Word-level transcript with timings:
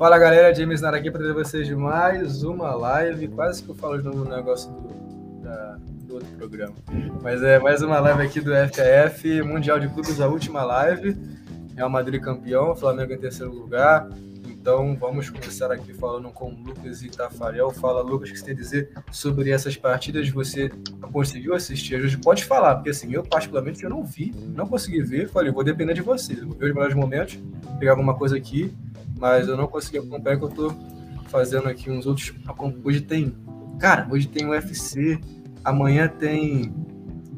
Fala 0.00 0.18
galera, 0.18 0.54
James 0.54 0.80
Nara 0.80 0.96
aqui 0.96 1.10
para 1.10 1.20
trazer 1.20 1.34
vocês 1.34 1.70
mais 1.72 2.42
uma 2.42 2.74
live. 2.74 3.28
Quase 3.28 3.62
que 3.62 3.68
eu 3.68 3.74
falo 3.74 3.98
de 3.98 4.04
novo 4.04 4.24
no 4.24 4.34
negócio 4.34 4.72
do, 4.72 5.42
da, 5.42 5.76
do 6.06 6.14
outro 6.14 6.30
programa. 6.38 6.74
Mas 7.20 7.42
é 7.42 7.58
mais 7.58 7.82
uma 7.82 8.00
live 8.00 8.22
aqui 8.22 8.40
do 8.40 8.50
FAF, 8.50 9.42
Mundial 9.42 9.78
de 9.78 9.88
Clubes, 9.88 10.18
a 10.18 10.26
última 10.26 10.64
live. 10.64 11.18
Real 11.76 11.90
Madrid 11.90 12.18
campeão, 12.18 12.74
Flamengo 12.74 13.12
em 13.12 13.18
terceiro 13.18 13.52
lugar. 13.52 14.08
Então 14.48 14.96
vamos 14.96 15.28
começar 15.28 15.70
aqui 15.70 15.92
falando 15.92 16.30
com 16.30 16.48
Lucas 16.48 17.02
e 17.02 17.10
Tafarel. 17.10 17.70
Fala, 17.70 18.00
Lucas, 18.00 18.30
o 18.30 18.32
que 18.32 18.38
você 18.38 18.44
tem 18.46 18.54
a 18.54 18.56
dizer 18.56 18.90
sobre 19.12 19.50
essas 19.50 19.76
partidas? 19.76 20.30
Você 20.30 20.70
conseguiu 21.12 21.54
assistir? 21.54 21.96
A 21.96 22.00
gente 22.00 22.16
pode 22.16 22.46
falar, 22.46 22.76
porque 22.76 22.88
assim, 22.88 23.12
eu 23.12 23.22
particularmente 23.22 23.84
eu 23.84 23.90
não 23.90 24.02
vi, 24.02 24.34
não 24.56 24.66
consegui 24.66 25.02
ver. 25.02 25.28
Falei, 25.28 25.52
vou 25.52 25.62
depender 25.62 25.92
de 25.92 26.00
você. 26.00 26.32
Eu 26.32 26.46
vou 26.46 26.56
ver 26.56 26.68
os 26.68 26.74
melhores 26.74 26.94
momentos, 26.94 27.38
pegar 27.78 27.90
alguma 27.90 28.14
coisa 28.14 28.34
aqui 28.34 28.74
mas 29.20 29.46
eu 29.46 29.56
não 29.56 29.68
consegui 29.68 29.98
acompanhar 29.98 30.38
que 30.38 30.44
eu 30.44 30.48
tô 30.48 30.72
fazendo 31.26 31.68
aqui 31.68 31.90
uns 31.90 32.06
outros. 32.06 32.32
Hoje 32.82 33.02
tem. 33.02 33.36
Cara, 33.78 34.08
hoje 34.10 34.26
tem 34.26 34.46
UFC, 34.46 35.20
amanhã 35.62 36.08
tem. 36.08 36.74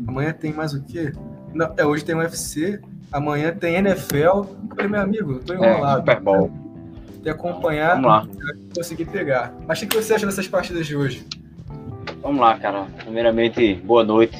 Amanhã 0.06 0.32
tem 0.32 0.52
mais 0.52 0.72
o 0.72 0.82
quê? 0.82 1.12
Não, 1.52 1.74
é, 1.76 1.84
hoje 1.84 2.04
tem 2.04 2.14
UFC, 2.14 2.80
amanhã 3.12 3.52
tem 3.52 3.74
NFL. 3.74 4.16
Eu 4.16 4.48
falei, 4.70 4.88
meu 4.88 5.00
amigo, 5.00 5.32
eu 5.32 5.40
tô 5.40 5.52
é, 5.52 5.56
enrolado. 5.56 6.10
É, 6.10 6.14
Super 6.14 6.24
Bowl. 6.24 6.52
De 7.20 7.30
acompanhar, 7.30 8.00
conseguir 8.74 9.04
pegar. 9.04 9.54
Mas 9.66 9.82
o 9.82 9.86
que 9.86 9.96
você 9.96 10.14
acha 10.14 10.26
dessas 10.26 10.48
partidas 10.48 10.86
de 10.86 10.96
hoje? 10.96 11.26
Vamos 12.20 12.40
lá, 12.40 12.58
cara. 12.58 12.86
Primeiramente, 13.04 13.74
boa 13.74 14.02
noite, 14.02 14.36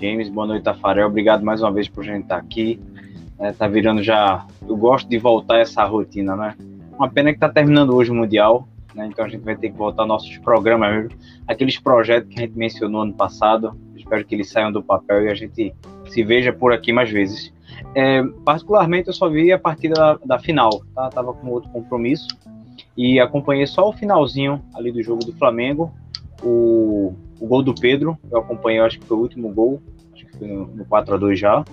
James. 0.00 0.28
Boa 0.28 0.46
noite, 0.46 0.62
Tafarel. 0.62 1.08
Obrigado 1.08 1.44
mais 1.44 1.62
uma 1.62 1.72
vez 1.72 1.88
por 1.88 2.04
gente 2.04 2.24
estar 2.24 2.36
aqui. 2.36 2.80
É, 3.38 3.50
tá 3.52 3.66
virando 3.66 4.02
já. 4.02 4.46
Eu 4.68 4.76
gosto 4.76 5.08
de 5.08 5.18
voltar 5.18 5.58
essa 5.58 5.84
rotina, 5.84 6.36
né? 6.36 6.54
Uma 7.02 7.10
pena 7.10 7.30
que 7.30 7.36
está 7.36 7.48
terminando 7.48 7.96
hoje 7.96 8.12
o 8.12 8.14
Mundial, 8.14 8.68
né? 8.94 9.08
então 9.10 9.24
a 9.24 9.28
gente 9.28 9.42
vai 9.42 9.56
ter 9.56 9.70
que 9.70 9.76
voltar 9.76 10.06
nossos 10.06 10.38
programas, 10.38 11.12
aqueles 11.48 11.76
projetos 11.76 12.32
que 12.32 12.38
a 12.38 12.46
gente 12.46 12.56
mencionou 12.56 13.02
ano 13.02 13.12
passado. 13.12 13.76
Espero 13.96 14.24
que 14.24 14.36
eles 14.36 14.48
saiam 14.48 14.70
do 14.70 14.80
papel 14.80 15.24
e 15.24 15.28
a 15.28 15.34
gente 15.34 15.74
se 16.06 16.22
veja 16.22 16.52
por 16.52 16.72
aqui 16.72 16.92
mais 16.92 17.10
vezes. 17.10 17.52
É, 17.96 18.22
particularmente, 18.44 19.08
eu 19.08 19.12
só 19.12 19.28
vi 19.28 19.50
a 19.50 19.58
partida 19.58 19.94
da, 19.96 20.18
da 20.24 20.38
final, 20.38 20.80
tá? 20.94 21.10
Tava 21.10 21.32
com 21.32 21.48
outro 21.48 21.68
compromisso 21.70 22.28
e 22.96 23.18
acompanhei 23.18 23.66
só 23.66 23.88
o 23.88 23.92
finalzinho 23.92 24.62
ali 24.72 24.92
do 24.92 25.02
jogo 25.02 25.24
do 25.24 25.32
Flamengo, 25.32 25.92
o, 26.40 27.16
o 27.40 27.46
gol 27.48 27.64
do 27.64 27.74
Pedro. 27.74 28.16
Eu 28.30 28.38
acompanhei, 28.38 28.78
acho 28.78 29.00
que 29.00 29.06
foi 29.06 29.16
o 29.16 29.20
último 29.20 29.52
gol, 29.52 29.82
acho 30.14 30.24
que 30.24 30.38
foi 30.38 30.46
no, 30.46 30.68
no 30.68 30.84
4 30.84 31.16
a 31.16 31.18
2 31.18 31.36
já. 31.36 31.64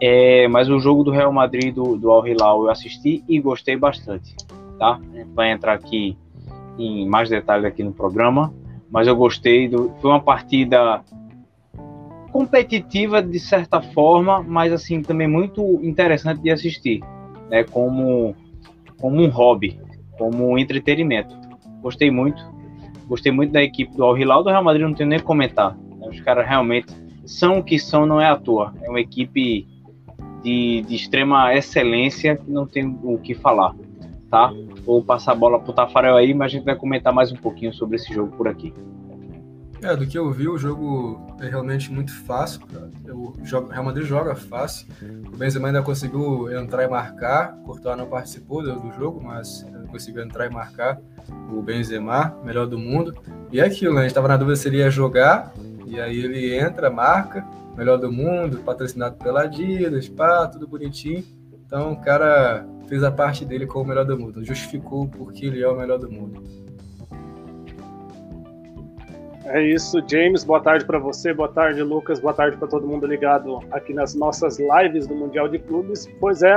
É, 0.00 0.46
mas 0.46 0.68
o 0.68 0.78
jogo 0.78 1.02
do 1.02 1.10
Real 1.10 1.32
Madrid 1.32 1.74
do, 1.74 1.96
do 1.96 2.10
Al 2.10 2.26
Hilal 2.26 2.62
eu 2.62 2.70
assisti 2.70 3.24
e 3.28 3.40
gostei 3.40 3.76
bastante, 3.76 4.34
tá? 4.78 5.00
Vai 5.34 5.50
entrar 5.50 5.74
aqui 5.74 6.16
em 6.78 7.08
mais 7.08 7.28
detalhes 7.28 7.64
aqui 7.64 7.82
no 7.82 7.92
programa, 7.92 8.54
mas 8.90 9.06
eu 9.06 9.16
gostei 9.16 9.68
do, 9.68 9.92
foi 10.00 10.10
uma 10.10 10.20
partida 10.20 11.02
competitiva 12.30 13.22
de 13.22 13.38
certa 13.40 13.80
forma, 13.80 14.42
mas 14.42 14.72
assim 14.72 15.02
também 15.02 15.26
muito 15.26 15.62
interessante 15.82 16.40
de 16.40 16.50
assistir, 16.50 17.00
né? 17.50 17.64
Como 17.64 18.34
como 19.00 19.22
um 19.22 19.28
hobby, 19.28 19.80
como 20.18 20.50
um 20.50 20.58
entretenimento. 20.58 21.34
Gostei 21.80 22.10
muito, 22.10 22.44
gostei 23.06 23.30
muito 23.30 23.52
da 23.52 23.62
equipe 23.62 23.96
do 23.96 24.04
Al 24.04 24.18
Hilal, 24.18 24.42
do 24.42 24.50
Real 24.50 24.64
Madrid 24.64 24.86
não 24.86 24.94
tenho 24.94 25.08
nem 25.08 25.18
que 25.18 25.24
comentar. 25.24 25.76
Né? 25.76 26.08
Os 26.08 26.20
caras 26.20 26.46
realmente 26.46 26.92
são 27.24 27.58
o 27.58 27.62
que 27.62 27.78
são, 27.78 28.04
não 28.04 28.20
é 28.20 28.26
à 28.26 28.36
toa. 28.36 28.74
É 28.82 28.88
uma 28.88 29.00
equipe 29.00 29.66
de, 30.42 30.82
de 30.82 30.94
extrema 30.94 31.54
excelência 31.54 32.36
que 32.36 32.50
não 32.50 32.66
tem 32.66 32.98
o 33.02 33.18
que 33.18 33.34
falar, 33.34 33.74
tá? 34.30 34.52
Vou 34.84 35.02
passar 35.02 35.32
a 35.32 35.34
bola 35.34 35.58
pro 35.58 35.72
Tafarel 35.72 36.16
aí, 36.16 36.34
mas 36.34 36.46
a 36.46 36.56
gente 36.56 36.64
vai 36.64 36.76
comentar 36.76 37.12
mais 37.12 37.32
um 37.32 37.36
pouquinho 37.36 37.72
sobre 37.72 37.96
esse 37.96 38.12
jogo 38.12 38.36
por 38.36 38.48
aqui. 38.48 38.72
É, 39.80 39.94
do 39.94 40.06
que 40.06 40.18
eu 40.18 40.28
vi, 40.32 40.48
o 40.48 40.58
jogo 40.58 41.20
é 41.40 41.48
realmente 41.48 41.92
muito 41.92 42.12
fácil. 42.24 42.60
O 43.08 43.32
Real 43.70 43.84
Madrid 43.84 44.04
joga 44.04 44.34
fácil. 44.34 44.88
O 45.32 45.36
Benzema 45.36 45.68
ainda 45.68 45.82
conseguiu 45.82 46.50
entrar 46.52 46.82
e 46.82 46.88
marcar. 46.88 47.52
Courtois 47.64 47.96
não 47.96 48.06
participou 48.06 48.62
do 48.62 48.92
jogo, 48.92 49.22
mas 49.22 49.64
conseguiu 49.88 50.24
entrar 50.24 50.46
e 50.46 50.50
marcar. 50.50 51.00
O 51.52 51.62
Benzema, 51.62 52.36
melhor 52.44 52.66
do 52.66 52.76
mundo. 52.76 53.14
E 53.52 53.60
é 53.60 53.64
aquilo, 53.64 53.94
né? 53.94 54.00
A 54.00 54.02
gente 54.02 54.10
estava 54.10 54.26
na 54.26 54.36
dúvida 54.36 54.56
se 54.56 54.66
ele 54.66 54.78
ia 54.78 54.90
jogar. 54.90 55.52
E 55.86 56.00
aí 56.00 56.18
ele 56.18 56.58
entra, 56.58 56.90
marca 56.90 57.46
melhor 57.78 57.96
do 57.96 58.10
mundo, 58.10 58.58
patrocinado 58.58 59.16
pela 59.16 59.42
Adidas, 59.42 60.08
pá, 60.08 60.48
tudo 60.48 60.66
bonitinho. 60.66 61.24
Então 61.64 61.92
o 61.92 62.00
cara 62.00 62.66
fez 62.88 63.04
a 63.04 63.10
parte 63.10 63.44
dele 63.44 63.66
como 63.66 63.84
o 63.84 63.88
melhor 63.88 64.04
do 64.04 64.18
mundo, 64.18 64.44
justificou 64.44 65.06
porque 65.06 65.46
ele 65.46 65.62
é 65.62 65.68
o 65.68 65.76
melhor 65.76 65.98
do 65.98 66.10
mundo. 66.10 66.42
É 69.44 69.62
isso, 69.62 70.02
James. 70.06 70.44
Boa 70.44 70.60
tarde 70.60 70.84
para 70.84 70.98
você, 70.98 71.32
boa 71.32 71.48
tarde, 71.48 71.82
Lucas, 71.82 72.20
boa 72.20 72.34
tarde 72.34 72.58
para 72.58 72.68
todo 72.68 72.86
mundo 72.86 73.06
ligado 73.06 73.60
aqui 73.70 73.94
nas 73.94 74.14
nossas 74.14 74.58
lives 74.58 75.06
do 75.06 75.14
Mundial 75.14 75.48
de 75.48 75.58
Clubes. 75.58 76.06
Pois 76.20 76.42
é, 76.42 76.54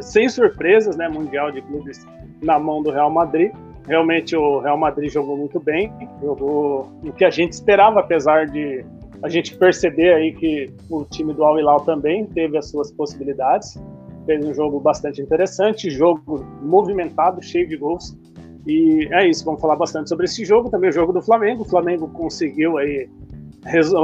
sem 0.00 0.28
surpresas, 0.28 0.96
né? 0.96 1.08
Mundial 1.08 1.50
de 1.50 1.62
Clubes 1.62 2.06
na 2.40 2.58
mão 2.58 2.80
do 2.80 2.92
Real 2.92 3.10
Madrid. 3.10 3.52
Realmente 3.88 4.36
o 4.36 4.60
Real 4.60 4.76
Madrid 4.76 5.10
jogou 5.10 5.36
muito 5.36 5.58
bem, 5.58 5.92
jogou 6.22 6.88
o 7.02 7.12
que 7.12 7.24
a 7.24 7.30
gente 7.30 7.52
esperava, 7.52 8.00
apesar 8.00 8.46
de 8.46 8.84
a 9.20 9.28
gente 9.28 9.56
perceber 9.56 10.14
aí 10.14 10.32
que 10.32 10.70
o 10.88 11.04
time 11.04 11.34
do 11.34 11.42
Al 11.42 11.58
Hilal 11.58 11.80
também 11.80 12.24
teve 12.26 12.56
as 12.56 12.70
suas 12.70 12.92
possibilidades. 12.92 13.76
Fez 14.28 14.44
um 14.44 14.52
jogo 14.52 14.78
bastante 14.78 15.22
interessante, 15.22 15.88
jogo 15.88 16.44
movimentado, 16.60 17.42
cheio 17.42 17.66
de 17.66 17.78
gols. 17.78 18.14
E 18.66 19.08
é 19.10 19.26
isso, 19.26 19.42
vamos 19.42 19.58
falar 19.58 19.76
bastante 19.76 20.10
sobre 20.10 20.26
esse 20.26 20.44
jogo, 20.44 20.68
também 20.68 20.90
o 20.90 20.92
jogo 20.92 21.14
do 21.14 21.22
Flamengo. 21.22 21.62
O 21.62 21.64
Flamengo 21.64 22.06
conseguiu 22.08 22.76
aí 22.76 23.08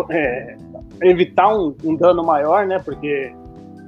é, 0.09 0.57
evitar 1.03 1.55
um, 1.55 1.77
um 1.85 1.95
dano 1.95 2.25
maior, 2.25 2.67
né? 2.67 2.79
Porque 2.79 3.35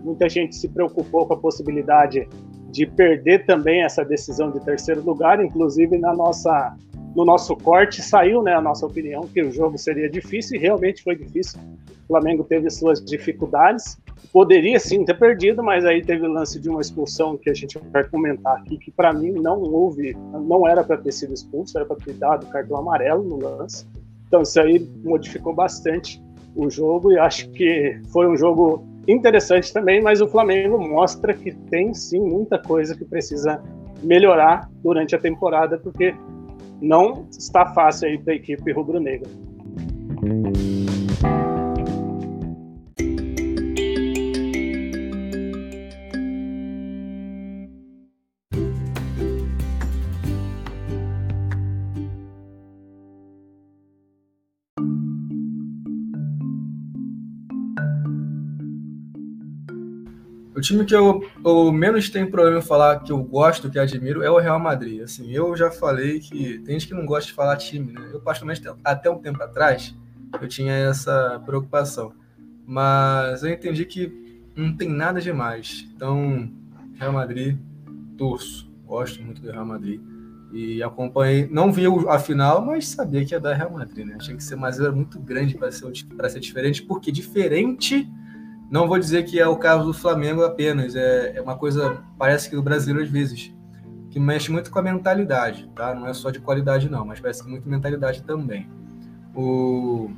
muita 0.04 0.28
gente 0.28 0.54
se 0.54 0.68
preocupou 0.68 1.26
com 1.26 1.32
a 1.32 1.38
possibilidade 1.38 2.28
de 2.70 2.84
perder 2.84 3.46
também 3.46 3.82
essa 3.82 4.04
decisão 4.04 4.50
de 4.50 4.60
terceiro 4.60 5.02
lugar, 5.02 5.42
inclusive 5.42 5.96
na 5.96 6.14
nossa 6.14 6.76
no 7.14 7.24
nosso 7.24 7.56
corte 7.56 8.02
saiu 8.02 8.42
né, 8.42 8.52
a 8.52 8.60
nossa 8.60 8.84
opinião 8.84 9.22
que 9.26 9.42
o 9.42 9.50
jogo 9.50 9.78
seria 9.78 10.10
difícil 10.10 10.58
e 10.58 10.60
realmente 10.60 11.02
foi 11.02 11.16
difícil. 11.16 11.58
O 12.04 12.08
Flamengo 12.08 12.44
teve 12.44 12.68
suas 12.68 13.02
dificuldades, 13.02 13.96
poderia 14.32 14.78
sim 14.78 15.04
ter 15.04 15.18
perdido, 15.18 15.62
mas 15.62 15.84
aí 15.84 16.02
teve 16.02 16.26
o 16.26 16.32
lance 16.32 16.60
de 16.60 16.68
uma 16.68 16.80
expulsão 16.80 17.36
que 17.36 17.50
a 17.50 17.54
gente 17.54 17.78
vai 17.92 18.04
comentar 18.04 18.56
aqui, 18.56 18.76
que 18.78 18.90
para 18.90 19.12
mim 19.12 19.32
não 19.32 19.60
houve, 19.60 20.16
não 20.32 20.66
era 20.66 20.82
para 20.84 20.96
ter 20.96 21.12
sido 21.12 21.32
expulso, 21.32 21.76
era 21.76 21.86
para 21.86 21.96
ter 21.96 22.14
dado 22.14 22.46
cartão 22.46 22.76
amarelo 22.76 23.22
no 23.22 23.36
lance. 23.38 23.86
Então 24.26 24.42
isso 24.42 24.60
aí 24.60 24.88
modificou 25.04 25.54
bastante 25.54 26.22
o 26.54 26.68
jogo 26.70 27.12
e 27.12 27.18
acho 27.18 27.48
que 27.50 28.00
foi 28.12 28.26
um 28.26 28.36
jogo 28.36 28.84
interessante 29.06 29.72
também, 29.72 30.02
mas 30.02 30.20
o 30.20 30.26
Flamengo 30.26 30.78
mostra 30.78 31.32
que 31.32 31.52
tem 31.52 31.94
sim 31.94 32.20
muita 32.20 32.58
coisa 32.58 32.96
que 32.96 33.04
precisa 33.04 33.62
melhorar 34.02 34.68
durante 34.82 35.14
a 35.14 35.18
temporada, 35.18 35.78
porque 35.78 36.14
não 36.80 37.26
está 37.30 37.66
fácil 37.66 38.08
aí 38.08 38.18
para 38.18 38.32
a 38.32 38.36
equipe 38.36 38.72
rubro-negra. 38.72 39.30
O 60.56 60.60
time 60.60 60.86
que 60.86 60.94
eu, 60.94 61.22
eu, 61.44 61.70
menos 61.70 62.08
tenho 62.08 62.30
problema 62.30 62.60
em 62.60 62.62
falar 62.62 63.00
que 63.00 63.12
eu 63.12 63.22
gosto, 63.22 63.68
que 63.68 63.78
admiro, 63.78 64.22
é 64.22 64.30
o 64.30 64.38
Real 64.38 64.58
Madrid. 64.58 65.02
Assim, 65.02 65.30
eu 65.30 65.54
já 65.54 65.70
falei 65.70 66.18
que 66.18 66.58
tem 66.60 66.80
gente 66.80 66.88
que 66.88 66.94
não 66.94 67.04
gosta 67.04 67.26
de 67.26 67.34
falar 67.34 67.56
time, 67.56 67.92
né? 67.92 68.08
Eu, 68.10 68.20
particularmente, 68.20 68.66
até 68.82 69.10
um 69.10 69.18
tempo 69.18 69.42
atrás, 69.42 69.94
eu 70.40 70.48
tinha 70.48 70.72
essa 70.72 71.42
preocupação. 71.44 72.14
Mas 72.66 73.42
eu 73.42 73.50
entendi 73.50 73.84
que 73.84 74.10
não 74.56 74.74
tem 74.74 74.88
nada 74.88 75.20
demais. 75.20 75.86
Então, 75.94 76.50
Real 76.94 77.12
Madrid, 77.12 77.58
torço. 78.16 78.66
Gosto 78.86 79.22
muito 79.22 79.42
do 79.42 79.50
Real 79.50 79.66
Madrid. 79.66 80.00
E 80.54 80.82
acompanhei, 80.82 81.46
não 81.50 81.70
vi 81.70 81.84
a 82.08 82.18
final, 82.18 82.64
mas 82.64 82.88
sabia 82.88 83.22
que 83.26 83.34
ia 83.34 83.40
dar 83.40 83.52
Real 83.52 83.72
Madrid, 83.72 84.06
né? 84.06 84.16
Achei 84.18 84.34
que 84.34 84.42
ser 84.42 84.56
mais 84.56 84.80
era 84.80 84.90
muito 84.90 85.18
grande 85.18 85.54
para 85.54 85.70
ser, 85.70 85.92
ser 86.30 86.40
diferente, 86.40 86.82
porque 86.82 87.12
diferente 87.12 88.10
não 88.70 88.88
vou 88.88 88.98
dizer 88.98 89.24
que 89.24 89.38
é 89.38 89.46
o 89.46 89.56
caso 89.56 89.84
do 89.84 89.94
Flamengo 89.94 90.42
apenas, 90.44 90.94
é, 90.96 91.36
é 91.36 91.42
uma 91.42 91.56
coisa, 91.56 92.02
parece 92.18 92.50
que 92.50 92.56
do 92.56 92.62
brasileiro 92.62 93.02
às 93.02 93.10
vezes, 93.10 93.54
que 94.10 94.18
mexe 94.18 94.50
muito 94.50 94.70
com 94.70 94.78
a 94.78 94.82
mentalidade, 94.82 95.70
tá? 95.74 95.94
Não 95.94 96.06
é 96.06 96.14
só 96.14 96.30
de 96.30 96.40
qualidade 96.40 96.88
não, 96.88 97.04
mas 97.04 97.20
parece 97.20 97.44
que 97.44 97.50
muito 97.50 97.68
mentalidade 97.68 98.22
também. 98.22 98.68
O, 99.34 100.10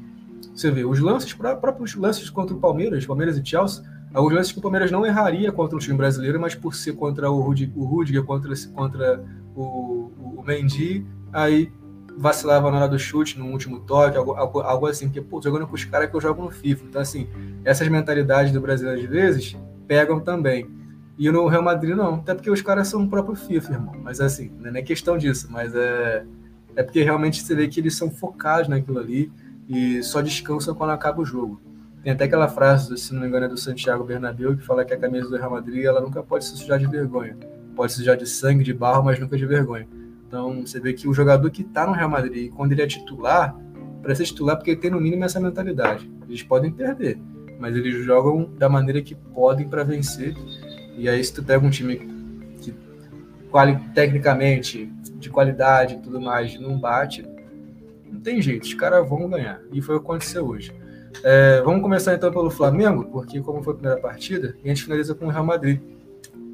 você 0.55 0.71
vê, 0.71 0.85
os 0.85 1.01
lances, 1.01 1.33
próprios 1.33 1.95
lances 1.95 2.31
contra 2.31 2.55
o 2.55 2.61
Palmeiras, 2.61 3.05
Palmeiras 3.05 3.37
e 3.37 3.45
Chelsea, 3.45 3.85
alguns 4.15 4.33
lances 4.33 4.53
que 4.53 4.59
o 4.59 4.63
Palmeiras 4.63 4.91
não 4.91 5.05
erraria 5.05 5.53
contra 5.53 5.77
o 5.77 5.81
time 5.81 5.97
brasileiro, 5.97 6.41
mas 6.41 6.55
por 6.55 6.75
ser 6.75 6.93
contra 6.95 7.31
o 7.31 7.41
Rudiger, 7.41 8.23
contra, 8.25 8.55
contra 8.73 9.25
o, 9.55 10.11
o 10.37 10.45
Mendy, 10.47 11.05
aí 11.33 11.73
vacilava 12.19 12.71
na 12.71 12.79
hora 12.79 12.89
do 12.89 12.99
chute, 12.99 13.39
no 13.39 13.47
último 13.47 13.81
toque, 13.81 14.17
algo, 14.17 14.33
algo, 14.61 14.87
assim, 14.87 15.07
porque, 15.07 15.21
pô, 15.21 15.41
jogando 15.41 15.67
com 15.67 15.75
os 15.75 15.85
caras 15.85 16.11
que 16.11 16.17
eu 16.17 16.21
jogo 16.21 16.43
no 16.43 16.51
FIFA. 16.51 16.85
Então, 16.89 17.01
assim, 17.01 17.29
essas 17.65 17.87
mentalidades 17.89 18.53
do 18.53 18.61
Brasil, 18.61 18.91
às 18.91 19.03
vezes, 19.03 19.57
pegam 19.87 20.19
também. 20.21 20.69
E 21.17 21.31
no 21.31 21.47
Real 21.47 21.63
Madrid, 21.63 21.95
não. 21.97 22.17
Até 22.17 22.35
porque 22.35 22.51
os 22.51 22.61
caras 22.61 22.89
são 22.89 23.05
o 23.05 23.09
próprio 23.09 23.37
FIFA, 23.37 23.73
irmão. 23.73 23.95
Mas, 24.03 24.21
assim, 24.21 24.51
não 24.59 24.75
é 24.75 24.83
questão 24.83 25.17
disso, 25.17 25.49
mas 25.51 25.75
é, 25.75 26.25
é 26.75 26.83
porque 26.83 27.03
realmente 27.03 27.43
você 27.43 27.55
vê 27.55 27.69
que 27.69 27.79
eles 27.79 27.97
são 27.97 28.11
focados 28.11 28.69
naquilo 28.69 28.99
ali 28.99 29.33
e 29.69 30.03
só 30.03 30.21
descansam 30.21 30.75
quando 30.75 30.91
acaba 30.91 31.23
o 31.23 31.25
jogo. 31.25 31.61
Tem 32.03 32.13
até 32.13 32.25
aquela 32.25 32.49
frase, 32.49 32.97
se 32.97 33.13
não 33.13 33.21
me 33.21 33.29
engano, 33.29 33.47
é 33.47 33.49
do 33.49 33.57
Santiago 33.57 34.05
Bernabéu, 34.05 34.57
que 34.57 34.65
fala 34.65 34.85
que 34.85 34.95
a 34.95 34.99
camisa 34.99 35.29
do 35.29 35.37
Real 35.37 35.51
Madrid 35.51 35.85
ela 35.85 36.01
nunca 36.01 36.23
pode 36.23 36.45
se 36.45 36.57
sujar 36.57 36.79
de 36.79 36.87
vergonha. 36.87 37.37
Pode 37.77 37.93
se 37.93 37.99
sujar 37.99 38.17
de 38.17 38.27
sangue, 38.27 38.65
de 38.65 38.73
barro, 38.73 39.05
mas 39.05 39.19
nunca 39.19 39.37
de 39.37 39.47
vergonha. 39.47 39.87
Então, 40.29 40.61
você 40.61 40.79
vê 40.79 40.93
que 40.93 41.09
o 41.09 41.15
jogador 41.15 41.51
que 41.51 41.63
está 41.63 41.87
no 41.87 41.93
Real 41.93 42.11
Madrid, 42.11 42.53
quando 42.53 42.73
ele 42.73 42.83
é 42.83 42.87
titular, 42.87 43.59
para 44.03 44.15
ser 44.15 44.25
titular 44.25 44.57
porque 44.57 44.73
ele 44.73 44.81
tem 44.81 44.91
no 44.91 45.01
mínimo 45.01 45.25
essa 45.25 45.41
mentalidade. 45.41 46.09
Eles 46.29 46.43
podem 46.43 46.71
perder, 46.71 47.19
mas 47.59 47.75
eles 47.75 48.05
jogam 48.05 48.45
da 48.59 48.69
maneira 48.69 49.01
que 49.01 49.15
podem 49.15 49.67
para 49.67 49.83
vencer. 49.83 50.37
E 50.99 51.09
aí, 51.09 51.25
se 51.25 51.33
tu 51.33 51.43
pega 51.43 51.67
um 51.67 51.71
time 51.71 51.97
que, 52.61 52.75
tecnicamente, 53.95 54.93
de 55.15 55.31
qualidade 55.31 55.95
e 55.95 55.99
tudo 55.99 56.21
mais, 56.21 56.61
não 56.61 56.79
bate, 56.79 57.27
não 58.13 58.21
tem 58.21 58.43
jeito, 58.43 58.65
os 58.65 58.75
caras 58.75 59.09
vão 59.09 59.29
ganhar. 59.31 59.63
E 59.73 59.81
foi 59.81 59.97
o 59.97 60.01
que 60.01 60.05
aconteceu 60.05 60.47
hoje. 60.47 60.75
É, 61.25 61.63
vamos 61.63 61.81
começar 61.81 62.15
então 62.15 62.31
pelo 62.31 62.51
Flamengo, 62.51 63.05
porque 63.07 63.41
como 63.41 63.63
foi 63.63 63.73
a 63.73 63.77
primeira 63.77 64.01
partida, 64.01 64.57
a 64.63 64.69
gente 64.69 64.85
finaliza 64.85 65.15
com 65.15 65.27
o 65.27 65.31
Real 65.31 65.45
Madrid. 65.45 65.81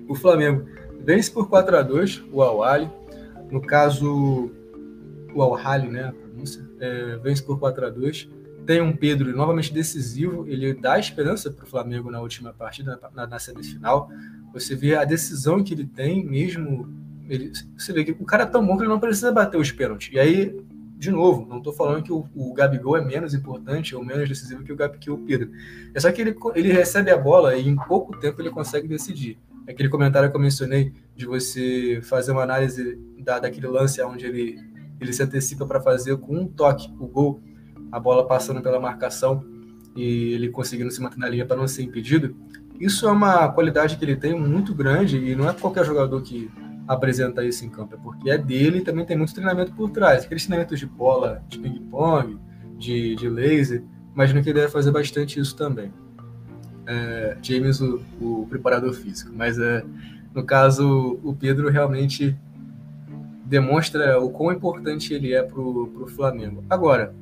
O 0.08 0.14
Flamengo 0.14 0.64
vence 1.00 1.30
por 1.30 1.48
4 1.48 1.76
a 1.76 1.82
2 1.82 2.24
o 2.32 2.42
Awali. 2.42 2.88
No 3.54 3.60
caso, 3.60 4.50
o 5.32 5.40
Al-Hali, 5.40 5.88
né, 5.88 6.08
a 6.08 6.12
pronúncia, 6.12 6.68
é, 6.80 7.16
vence 7.18 7.40
por 7.40 7.56
4 7.56 7.86
a 7.86 7.88
2 7.88 8.28
Tem 8.66 8.82
um 8.82 8.92
Pedro 8.92 9.30
novamente 9.36 9.72
decisivo, 9.72 10.44
ele 10.48 10.74
dá 10.74 10.98
esperança 10.98 11.52
para 11.52 11.64
o 11.64 11.68
Flamengo 11.68 12.10
na 12.10 12.20
última 12.20 12.52
partida, 12.52 12.98
na, 13.14 13.28
na, 13.28 13.38
semifinal. 13.38 14.10
Você 14.52 14.74
vê 14.74 14.96
a 14.96 15.04
decisão 15.04 15.62
que 15.62 15.72
ele 15.72 15.86
tem, 15.86 16.24
mesmo. 16.24 16.92
Ele, 17.28 17.52
você 17.78 17.92
vê 17.92 18.04
que 18.04 18.10
o 18.10 18.24
cara 18.24 18.42
é 18.42 18.46
tão 18.46 18.66
bom 18.66 18.76
que 18.76 18.82
ele 18.82 18.90
não 18.90 18.98
precisa 18.98 19.30
bater 19.30 19.56
os 19.56 19.70
pênaltis. 19.70 20.12
E 20.12 20.18
aí, 20.18 20.60
de 20.98 21.12
novo, 21.12 21.46
não 21.48 21.58
estou 21.58 21.72
falando 21.72 22.02
que 22.02 22.12
o, 22.12 22.26
o, 22.34 22.52
Gabigol 22.54 22.96
é 22.96 23.04
menos 23.04 23.34
importante 23.34 23.94
ou 23.94 24.04
menos 24.04 24.28
decisivo 24.28 24.64
que 24.64 24.72
o, 24.72 24.76
que 24.98 25.10
o 25.12 25.18
Pedro. 25.18 25.52
É 25.94 26.00
só 26.00 26.10
que 26.10 26.20
ele, 26.20 26.36
ele 26.56 26.72
recebe 26.72 27.12
a 27.12 27.16
bola 27.16 27.54
e 27.54 27.68
em 27.68 27.76
pouco 27.76 28.18
tempo 28.18 28.42
ele 28.42 28.50
consegue 28.50 28.88
decidir 28.88 29.38
aquele 29.68 29.88
comentário 29.88 30.30
que 30.30 30.36
eu 30.36 30.40
mencionei 30.40 30.92
de 31.16 31.26
você 31.26 32.00
fazer 32.02 32.32
uma 32.32 32.42
análise 32.42 32.98
da, 33.18 33.38
daquele 33.38 33.66
lance 33.66 34.02
onde 34.02 34.26
ele, 34.26 34.58
ele 35.00 35.12
se 35.12 35.22
antecipa 35.22 35.66
para 35.66 35.80
fazer 35.80 36.16
com 36.18 36.36
um 36.36 36.46
toque 36.46 36.92
o 36.98 37.06
gol, 37.06 37.42
a 37.90 37.98
bola 37.98 38.26
passando 38.26 38.60
pela 38.60 38.78
marcação 38.78 39.44
e 39.96 40.32
ele 40.32 40.48
conseguindo 40.48 40.90
se 40.90 41.00
manter 41.00 41.18
na 41.18 41.28
linha 41.28 41.46
para 41.46 41.56
não 41.56 41.68
ser 41.68 41.82
impedido. 41.82 42.36
Isso 42.78 43.06
é 43.06 43.12
uma 43.12 43.48
qualidade 43.48 43.96
que 43.96 44.04
ele 44.04 44.16
tem 44.16 44.38
muito 44.38 44.74
grande 44.74 45.16
e 45.16 45.34
não 45.34 45.48
é 45.48 45.52
qualquer 45.52 45.84
jogador 45.84 46.20
que 46.22 46.50
apresenta 46.86 47.42
isso 47.44 47.64
em 47.64 47.70
campo, 47.70 47.94
é 47.94 47.98
porque 47.98 48.28
é 48.28 48.36
dele 48.36 48.78
e 48.78 48.82
também 48.82 49.06
tem 49.06 49.16
muito 49.16 49.32
treinamento 49.32 49.72
por 49.72 49.90
trás. 49.90 50.24
Aqueles 50.24 50.44
treinamentos 50.44 50.78
de 50.78 50.84
bola, 50.84 51.42
de 51.48 51.58
ping-pong, 51.58 52.38
de, 52.76 53.14
de 53.14 53.28
laser, 53.28 53.82
imagino 54.12 54.42
que 54.42 54.50
ele 54.50 54.60
deve 54.60 54.72
fazer 54.72 54.90
bastante 54.90 55.40
isso 55.40 55.56
também 55.56 55.92
é, 56.86 57.36
James, 57.42 57.80
o, 57.80 58.00
o, 58.20 58.46
preparador 58.48 58.92
físico. 58.92 59.32
Mas 59.34 59.58
é, 59.58 59.84
no 60.34 60.44
caso, 60.44 61.18
o 61.22 61.34
Pedro 61.34 61.70
realmente 61.70 62.36
demonstra 63.44 64.18
o 64.18 64.30
quão 64.30 64.52
importante 64.52 65.12
ele 65.12 65.32
é 65.32 65.42
para 65.42 65.60
o 65.60 66.06
Flamengo. 66.08 66.64
Agora, 66.68 67.14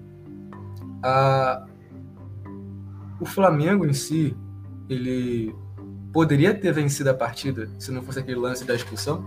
a, 1.02 1.66
o 3.20 3.24
Flamengo 3.24 3.84
em 3.84 3.92
si, 3.92 4.36
ele 4.88 5.54
poderia 6.12 6.54
ter 6.54 6.72
vencido 6.72 7.10
a 7.10 7.14
partida 7.14 7.68
se 7.78 7.90
não 7.90 8.02
fosse 8.02 8.18
aquele 8.18 8.38
lance 8.38 8.64
da 8.64 8.74
expulsão? 8.74 9.24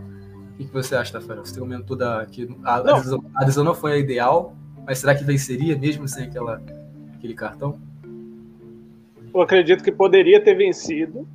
O 0.54 0.58
que 0.58 0.72
você 0.72 0.96
acha, 0.96 1.12
Tafarel? 1.12 1.46
Você 1.46 1.60
comentou 1.60 1.98
da, 1.98 2.26
que 2.26 2.48
a, 2.64 2.76
a, 2.76 2.82
decisão, 2.82 3.26
a 3.36 3.40
decisão 3.40 3.64
não 3.64 3.76
foi 3.76 3.94
a 3.94 3.98
ideal, 3.98 4.56
mas 4.86 5.00
será 5.00 5.14
que 5.14 5.24
venceria 5.24 5.78
mesmo 5.78 6.08
sem 6.08 6.26
aquela, 6.26 6.62
aquele 7.14 7.34
cartão? 7.34 7.78
Eu 9.36 9.42
acredito 9.42 9.84
que 9.84 9.92
poderia 9.92 10.40
ter 10.40 10.56
vencido, 10.56 11.28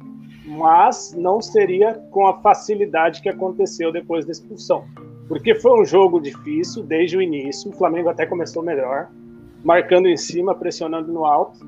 mas 0.46 1.14
não 1.14 1.38
seria 1.42 1.92
com 2.10 2.26
a 2.26 2.40
facilidade 2.40 3.20
que 3.20 3.28
aconteceu 3.28 3.92
depois 3.92 4.24
da 4.24 4.32
expulsão. 4.32 4.86
Porque 5.28 5.54
foi 5.54 5.78
um 5.78 5.84
jogo 5.84 6.18
difícil 6.18 6.82
desde 6.82 7.18
o 7.18 7.22
início, 7.22 7.70
o 7.70 7.74
Flamengo 7.74 8.08
até 8.08 8.24
começou 8.24 8.62
melhor, 8.62 9.10
marcando 9.62 10.08
em 10.08 10.16
cima, 10.16 10.54
pressionando 10.54 11.12
no 11.12 11.26
alto, 11.26 11.60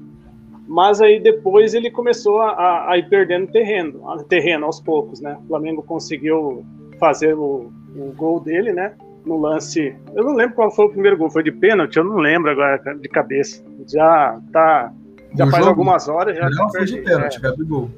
mas 0.66 1.02
aí 1.02 1.20
depois 1.20 1.74
ele 1.74 1.90
começou 1.90 2.40
a, 2.40 2.90
a 2.90 2.96
ir 2.96 3.10
perdendo 3.10 3.52
terreno, 3.52 4.02
terreno 4.24 4.64
aos 4.64 4.80
poucos, 4.80 5.20
né? 5.20 5.36
O 5.44 5.48
Flamengo 5.48 5.82
conseguiu 5.82 6.64
fazer 6.98 7.34
o, 7.34 7.70
o 7.94 8.12
gol 8.16 8.40
dele, 8.40 8.72
né? 8.72 8.94
No 9.26 9.36
lance, 9.36 9.94
eu 10.14 10.24
não 10.24 10.34
lembro 10.34 10.56
qual 10.56 10.70
foi 10.70 10.86
o 10.86 10.90
primeiro 10.90 11.18
gol, 11.18 11.30
foi 11.30 11.42
de 11.42 11.52
pênalti, 11.52 11.98
eu 11.98 12.04
não 12.04 12.16
lembro 12.16 12.50
agora 12.50 12.78
de 12.94 13.08
cabeça. 13.08 13.62
Já 13.86 14.40
tá 14.50 14.92
já 15.34 15.46
faz 15.46 15.64
jogo, 15.64 15.68
algumas 15.68 16.08
horas. 16.08 16.36
Já 16.36 16.48
não 16.50 16.70
foi 16.70 16.84
de 16.84 16.98
pênalti, 16.98 17.36
é. 17.38 17.40
Gabigol. 17.40 17.90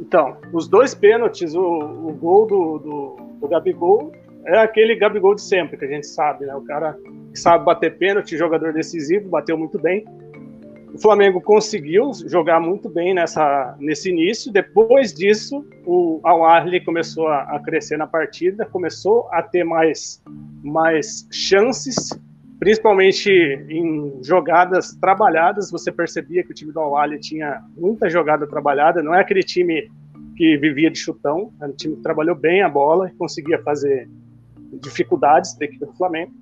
Então, 0.00 0.36
os 0.52 0.68
dois 0.68 0.94
pênaltis, 0.94 1.54
o, 1.54 1.62
o 1.62 2.12
gol 2.12 2.46
do, 2.46 2.78
do, 2.78 3.16
do, 3.40 3.48
Gabigol 3.48 4.12
é 4.44 4.58
aquele 4.58 4.94
Gabigol 4.94 5.34
de 5.34 5.42
sempre, 5.42 5.76
que 5.76 5.84
a 5.84 5.88
gente 5.88 6.06
sabe, 6.06 6.44
né? 6.44 6.54
O 6.54 6.60
cara 6.60 6.98
que 7.32 7.38
sabe 7.38 7.64
bater 7.64 7.96
pênalti, 7.96 8.36
jogador 8.36 8.72
decisivo, 8.72 9.28
bateu 9.28 9.56
muito 9.56 9.78
bem. 9.78 10.04
O 10.92 10.98
Flamengo 10.98 11.40
conseguiu 11.40 12.12
jogar 12.26 12.60
muito 12.60 12.88
bem 12.88 13.14
nessa, 13.14 13.74
nesse 13.80 14.10
início. 14.10 14.52
Depois 14.52 15.12
disso, 15.12 15.66
o 15.84 16.20
Al-Ahly 16.22 16.84
começou 16.84 17.26
a, 17.26 17.42
a, 17.42 17.58
crescer 17.58 17.96
na 17.96 18.06
partida, 18.06 18.64
começou 18.64 19.26
a 19.32 19.42
ter 19.42 19.64
mais, 19.64 20.22
mais 20.62 21.26
chances 21.32 22.10
principalmente 22.64 23.30
em 23.68 24.24
jogadas 24.24 24.96
trabalhadas, 24.96 25.70
você 25.70 25.92
percebia 25.92 26.42
que 26.42 26.50
o 26.50 26.54
time 26.54 26.72
do 26.72 26.80
Al 26.80 27.18
tinha 27.20 27.62
muita 27.76 28.08
jogada 28.08 28.46
trabalhada, 28.46 29.02
não 29.02 29.14
é 29.14 29.20
aquele 29.20 29.42
time 29.42 29.86
que 30.34 30.56
vivia 30.56 30.90
de 30.90 30.98
chutão, 30.98 31.52
era 31.60 31.70
um 31.70 31.74
time 31.74 31.94
que 31.96 32.02
trabalhou 32.02 32.34
bem 32.34 32.62
a 32.62 32.68
bola 32.68 33.12
conseguia 33.18 33.62
fazer 33.62 34.08
dificuldades 34.80 35.54
da 35.58 35.66
equipe 35.66 35.84
do 35.84 35.92
Flamengo, 35.92 36.32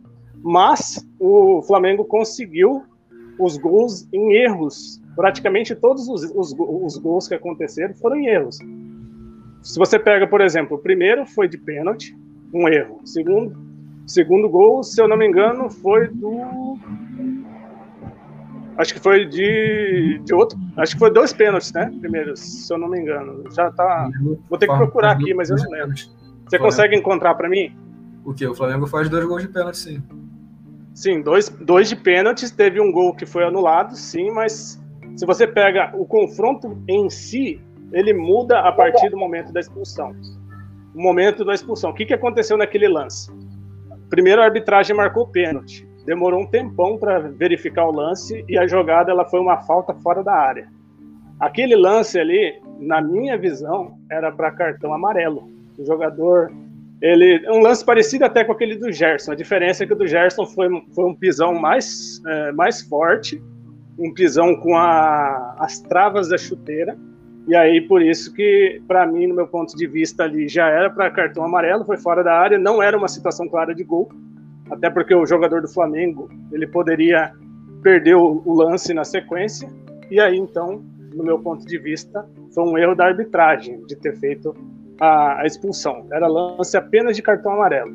mas 0.44 1.04
o 1.18 1.60
Flamengo 1.62 2.04
conseguiu 2.04 2.84
os 3.36 3.58
gols 3.58 4.06
em 4.12 4.34
erros, 4.34 5.02
praticamente 5.16 5.74
todos 5.74 6.06
os, 6.06 6.22
os, 6.22 6.54
os 6.56 6.98
gols 6.98 7.26
que 7.26 7.34
aconteceram 7.34 7.94
foram 7.94 8.16
em 8.18 8.26
erros. 8.26 8.58
Se 9.60 9.76
você 9.76 9.98
pega, 9.98 10.28
por 10.28 10.40
exemplo, 10.40 10.76
o 10.76 10.80
primeiro 10.80 11.26
foi 11.26 11.48
de 11.48 11.58
pênalti, 11.58 12.16
um 12.54 12.68
erro. 12.68 13.00
O 13.02 13.06
segundo 13.08 13.71
segundo 14.12 14.48
gol, 14.48 14.82
se 14.82 15.00
eu 15.00 15.08
não 15.08 15.16
me 15.16 15.26
engano, 15.26 15.70
foi 15.70 16.08
do. 16.08 16.78
Acho 18.76 18.94
que 18.94 19.00
foi 19.00 19.26
de, 19.26 20.20
de 20.24 20.34
outro. 20.34 20.58
Acho 20.76 20.94
que 20.94 20.98
foi 20.98 21.10
dois 21.10 21.32
pênaltis, 21.32 21.72
né? 21.72 21.92
Primeiro, 22.00 22.36
se 22.36 22.72
eu 22.72 22.78
não 22.78 22.88
me 22.88 22.98
engano. 22.98 23.44
Já 23.52 23.70
tá. 23.70 24.08
Vou 24.48 24.58
ter 24.58 24.66
que 24.66 24.76
procurar 24.76 25.12
aqui, 25.12 25.34
mas 25.34 25.50
eu 25.50 25.56
não 25.56 25.70
lembro. 25.70 25.94
Você 26.46 26.58
consegue 26.58 26.96
encontrar 26.96 27.34
para 27.34 27.48
mim? 27.48 27.74
O 28.24 28.32
que? 28.32 28.46
O 28.46 28.54
Flamengo 28.54 28.86
faz 28.86 29.08
dois 29.08 29.24
gols 29.24 29.42
de 29.42 29.48
pênalti, 29.48 29.78
sim. 29.78 30.02
Sim, 30.94 31.22
dois, 31.22 31.48
dois 31.48 31.88
de 31.88 31.96
pênaltis. 31.96 32.50
Teve 32.50 32.80
um 32.80 32.92
gol 32.92 33.14
que 33.14 33.26
foi 33.26 33.44
anulado, 33.44 33.96
sim, 33.96 34.30
mas 34.30 34.80
se 35.16 35.26
você 35.26 35.46
pega 35.46 35.92
o 35.94 36.04
confronto 36.04 36.82
em 36.88 37.08
si, 37.10 37.60
ele 37.92 38.12
muda 38.12 38.60
a 38.60 38.72
partir 38.72 39.10
do 39.10 39.16
momento 39.16 39.52
da 39.52 39.60
expulsão. 39.60 40.14
O 40.94 41.02
momento 41.02 41.44
da 41.44 41.54
expulsão. 41.54 41.90
O 41.90 41.94
que, 41.94 42.06
que 42.06 42.14
aconteceu 42.14 42.56
naquele 42.56 42.88
lance? 42.88 43.30
Primeiro 44.12 44.42
a 44.42 44.44
arbitragem 44.44 44.94
marcou 44.94 45.26
pênalti. 45.26 45.88
Demorou 46.04 46.42
um 46.42 46.46
tempão 46.46 46.98
para 46.98 47.18
verificar 47.18 47.86
o 47.86 47.90
lance 47.90 48.44
e 48.46 48.58
a 48.58 48.66
jogada 48.66 49.10
ela 49.10 49.24
foi 49.24 49.40
uma 49.40 49.62
falta 49.62 49.94
fora 49.94 50.22
da 50.22 50.34
área. 50.34 50.68
Aquele 51.40 51.74
lance 51.74 52.20
ali, 52.20 52.60
na 52.78 53.00
minha 53.00 53.38
visão, 53.38 53.96
era 54.10 54.30
para 54.30 54.50
cartão 54.50 54.92
amarelo. 54.92 55.48
O 55.78 55.86
jogador, 55.86 56.52
ele 57.00 57.42
um 57.48 57.60
lance 57.60 57.82
parecido 57.82 58.26
até 58.26 58.44
com 58.44 58.52
aquele 58.52 58.76
do 58.76 58.92
Gerson. 58.92 59.32
A 59.32 59.34
diferença 59.34 59.82
é 59.82 59.86
que 59.86 59.94
o 59.94 59.96
do 59.96 60.06
Gerson 60.06 60.44
foi, 60.44 60.68
foi 60.94 61.06
um 61.06 61.14
pisão 61.14 61.54
mais, 61.54 62.20
é, 62.26 62.52
mais 62.52 62.82
forte, 62.82 63.42
um 63.98 64.12
pisão 64.12 64.54
com 64.56 64.76
a, 64.76 65.56
as 65.58 65.80
travas 65.80 66.28
da 66.28 66.36
chuteira. 66.36 66.98
E 67.46 67.56
aí, 67.56 67.80
por 67.80 68.00
isso 68.00 68.32
que, 68.32 68.80
para 68.86 69.06
mim, 69.06 69.26
no 69.26 69.34
meu 69.34 69.48
ponto 69.48 69.76
de 69.76 69.86
vista 69.86 70.24
ali, 70.24 70.48
já 70.48 70.68
era 70.68 70.88
para 70.88 71.10
cartão 71.10 71.44
amarelo, 71.44 71.84
foi 71.84 71.96
fora 71.96 72.22
da 72.22 72.34
área, 72.34 72.56
não 72.56 72.82
era 72.82 72.96
uma 72.96 73.08
situação 73.08 73.48
clara 73.48 73.74
de 73.74 73.82
gol, 73.82 74.08
até 74.70 74.88
porque 74.88 75.14
o 75.14 75.26
jogador 75.26 75.60
do 75.60 75.68
Flamengo, 75.68 76.30
ele 76.52 76.66
poderia 76.66 77.32
perder 77.82 78.14
o, 78.14 78.42
o 78.44 78.54
lance 78.54 78.94
na 78.94 79.04
sequência, 79.04 79.68
e 80.10 80.20
aí, 80.20 80.36
então, 80.36 80.84
no 81.14 81.24
meu 81.24 81.38
ponto 81.38 81.66
de 81.66 81.78
vista, 81.78 82.24
foi 82.54 82.64
um 82.64 82.78
erro 82.78 82.94
da 82.94 83.06
arbitragem 83.06 83.84
de 83.86 83.96
ter 83.96 84.16
feito 84.18 84.54
a, 85.00 85.40
a 85.40 85.46
expulsão. 85.46 86.06
Era 86.12 86.28
lance 86.28 86.76
apenas 86.76 87.16
de 87.16 87.22
cartão 87.22 87.52
amarelo. 87.52 87.92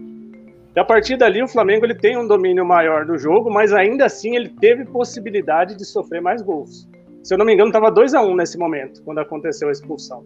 E 0.75 0.80
a 0.80 0.84
partir 0.84 1.18
dali, 1.18 1.42
o 1.42 1.48
Flamengo 1.48 1.86
ele 1.86 1.96
tem 1.96 2.18
um 2.18 2.27
domínio 2.27 2.66
maior 2.66 3.06
do 3.06 3.18
jogo, 3.18 3.50
mas 3.50 3.74
ainda 3.74 4.06
assim 4.06 4.36
ele 4.36 4.50
teve 4.50 4.86
possibilidade 4.86 5.75
de 5.75 5.86
sofrer 5.86 6.22
mais 6.22 6.42
gols. 6.42 6.88
Se 7.27 7.34
eu 7.34 7.38
não 7.38 7.46
me 7.46 7.53
engano, 7.53 7.67
estava 7.67 7.91
2 7.91 8.13
a 8.13 8.22
1 8.22 8.31
um 8.31 8.36
nesse 8.38 8.57
momento, 8.57 9.03
quando 9.03 9.19
aconteceu 9.19 9.67
a 9.67 9.72
expulsão. 9.74 10.24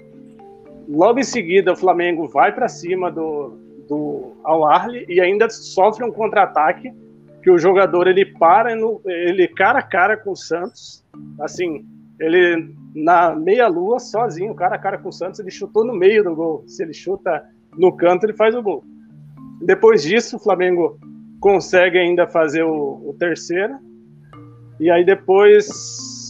Logo 0.87 1.17
em 1.17 1.23
seguida, 1.23 1.73
o 1.73 1.75
Flamengo 1.75 2.27
vai 2.27 2.53
para 2.53 2.67
cima 2.67 3.09
do, 3.09 3.57
do 3.89 4.33
Al 4.43 4.63
Arli 4.65 5.07
e 5.09 5.19
ainda 5.19 5.49
sofre 5.49 6.05
um 6.05 6.11
contra-ataque 6.11 6.93
que 7.41 7.49
o 7.49 7.57
jogador 7.57 8.05
ele 8.05 8.23
para 8.23 8.75
no, 8.75 9.01
ele 9.03 9.47
cara 9.47 9.79
a 9.79 9.81
cara 9.81 10.15
com 10.15 10.33
o 10.33 10.35
Santos, 10.35 11.03
assim, 11.39 11.83
ele 12.19 12.71
na 12.93 13.35
meia 13.35 13.67
lua 13.67 13.97
sozinho, 13.97 14.53
cara 14.53 14.75
a 14.75 14.79
cara 14.79 14.99
com 14.99 15.09
o 15.09 15.11
Santos, 15.11 15.39
ele 15.39 15.49
chutou 15.49 15.83
no 15.83 15.95
meio 15.95 16.23
do 16.23 16.35
gol. 16.35 16.63
Se 16.67 16.83
ele 16.83 16.93
chuta 16.93 17.43
no 17.75 17.91
canto, 17.97 18.27
ele 18.27 18.33
faz 18.33 18.53
o 18.53 18.61
gol. 18.61 18.83
Depois 19.59 20.03
disso, 20.03 20.35
o 20.35 20.39
Flamengo 20.39 20.99
consegue 21.39 21.97
ainda 21.97 22.27
fazer 22.27 22.61
o, 22.61 23.01
o 23.09 23.15
terceiro. 23.17 23.79
E 24.79 24.91
aí 24.91 25.03
depois 25.03 26.20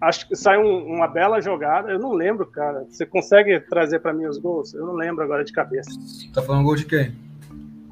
acho 0.00 0.28
que 0.28 0.36
sai 0.36 0.58
um, 0.58 0.86
uma 0.86 1.08
bela 1.08 1.40
jogada. 1.40 1.90
Eu 1.90 1.98
não 1.98 2.12
lembro, 2.12 2.46
cara. 2.46 2.86
Você 2.88 3.04
consegue 3.06 3.60
trazer 3.60 4.00
para 4.00 4.12
mim 4.12 4.26
os 4.26 4.38
gols? 4.38 4.74
Eu 4.74 4.86
não 4.86 4.94
lembro 4.94 5.24
agora 5.24 5.44
de 5.44 5.52
cabeça. 5.52 5.90
Tá 6.32 6.42
falando 6.42 6.64
gol 6.64 6.76
de 6.76 6.84
quem? 6.84 7.12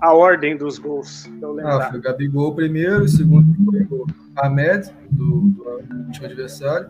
a 0.00 0.12
ordem 0.12 0.56
dos 0.56 0.78
gols. 0.78 1.28
Ah, 1.64 1.88
foi 1.90 1.98
o 1.98 2.02
Gabigol 2.02 2.54
primeiro, 2.54 3.04
o 3.04 3.08
segundo 3.08 3.54
foi 3.64 3.82
o 3.90 4.06
Ahmed, 4.36 4.92
do, 5.10 5.40
do 5.50 5.96
último 6.06 6.26
adversário. 6.26 6.88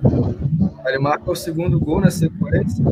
Aí 0.85 0.94
ele 0.94 0.99
marca 0.99 1.30
o 1.30 1.37
segundo 1.37 1.78
gol 1.78 2.00
na 2.00 2.11
sequência. 2.11 2.85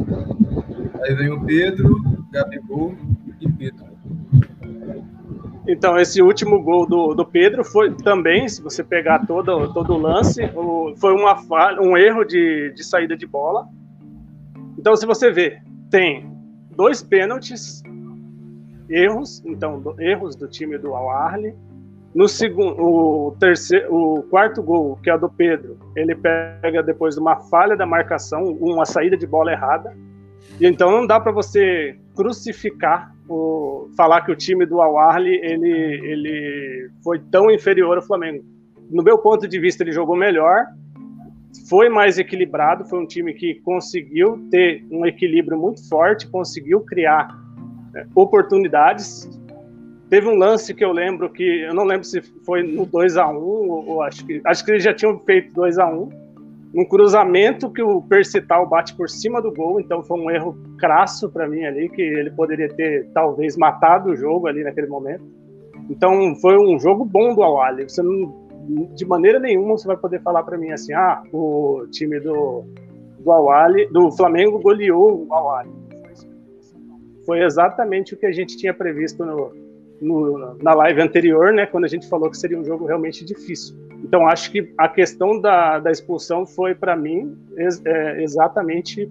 Aí 1.03 1.15
vem 1.15 1.31
o 1.31 1.45
Pedro, 1.45 1.97
Gabigol 2.31 2.95
e 3.41 3.51
Pedro. 3.51 3.94
Então, 5.67 5.99
esse 5.99 6.21
último 6.21 6.63
gol 6.63 6.87
do, 6.87 7.15
do 7.15 7.25
Pedro 7.25 7.65
foi 7.65 7.95
também, 7.95 8.47
se 8.49 8.63
você 8.63 8.85
pegar 8.85 9.27
todo, 9.27 9.73
todo 9.73 9.95
o 9.95 9.99
lance, 9.99 10.43
foi 10.99 11.15
uma 11.15 11.37
falha, 11.45 11.81
um 11.81 11.97
erro 11.97 12.23
de, 12.23 12.71
de 12.75 12.85
saída 12.85 13.17
de 13.17 13.27
bola. 13.27 13.67
Então, 14.79 14.95
se 14.95 15.07
você 15.07 15.31
vê, 15.31 15.63
tem 15.91 16.31
dois 16.77 17.03
pênaltis 17.03 17.83
erros, 18.91 19.43
então 19.47 19.83
erros 19.99 20.37
do 20.37 20.47
time 20.47 20.77
do 20.77 20.95
Al 20.95 21.11
Ahly. 21.11 21.55
No 22.15 22.29
segundo, 22.29 22.81
o 22.81 23.37
terceiro, 23.41 23.93
o 23.93 24.23
quarto 24.25 24.63
gol, 24.63 24.97
que 25.03 25.11
é 25.11 25.15
o 25.15 25.19
do 25.19 25.29
Pedro, 25.29 25.79
ele 25.97 26.15
pega 26.15 26.83
depois 26.83 27.15
de 27.15 27.21
uma 27.21 27.37
falha 27.37 27.77
da 27.77 27.87
marcação, 27.87 28.53
uma 28.61 28.85
saída 28.85 29.17
de 29.17 29.27
bola 29.27 29.51
errada. 29.51 29.97
Então 30.61 30.91
não 30.91 31.07
dá 31.07 31.19
para 31.19 31.33
você 31.33 31.97
crucificar 32.15 33.13
o 33.29 33.89
falar 33.97 34.23
que 34.23 34.31
o 34.31 34.37
time 34.37 34.67
do 34.67 34.81
Al 34.81 34.99
Ahly 34.99 35.41
ele 35.43 35.71
ele 35.71 36.91
foi 37.03 37.19
tão 37.19 37.51
inferior 37.51 37.97
ao 37.97 38.03
Flamengo. 38.03 38.45
No 38.91 39.03
meu 39.03 39.19
ponto 39.19 39.49
de 39.49 39.59
vista, 39.59 39.83
ele 39.83 39.93
jogou 39.93 40.15
melhor, 40.15 40.67
foi 41.69 41.89
mais 41.89 42.19
equilibrado, 42.19 42.85
foi 42.85 43.01
um 43.01 43.07
time 43.07 43.33
que 43.33 43.55
conseguiu 43.63 44.47
ter 44.51 44.85
um 44.91 45.07
equilíbrio 45.07 45.59
muito 45.59 45.89
forte, 45.89 46.29
conseguiu 46.29 46.81
criar 46.81 47.29
oportunidades. 48.15 49.29
Teve 50.11 50.29
um 50.29 50.37
lance 50.37 50.75
que 50.75 50.85
eu 50.85 50.93
lembro 50.93 51.31
que 51.31 51.63
eu 51.63 51.75
não 51.75 51.85
lembro 51.85 52.05
se 52.05 52.21
foi 52.45 52.63
no 52.63 52.85
2 52.85 53.17
a 53.17 53.29
1 53.29 53.37
ou, 53.37 53.89
ou 53.89 54.03
acho 54.03 54.25
que 54.27 54.41
acho 54.45 54.65
que 54.65 54.71
eles 54.73 54.85
já 54.85 54.93
tinham 54.93 55.19
feito 55.21 55.53
2 55.55 55.79
a 55.79 55.87
1 55.87 56.24
um 56.75 56.85
cruzamento 56.85 57.71
que 57.71 57.83
o 57.83 58.03
Percital 58.03 58.69
bate 58.69 58.95
por 58.97 59.09
cima 59.09 59.41
do 59.41 59.53
gol, 59.53 59.81
então 59.81 60.03
foi 60.03 60.19
um 60.19 60.31
erro 60.31 60.57
crasso 60.79 61.31
para 61.31 61.49
mim 61.49 61.65
ali, 61.65 61.89
que 61.89 62.03
ele 62.03 62.31
poderia 62.31 62.69
ter 62.69 63.09
talvez 63.15 63.57
matado 63.57 64.11
o 64.11 64.17
jogo 64.17 64.49
ali 64.49 64.65
naquele 64.65 64.89
momento. 64.89 65.25
Então 65.89 66.35
foi 66.37 66.59
um 66.59 66.79
jogo 66.79 67.05
bom 67.05 67.35
do 67.35 67.43
Awali. 67.43 67.85
Você 67.85 68.03
não, 68.03 68.35
de 68.95 69.05
maneira 69.05 69.39
nenhuma 69.39 69.79
você 69.79 69.87
vai 69.87 69.97
poder 69.97 70.21
falar 70.23 70.43
para 70.43 70.59
mim 70.59 70.71
assim, 70.71 70.93
ah, 70.93 71.23
o 71.33 71.87
time 71.91 72.19
do 72.21 72.65
do 73.21 73.33
Awali, 73.33 73.87
do 73.87 74.11
Flamengo 74.11 74.59
goleou 74.59 75.27
o 75.27 75.33
Awali 75.33 75.85
foi 77.25 77.43
exatamente 77.43 78.15
o 78.15 78.17
que 78.17 78.27
a 78.27 78.33
gente 78.33 78.57
tinha 78.57 78.73
previsto 78.73 79.25
no, 79.25 79.53
no, 80.01 80.57
na 80.63 80.75
live 80.75 81.01
anterior, 81.01 81.53
né, 81.53 81.67
quando 81.67 81.85
a 81.85 81.89
gente 81.89 82.09
falou 82.09 82.31
que 82.31 82.37
seria 82.37 82.59
um 82.59 82.65
jogo 82.65 82.87
realmente 82.87 83.25
difícil. 83.25 83.77
Então, 84.03 84.27
acho 84.29 84.51
que 84.51 84.73
a 84.77 84.89
questão 84.89 85.41
da, 85.41 85.79
da 85.79 85.91
expulsão 85.91 86.47
foi, 86.47 86.75
para 86.75 86.95
mim, 86.95 87.37
ex, 87.57 87.81
é, 87.85 88.23
exatamente 88.23 89.11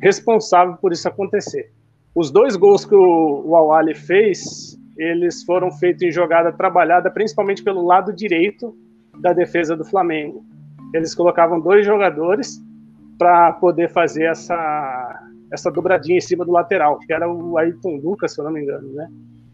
responsável 0.00 0.76
por 0.76 0.92
isso 0.92 1.06
acontecer. 1.06 1.70
Os 2.14 2.30
dois 2.30 2.56
gols 2.56 2.84
que 2.84 2.94
o, 2.94 3.42
o 3.46 3.56
Awali 3.56 3.94
fez, 3.94 4.76
eles 4.98 5.44
foram 5.44 5.70
feitos 5.70 6.02
em 6.02 6.10
jogada 6.10 6.52
trabalhada, 6.52 7.10
principalmente 7.10 7.62
pelo 7.62 7.84
lado 7.84 8.12
direito 8.12 8.76
da 9.20 9.32
defesa 9.32 9.76
do 9.76 9.84
Flamengo. 9.84 10.44
Eles 10.92 11.14
colocavam 11.14 11.60
dois 11.60 11.86
jogadores 11.86 12.60
para 13.16 13.52
poder 13.52 13.88
fazer 13.90 14.24
essa, 14.24 15.28
essa 15.52 15.70
dobradinha 15.70 16.18
em 16.18 16.20
cima 16.20 16.44
do 16.44 16.50
lateral, 16.50 16.98
que 16.98 17.12
era 17.12 17.30
o 17.32 17.56
Ayrton 17.56 18.00
Lucas, 18.02 18.34
se 18.34 18.40
eu 18.40 18.44
não 18.44 18.52
me 18.52 18.60
engano, 18.62 18.92
né? 18.92 19.08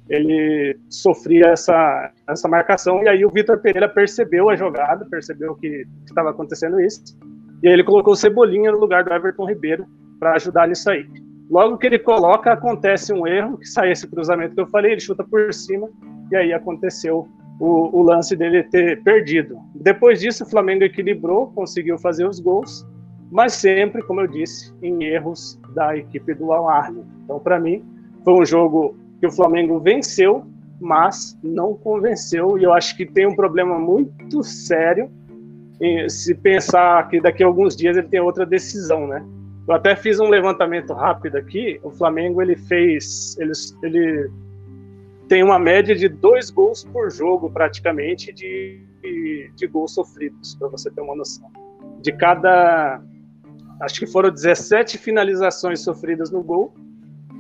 Ele 0.09 0.79
sofria 0.89 1.49
essa, 1.49 2.13
essa 2.29 2.49
marcação 2.49 3.03
e 3.03 3.09
aí 3.09 3.25
o 3.25 3.31
Vitor 3.31 3.59
Pereira 3.59 3.89
percebeu 3.89 4.49
a 4.49 4.57
jogada, 4.57 5.07
percebeu 5.11 5.55
que 5.55 5.87
estava 6.07 6.31
acontecendo 6.31 6.81
isso, 6.81 7.19
e 7.63 7.69
aí 7.69 7.75
ele 7.75 7.85
colocou 7.85 8.15
o 8.15 8.17
Cebolinha 8.17 8.73
no 8.73 8.79
lugar 8.79 9.05
do 9.05 9.13
Everton 9.13 9.47
Ribeiro 9.47 9.87
para 10.19 10.35
ajudar 10.35 10.69
nisso 10.69 10.91
aí. 10.91 11.07
Logo 11.51 11.79
que 11.79 11.87
ele 11.87 11.99
coloca, 11.99 12.53
acontece 12.53 13.13
um 13.13 13.27
erro, 13.27 13.59
que 13.59 13.67
sai 13.67 13.91
esse 13.93 14.07
cruzamento 14.07 14.55
que 14.55 14.61
eu 14.61 14.67
falei, 14.67 14.93
ele 14.93 15.01
chuta 15.01 15.25
por 15.25 15.53
cima, 15.53 15.89
e 16.31 16.37
aí 16.37 16.53
aconteceu 16.53 17.27
o, 17.59 17.99
o 17.99 18.03
lance 18.03 18.37
dele 18.37 18.63
ter 18.65 19.03
perdido. 19.03 19.59
Depois 19.75 20.21
disso, 20.21 20.45
o 20.45 20.49
Flamengo 20.49 20.85
equilibrou, 20.85 21.49
conseguiu 21.53 21.99
fazer 21.99 22.27
os 22.27 22.39
gols, 22.39 22.87
mas 23.31 23.55
sempre, 23.55 24.03
como 24.03 24.21
eu 24.21 24.27
disse, 24.27 24.73
em 24.83 25.05
erros 25.05 25.59
da 25.75 25.97
equipe 25.97 26.35
do 26.35 26.53
Al 26.53 26.69
Então, 27.25 27.39
para 27.41 27.59
mim, 27.59 27.85
foi 28.25 28.35
um 28.35 28.45
jogo 28.45 28.97
que 29.21 29.27
o 29.27 29.33
Flamengo 29.33 29.79
venceu, 29.81 30.47
mas 30.81 31.39
não 31.43 31.75
convenceu, 31.75 32.59
e 32.59 32.63
eu 32.63 32.73
acho 32.73 32.97
que 32.97 33.05
tem 33.05 33.27
um 33.27 33.35
problema 33.35 33.79
muito 33.79 34.43
sério 34.43 35.11
se 36.09 36.35
pensar 36.35 37.09
que 37.09 37.21
daqui 37.21 37.43
a 37.43 37.47
alguns 37.47 37.77
dias 37.77 37.97
ele 37.97 38.09
tem 38.09 38.21
outra 38.21 38.45
decisão, 38.45 39.07
né? 39.07 39.25
Eu 39.67 39.75
até 39.75 39.95
fiz 39.95 40.19
um 40.19 40.29
levantamento 40.29 40.93
rápido 40.93 41.37
aqui. 41.37 41.79
O 41.83 41.91
Flamengo 41.91 42.43
ele 42.43 42.57
fez, 42.57 43.37
ele, 43.39 43.53
ele 43.83 44.31
tem 45.29 45.43
uma 45.45 45.59
média 45.59 45.95
de 45.95 46.09
dois 46.09 46.51
gols 46.51 46.85
por 46.85 47.11
jogo 47.11 47.51
praticamente 47.51 48.33
de, 48.33 48.81
de, 49.03 49.53
de 49.55 49.67
gols 49.67 49.95
sofridos, 49.95 50.57
para 50.57 50.69
você 50.69 50.91
ter 50.91 51.01
uma 51.01 51.15
noção. 51.15 51.51
De 52.03 52.13
cada 52.13 53.01
acho 53.83 54.01
que 54.01 54.07
foram 54.07 54.31
17 54.31 54.99
finalizações 54.99 55.81
sofridas 55.81 56.31
no 56.31 56.43
gol 56.43 56.75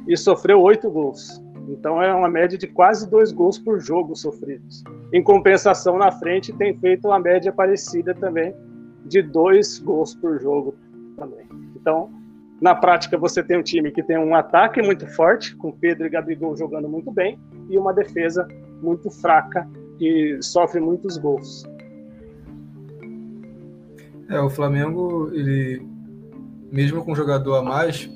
e 0.06 0.16
sofreu 0.16 0.60
oito 0.60 0.88
gols. 0.90 1.42
Então 1.68 2.02
é 2.02 2.12
uma 2.14 2.28
média 2.28 2.56
de 2.56 2.66
quase 2.66 3.08
dois 3.08 3.30
gols 3.30 3.58
por 3.58 3.78
jogo 3.78 4.16
sofridos. 4.16 4.82
Em 5.12 5.22
compensação, 5.22 5.98
na 5.98 6.10
frente 6.10 6.52
tem 6.52 6.76
feito 6.78 7.06
uma 7.08 7.18
média 7.18 7.52
parecida 7.52 8.14
também 8.14 8.54
de 9.04 9.22
dois 9.22 9.78
gols 9.78 10.14
por 10.14 10.40
jogo 10.40 10.74
também. 11.16 11.46
Então, 11.76 12.10
na 12.60 12.74
prática, 12.74 13.16
você 13.16 13.42
tem 13.42 13.58
um 13.58 13.62
time 13.62 13.90
que 13.90 14.02
tem 14.02 14.18
um 14.18 14.34
ataque 14.34 14.82
muito 14.82 15.06
forte, 15.06 15.54
com 15.56 15.70
Pedro 15.70 16.06
e 16.06 16.10
Gabigol 16.10 16.56
jogando 16.56 16.88
muito 16.88 17.10
bem, 17.12 17.38
e 17.70 17.78
uma 17.78 17.92
defesa 17.92 18.48
muito 18.82 19.10
fraca, 19.10 19.68
que 19.98 20.38
sofre 20.42 20.80
muitos 20.80 21.16
gols. 21.16 21.64
É, 24.28 24.40
o 24.40 24.50
Flamengo, 24.50 25.30
ele 25.32 25.86
mesmo 26.70 27.04
com 27.04 27.12
um 27.12 27.16
jogador 27.16 27.56
a 27.56 27.62
mais, 27.62 28.10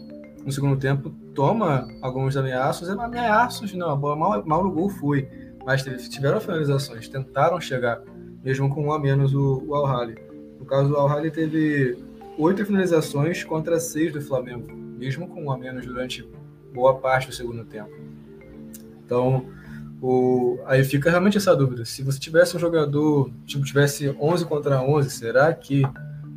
no 0.45 0.53
segundo 0.53 0.77
tempo, 0.77 1.15
toma 1.35 1.89
alguns 2.01 2.37
ameaços. 2.37 2.89
É 2.89 2.93
ameaços, 2.93 3.73
não, 3.75 3.91
a 3.91 3.97
bola 3.97 4.17
mal, 4.17 4.47
mal 4.47 4.65
no 4.65 4.71
gol 4.71 4.89
foi. 4.89 5.29
Mas 5.65 5.83
tiveram 6.09 6.41
finalizações, 6.41 7.09
tentaram 7.09 7.61
chegar, 7.61 8.03
mesmo 8.43 8.69
com 8.69 8.87
um 8.87 8.93
a 8.93 8.99
menos 8.99 9.35
o, 9.35 9.63
o 9.67 9.75
Al-Hali. 9.75 10.17
No 10.59 10.65
caso, 10.65 10.93
o 10.93 10.97
Al-Hali 10.97 11.31
teve 11.31 11.97
oito 12.39 12.65
finalizações 12.65 13.45
contra 13.45 13.79
seis 13.79 14.13
do 14.13 14.21
Flamengo, 14.21 14.73
mesmo 14.73 15.29
com 15.29 15.45
um 15.45 15.53
a 15.53 15.59
menos 15.59 15.87
durante 15.87 16.29
boa 16.73 16.99
parte 16.99 17.29
do 17.29 17.35
segundo 17.35 17.65
tempo. 17.65 17.91
Então, 19.05 19.47
o, 20.01 20.59
aí 20.67 20.83
fica 20.83 21.11
realmente 21.11 21.37
essa 21.37 21.55
dúvida. 21.55 21.85
Se 21.85 22.03
você 22.03 22.19
tivesse 22.19 22.57
um 22.57 22.61
jogador, 22.61 23.31
tipo, 23.47 23.65
tivesse 23.65 24.09
11 24.21 24.45
contra 24.47 24.83
11, 24.83 25.11
será 25.11 25.53
que 25.53 25.83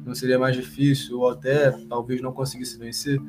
não 0.06 0.14
seria 0.14 0.38
mais 0.38 0.56
difícil, 0.56 1.20
ou 1.20 1.30
até 1.30 1.72
talvez 1.90 2.22
não 2.22 2.32
conseguisse 2.32 2.78
vencer, 2.78 3.20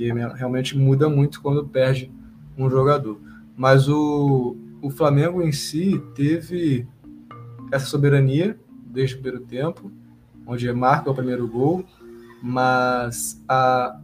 que 0.00 0.10
realmente 0.10 0.78
muda 0.78 1.10
muito 1.10 1.42
quando 1.42 1.68
perde 1.68 2.10
um 2.56 2.70
jogador. 2.70 3.20
Mas 3.54 3.86
o, 3.86 4.56
o 4.80 4.88
Flamengo 4.88 5.42
em 5.42 5.52
si 5.52 6.02
teve 6.14 6.88
essa 7.70 7.84
soberania 7.84 8.58
desde 8.86 9.16
o 9.16 9.20
primeiro 9.20 9.44
tempo, 9.44 9.92
onde 10.46 10.72
marca 10.72 11.10
o 11.10 11.14
primeiro 11.14 11.46
gol, 11.46 11.84
mas 12.42 13.44
a, 13.46 14.00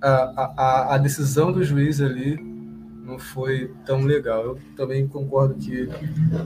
a, 0.00 0.52
a, 0.56 0.94
a 0.94 0.98
decisão 0.98 1.52
do 1.52 1.62
juiz 1.62 2.00
ali 2.00 2.38
não 3.04 3.18
foi 3.18 3.70
tão 3.84 4.00
legal. 4.00 4.42
Eu 4.42 4.58
também 4.74 5.06
concordo 5.06 5.54
que 5.54 5.86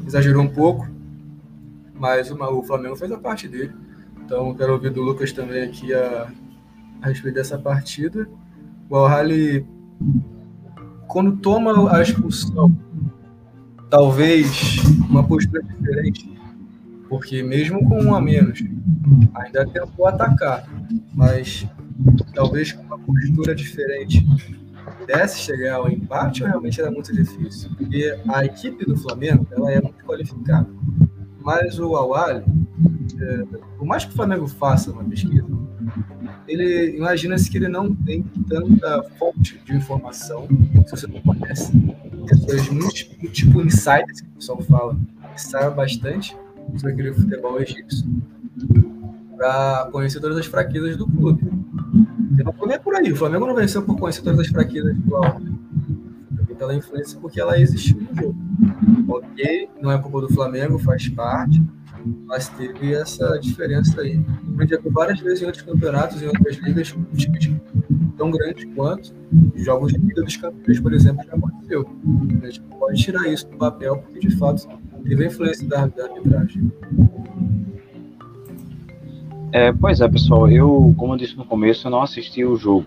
exagerou 0.04 0.42
um 0.42 0.49
pouco, 0.49 0.88
mas 1.94 2.28
o, 2.28 2.34
o 2.34 2.64
Flamengo 2.64 2.96
fez 2.96 3.12
a 3.12 3.18
parte 3.18 3.46
dele. 3.46 3.72
Então, 4.25 4.52
quero 4.52 4.72
ouvir 4.72 4.90
do 4.90 5.00
Lucas 5.00 5.30
também 5.30 5.62
aqui 5.62 5.94
a, 5.94 6.28
a 7.02 7.09
respeito 7.09 7.35
dessa 7.35 7.59
partida. 7.59 8.28
O 8.88 8.97
al 8.97 9.28
quando 11.06 11.37
toma 11.37 11.94
a 11.94 12.00
expulsão, 12.00 12.75
talvez 13.90 14.78
uma 15.11 15.23
postura 15.23 15.62
diferente, 15.62 16.40
porque 17.09 17.42
mesmo 17.42 17.87
com 17.87 18.02
um 18.02 18.14
a 18.14 18.21
menos, 18.21 18.64
ainda 19.35 19.66
tentou 19.66 20.06
atacar, 20.06 20.66
mas 21.12 21.66
talvez 22.35 22.73
com 22.73 22.82
uma 22.82 22.99
postura 22.99 23.54
diferente 23.54 24.26
pudesse 24.99 25.40
chegar 25.40 25.76
ao 25.76 25.90
empate 25.90 26.42
realmente 26.42 26.80
era 26.80 26.90
muito 26.90 27.12
difícil? 27.12 27.71
Porque 27.76 28.18
a 28.28 28.44
equipe 28.44 28.85
do 28.87 28.97
Flamengo 28.97 29.47
ela 29.50 29.71
é 29.71 29.80
muito 29.80 30.04
qualificada, 30.04 30.68
mas 31.40 31.78
o 31.78 31.94
Awali, 31.97 32.44
é, 33.21 33.44
por 33.76 33.85
mais 33.85 34.04
que 34.04 34.12
o 34.12 34.14
Flamengo 34.16 34.47
faça 34.47 34.90
uma 34.90 35.04
pesquisa, 35.04 35.47
ele 36.46 36.96
imagina-se 36.96 37.50
que 37.50 37.56
ele 37.56 37.68
não 37.68 37.94
tem 37.94 38.22
tanta 38.49 39.02
fonte 39.18 39.61
de 39.64 39.75
informação, 39.75 40.46
se 40.87 40.90
você 40.90 41.06
não 41.06 41.20
conhece 41.20 41.72
pessoas 42.26 42.68
muito 42.68 43.28
tipo 43.32 43.61
insiders, 43.61 44.20
que 44.20 44.28
o 44.28 44.32
pessoal 44.32 44.62
fala, 44.62 44.96
que 45.34 45.42
sabe 45.42 45.75
bastante 45.75 46.37
sobre 46.76 46.92
aquele 46.92 47.12
futebol 47.14 47.61
egípcio, 47.61 48.06
para 49.37 49.88
conhecer 49.90 50.20
todas 50.20 50.38
as 50.38 50.46
fraquezas 50.46 50.96
do 50.96 51.06
clube. 51.06 51.42
E 52.38 52.42
não 52.42 52.52
foi 52.52 52.78
por 52.78 52.94
aí, 52.96 53.12
o 53.12 53.16
Flamengo 53.16 53.46
não 53.46 53.54
venceu 53.54 53.82
por 53.82 53.99
conhecer 53.99 54.22
todas 54.22 54.40
as 54.40 54.49
fraquezas 54.49 54.96
do 54.96 55.16
Alves, 55.16 55.52
pela 56.62 56.75
influência 56.76 57.18
porque 57.20 57.40
ela 57.40 57.58
existiu 57.58 58.00
no 58.00 58.14
jogo. 58.14 58.37
Ok, 59.08 59.68
não 59.80 59.90
é 59.90 59.99
culpa 59.99 60.20
do 60.20 60.32
Flamengo, 60.32 60.78
faz 60.78 61.08
parte, 61.08 61.61
mas 62.04 62.49
teve 62.49 62.94
essa 62.94 63.38
diferença 63.38 64.00
aí. 64.00 64.21
Por 64.82 64.92
várias 64.92 65.21
vezes 65.21 65.42
em 65.42 65.47
outros 65.47 65.62
campeonatos, 65.62 66.23
em 66.23 66.26
outras 66.26 66.56
ligas, 66.59 66.92
com 66.92 67.02
times 67.14 67.50
tão 68.16 68.30
grandes 68.30 68.64
quanto 68.75 69.12
jogos 69.56 69.92
de 69.92 69.99
Liga 69.99 70.23
dos 70.23 70.37
Campeões, 70.37 70.80
por 70.80 70.92
exemplo, 70.92 71.25
já 71.25 71.35
aconteceu. 71.35 71.88
A 72.42 72.47
gente 72.47 72.61
pode 72.78 73.02
tirar 73.02 73.28
isso 73.28 73.49
do 73.49 73.56
papel, 73.56 73.99
porque 73.99 74.21
de 74.21 74.37
fato 74.37 74.68
teve 75.04 75.25
a 75.25 75.26
influência 75.26 75.66
da, 75.66 75.87
da 75.87 76.04
arbitragem. 76.04 76.73
É, 79.52 79.73
pois 79.73 80.00
é, 80.00 80.09
pessoal, 80.09 80.49
eu, 80.50 80.94
como 80.97 81.14
eu 81.14 81.18
disse 81.18 81.37
no 81.37 81.44
começo, 81.44 81.87
eu 81.87 81.90
não 81.90 82.02
assisti 82.02 82.44
o 82.44 82.56
jogo. 82.56 82.87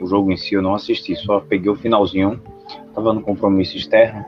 O 0.00 0.06
jogo 0.06 0.30
em 0.30 0.36
si 0.36 0.54
eu 0.54 0.62
não 0.62 0.74
assisti, 0.74 1.16
só 1.16 1.40
peguei 1.40 1.70
o 1.70 1.74
finalzinho, 1.74 2.40
estava 2.88 3.12
no 3.12 3.22
compromisso 3.22 3.76
externo 3.76 4.24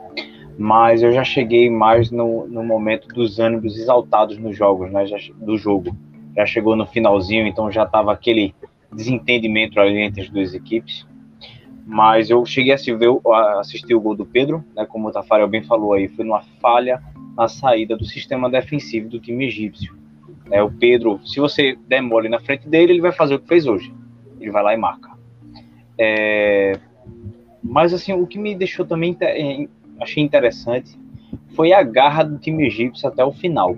mas 0.58 1.04
eu 1.04 1.12
já 1.12 1.22
cheguei 1.22 1.70
mais 1.70 2.10
no, 2.10 2.48
no 2.48 2.64
momento 2.64 3.06
dos 3.06 3.38
ânimos 3.38 3.78
exaltados 3.78 4.36
nos 4.38 4.56
jogos, 4.56 4.90
né, 4.90 5.06
já, 5.06 5.16
do 5.36 5.56
jogo. 5.56 5.96
Já 6.36 6.44
chegou 6.44 6.74
no 6.74 6.84
finalzinho, 6.84 7.46
então 7.46 7.70
já 7.70 7.84
estava 7.84 8.12
aquele 8.12 8.52
desentendimento 8.92 9.78
ali 9.78 10.00
entre 10.00 10.22
as 10.22 10.28
duas 10.28 10.54
equipes. 10.54 11.06
Mas 11.86 12.28
eu 12.28 12.44
cheguei 12.44 12.72
a 12.72 13.60
assistir 13.60 13.94
o 13.94 14.00
gol 14.00 14.16
do 14.16 14.26
Pedro, 14.26 14.64
né, 14.74 14.84
como 14.84 15.08
o 15.08 15.12
Tafarel 15.12 15.46
bem 15.46 15.62
falou 15.62 15.92
aí, 15.92 16.08
foi 16.08 16.24
numa 16.24 16.42
falha 16.60 17.00
na 17.36 17.46
saída 17.46 17.96
do 17.96 18.04
sistema 18.04 18.50
defensivo 18.50 19.08
do 19.08 19.20
time 19.20 19.46
egípcio. 19.46 19.96
É, 20.50 20.60
o 20.60 20.72
Pedro, 20.72 21.20
se 21.24 21.38
você 21.38 21.78
der 21.86 22.02
mole 22.02 22.28
na 22.28 22.40
frente 22.40 22.68
dele, 22.68 22.94
ele 22.94 23.00
vai 23.00 23.12
fazer 23.12 23.36
o 23.36 23.38
que 23.38 23.46
fez 23.46 23.64
hoje. 23.64 23.94
Ele 24.40 24.50
vai 24.50 24.64
lá 24.64 24.74
e 24.74 24.76
marca. 24.76 25.10
É, 25.96 26.72
mas 27.62 27.94
assim, 27.94 28.12
o 28.12 28.26
que 28.26 28.38
me 28.38 28.56
deixou 28.56 28.84
também 28.84 29.16
achei 30.00 30.22
interessante 30.22 30.98
foi 31.54 31.72
a 31.72 31.82
garra 31.82 32.22
do 32.22 32.38
time 32.38 32.66
egípcio 32.66 33.08
até 33.08 33.24
o 33.24 33.32
final. 33.32 33.76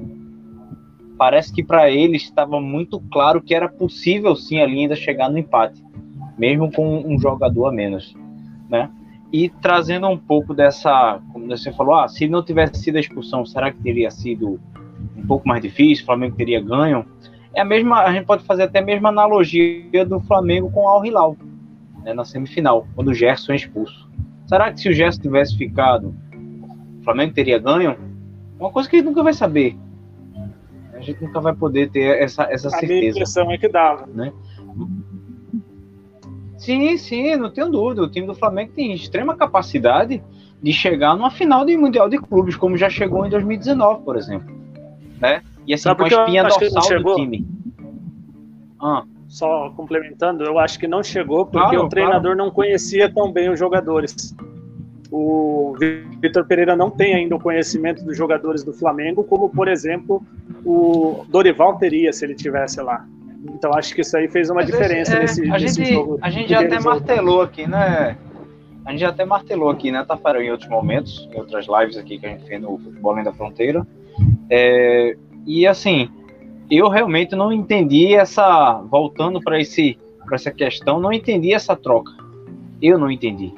Parece 1.17 1.53
que 1.53 1.63
para 1.63 1.91
eles 1.91 2.23
estava 2.23 2.61
muito 2.61 3.01
claro 3.11 3.41
que 3.41 3.55
era 3.55 3.69
possível 3.69 4.35
sim 4.35 4.61
ali 4.61 4.81
ainda 4.81 4.97
chegar 4.97 5.31
no 5.31 5.39
empate, 5.39 5.83
mesmo 6.39 6.71
com 6.73 7.03
um 7.07 7.19
jogador 7.19 7.67
a 7.67 7.73
menos, 7.73 8.15
né? 8.69 8.91
E 9.33 9.49
trazendo 9.49 10.09
um 10.09 10.19
pouco 10.19 10.55
dessa, 10.55 11.21
como 11.33 11.47
você 11.47 11.73
falou, 11.73 11.95
ah, 11.95 12.09
se 12.09 12.27
não 12.27 12.43
tivesse 12.43 12.83
sido 12.83 12.97
a 12.97 13.01
expulsão, 13.01 13.47
será 13.47 13.71
que 13.71 13.81
teria 13.81 14.11
sido 14.11 14.59
um 15.17 15.27
pouco 15.27 15.47
mais 15.47 15.63
difícil? 15.63 16.03
O 16.03 16.07
Flamengo 16.07 16.37
teria 16.37 16.61
ganho? 16.61 17.05
É 17.55 17.61
a 17.61 17.65
mesma, 17.65 18.01
a 18.01 18.13
gente 18.13 18.27
pode 18.27 18.45
fazer 18.45 18.65
até 18.65 18.81
a 18.81 18.85
mesma 18.85 19.09
analogia 19.09 20.05
do 20.05 20.21
Flamengo 20.21 20.71
com 20.71 20.85
o 20.85 20.89
Al 20.89 21.05
Hilal, 21.05 21.37
né, 22.03 22.13
na 22.13 22.25
semifinal, 22.25 22.87
quando 22.95 23.09
o 23.09 23.15
Gerson 23.15 23.53
é 23.53 23.57
expulso. 23.57 24.09
Será 24.51 24.73
que 24.73 24.81
se 24.81 24.89
o 24.89 24.93
Gerson 24.93 25.23
tivesse 25.23 25.57
ficado, 25.57 26.13
o 26.99 27.05
Flamengo 27.05 27.33
teria 27.33 27.57
ganho? 27.57 27.97
Uma 28.59 28.73
coisa 28.73 28.91
que 28.91 28.97
a 28.97 28.99
gente 28.99 29.07
nunca 29.07 29.23
vai 29.23 29.33
saber. 29.33 29.77
A 30.93 30.99
gente 30.99 31.23
nunca 31.23 31.41
vai 31.41 31.55
poder 31.55 31.89
ter 31.93 32.21
essa, 32.21 32.43
essa 32.51 32.67
a 32.67 32.71
certeza. 32.73 33.07
A 33.07 33.11
impressão 33.11 33.53
é 33.53 33.57
que 33.57 33.69
dava. 33.69 34.09
Né? 34.09 34.33
Sim, 36.59 36.97
sim, 36.97 37.37
não 37.37 37.49
tenho 37.53 37.71
dúvida. 37.71 38.03
O 38.03 38.11
time 38.11 38.27
do 38.27 38.35
Flamengo 38.35 38.73
tem 38.75 38.93
extrema 38.93 39.37
capacidade 39.37 40.21
de 40.61 40.73
chegar 40.73 41.15
numa 41.15 41.31
final 41.31 41.65
do 41.65 41.79
Mundial 41.79 42.09
de 42.09 42.19
Clubes, 42.19 42.57
como 42.57 42.77
já 42.77 42.91
chegou 42.91 43.25
em 43.25 43.31
2019, 43.31 44.03
por 44.03 44.17
exemplo. 44.17 44.53
Né? 45.21 45.45
E 45.65 45.75
assim, 45.75 45.85
Sabe 45.85 45.99
com 45.99 46.05
a 46.07 46.09
espinha 46.09 46.43
dorsal 46.43 47.03
do 47.05 47.15
time. 47.15 47.47
Ah. 48.81 49.05
Só 49.31 49.71
complementando, 49.77 50.43
eu 50.43 50.59
acho 50.59 50.77
que 50.77 50.89
não 50.89 51.05
chegou 51.05 51.47
porque 51.47 51.77
claro, 51.77 51.87
o 51.87 51.89
treinador 51.89 52.35
claro. 52.35 52.37
não 52.37 52.51
conhecia 52.51 53.09
tão 53.09 53.31
bem 53.31 53.49
os 53.49 53.57
jogadores. 53.57 54.35
O 55.09 55.77
Vitor 56.21 56.45
Pereira 56.45 56.75
não 56.75 56.91
tem 56.91 57.15
ainda 57.15 57.37
o 57.37 57.41
conhecimento 57.41 58.05
dos 58.05 58.17
jogadores 58.17 58.65
do 58.65 58.73
Flamengo, 58.73 59.23
como, 59.23 59.49
por 59.49 59.69
exemplo, 59.69 60.21
o 60.65 61.25
Dorival 61.29 61.79
teria 61.79 62.13
se 62.13 62.25
ele 62.25 62.35
tivesse 62.35 62.83
lá. 62.83 63.07
Então 63.55 63.73
acho 63.73 63.95
que 63.95 64.01
isso 64.01 64.17
aí 64.17 64.29
fez 64.29 64.51
uma 64.51 64.63
Mas 64.63 64.67
diferença 64.67 65.15
é, 65.15 65.21
nesse, 65.21 65.49
a 65.49 65.59
nesse 65.59 65.77
gente, 65.77 65.95
jogo. 65.95 66.19
A 66.21 66.29
gente 66.29 66.51
já 66.51 66.61
até 66.61 66.81
jogo. 66.81 66.85
martelou 66.85 67.43
aqui, 67.43 67.69
né? 67.69 68.17
A 68.85 68.91
gente 68.91 69.01
já 69.01 69.11
até 69.11 69.25
martelou 69.25 69.71
aqui, 69.71 69.93
né, 69.93 70.05
Tafarel, 70.05 70.43
em 70.43 70.51
outros 70.51 70.69
momentos, 70.69 71.29
em 71.33 71.39
outras 71.39 71.67
lives 71.69 71.97
aqui 71.97 72.19
que 72.19 72.27
a 72.27 72.31
gente 72.31 72.47
fez 72.47 72.61
no 72.61 72.77
Futebol 72.79 73.13
Além 73.13 73.25
da 73.25 73.33
Fronteira. 73.33 73.87
É, 74.51 75.17
e 75.47 75.67
assim, 75.69 76.11
eu 76.71 76.89
realmente 76.89 77.35
não 77.35 77.53
entendi 77.53 78.15
essa. 78.15 78.81
Voltando 78.91 79.41
para 79.41 79.61
esse 79.61 79.99
para 80.25 80.37
essa 80.37 80.51
questão, 80.51 81.01
não 81.01 81.13
entendi 81.13 81.53
essa 81.53 81.75
troca. 81.75 82.13
Eu 82.81 82.99
não 82.99 83.11
entendi. 83.11 83.53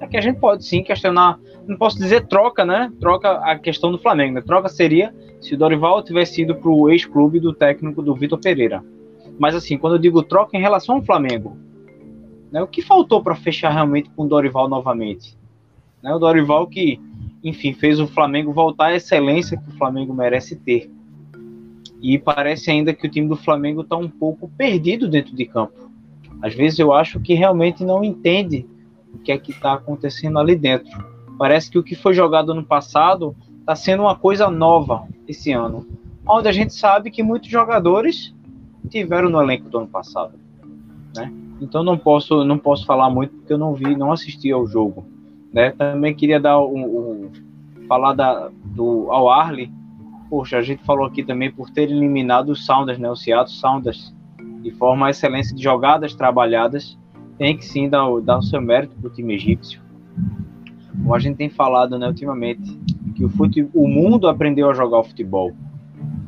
É 0.00 0.06
que 0.06 0.16
a 0.16 0.20
gente 0.20 0.38
pode 0.38 0.64
sim 0.64 0.82
questionar, 0.82 1.38
não 1.66 1.76
posso 1.76 1.98
dizer 1.98 2.26
troca, 2.26 2.64
né? 2.64 2.90
Troca 2.98 3.32
a 3.32 3.58
questão 3.58 3.92
do 3.92 3.98
Flamengo. 3.98 4.34
Né? 4.34 4.40
Troca 4.40 4.68
seria 4.68 5.14
se 5.40 5.54
o 5.54 5.58
Dorival 5.58 6.02
tivesse 6.02 6.42
ido 6.42 6.54
para 6.54 6.70
o 6.70 6.88
ex-clube 6.88 7.40
do 7.40 7.52
técnico 7.52 8.02
do 8.02 8.14
Vitor 8.14 8.38
Pereira. 8.38 8.82
Mas 9.38 9.54
assim, 9.54 9.76
quando 9.76 9.94
eu 9.94 9.98
digo 9.98 10.22
troca 10.22 10.56
em 10.56 10.60
relação 10.60 10.96
ao 10.96 11.02
Flamengo, 11.02 11.56
né, 12.50 12.62
o 12.62 12.66
que 12.66 12.80
faltou 12.82 13.22
para 13.22 13.34
fechar 13.34 13.70
realmente 13.70 14.10
com 14.10 14.24
o 14.24 14.28
Dorival 14.28 14.68
novamente? 14.68 15.36
Né, 16.02 16.12
o 16.12 16.18
Dorival 16.18 16.66
que, 16.66 17.00
enfim, 17.44 17.72
fez 17.72 18.00
o 18.00 18.06
Flamengo 18.06 18.52
voltar 18.52 18.86
à 18.86 18.96
excelência 18.96 19.58
que 19.58 19.68
o 19.68 19.76
Flamengo 19.76 20.14
merece 20.14 20.56
ter. 20.56 20.90
E 22.00 22.18
parece 22.18 22.70
ainda 22.70 22.94
que 22.94 23.06
o 23.06 23.10
time 23.10 23.28
do 23.28 23.36
Flamengo 23.36 23.82
está 23.82 23.96
um 23.96 24.08
pouco 24.08 24.48
perdido 24.56 25.08
dentro 25.08 25.34
de 25.34 25.44
campo. 25.44 25.90
Às 26.40 26.54
vezes 26.54 26.78
eu 26.78 26.92
acho 26.92 27.18
que 27.20 27.34
realmente 27.34 27.84
não 27.84 28.04
entende 28.04 28.66
o 29.12 29.18
que 29.18 29.32
é 29.32 29.38
que 29.38 29.50
está 29.50 29.74
acontecendo 29.74 30.38
ali 30.38 30.54
dentro. 30.54 31.04
Parece 31.36 31.70
que 31.70 31.78
o 31.78 31.82
que 31.82 31.94
foi 31.94 32.14
jogado 32.14 32.54
no 32.54 32.64
passado 32.64 33.34
está 33.60 33.74
sendo 33.74 34.04
uma 34.04 34.16
coisa 34.16 34.48
nova 34.50 35.06
esse 35.26 35.52
ano, 35.52 35.86
onde 36.26 36.48
a 36.48 36.52
gente 36.52 36.74
sabe 36.74 37.10
que 37.10 37.22
muitos 37.22 37.50
jogadores 37.50 38.34
tiveram 38.88 39.28
no 39.28 39.40
elenco 39.40 39.68
do 39.68 39.78
ano 39.78 39.88
passado, 39.88 40.38
né? 41.16 41.32
Então 41.60 41.82
não 41.82 41.98
posso 41.98 42.44
não 42.44 42.56
posso 42.56 42.86
falar 42.86 43.10
muito 43.10 43.34
porque 43.34 43.52
eu 43.52 43.58
não 43.58 43.74
vi, 43.74 43.96
não 43.96 44.12
assisti 44.12 44.50
ao 44.50 44.66
jogo, 44.66 45.04
né? 45.52 45.70
Também 45.72 46.14
queria 46.14 46.40
dar 46.40 46.60
um, 46.60 47.30
falar 47.86 48.14
da, 48.14 48.50
do 48.64 49.10
ao 49.10 49.28
Arley 49.28 49.70
poxa, 50.28 50.58
a 50.58 50.62
gente 50.62 50.82
falou 50.84 51.06
aqui 51.06 51.22
também 51.22 51.50
por 51.50 51.70
ter 51.70 51.90
eliminado 51.90 52.50
os 52.50 52.64
Sounders, 52.64 52.98
né? 52.98 53.10
O 53.10 53.16
Seattle 53.16 53.54
Sounders, 53.54 54.14
de 54.62 54.70
forma 54.72 55.06
a 55.06 55.10
excelência 55.10 55.54
de 55.54 55.62
jogadas 55.62 56.14
trabalhadas, 56.14 56.98
tem 57.38 57.56
que 57.56 57.64
sim 57.64 57.88
dar, 57.88 58.04
dar 58.20 58.38
o 58.38 58.42
seu 58.42 58.60
mérito 58.60 58.96
para 58.96 59.08
o 59.08 59.12
time 59.12 59.34
egípcio. 59.34 59.80
Como 60.90 61.14
a 61.14 61.18
gente 61.18 61.36
tem 61.36 61.48
falado, 61.48 61.98
né, 61.98 62.08
ultimamente, 62.08 62.76
que 63.14 63.24
o, 63.24 63.28
fute, 63.28 63.68
o 63.72 63.86
mundo 63.86 64.28
aprendeu 64.28 64.68
a 64.68 64.74
jogar 64.74 64.98
o 64.98 65.04
futebol. 65.04 65.52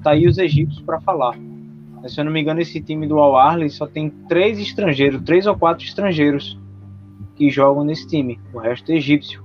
Tá 0.02 0.12
aí 0.12 0.26
os 0.26 0.38
egípcios 0.38 0.80
para 0.82 1.00
falar. 1.00 1.36
Se 2.06 2.18
eu 2.18 2.24
não 2.24 2.32
me 2.32 2.40
engano, 2.40 2.60
esse 2.60 2.80
time 2.80 3.06
do 3.06 3.18
Al 3.18 3.36
Arley 3.36 3.68
só 3.68 3.86
tem 3.86 4.08
três 4.28 4.58
estrangeiros, 4.58 5.20
três 5.22 5.46
ou 5.46 5.56
quatro 5.56 5.84
estrangeiros 5.84 6.58
que 7.36 7.50
jogam 7.50 7.84
nesse 7.84 8.06
time. 8.06 8.40
O 8.54 8.58
resto 8.58 8.90
é 8.90 8.96
egípcio. 8.96 9.42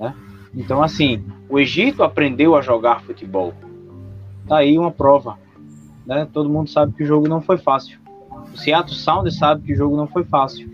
Né? 0.00 0.14
Então, 0.54 0.82
assim, 0.82 1.22
o 1.48 1.58
Egito 1.58 2.02
aprendeu 2.02 2.54
a 2.56 2.62
jogar 2.62 3.02
futebol. 3.02 3.54
Tá 4.46 4.58
aí 4.58 4.78
uma 4.78 4.90
prova. 4.90 5.38
Né? 6.06 6.26
Todo 6.32 6.48
mundo 6.48 6.70
sabe 6.70 6.92
que 6.92 7.02
o 7.02 7.06
jogo 7.06 7.28
não 7.28 7.40
foi 7.40 7.58
fácil. 7.58 7.98
O 8.52 8.56
Seattle 8.56 8.96
Sound 8.96 9.30
sabe 9.34 9.62
que 9.62 9.72
o 9.72 9.76
jogo 9.76 9.96
não 9.96 10.06
foi 10.06 10.24
fácil. 10.24 10.70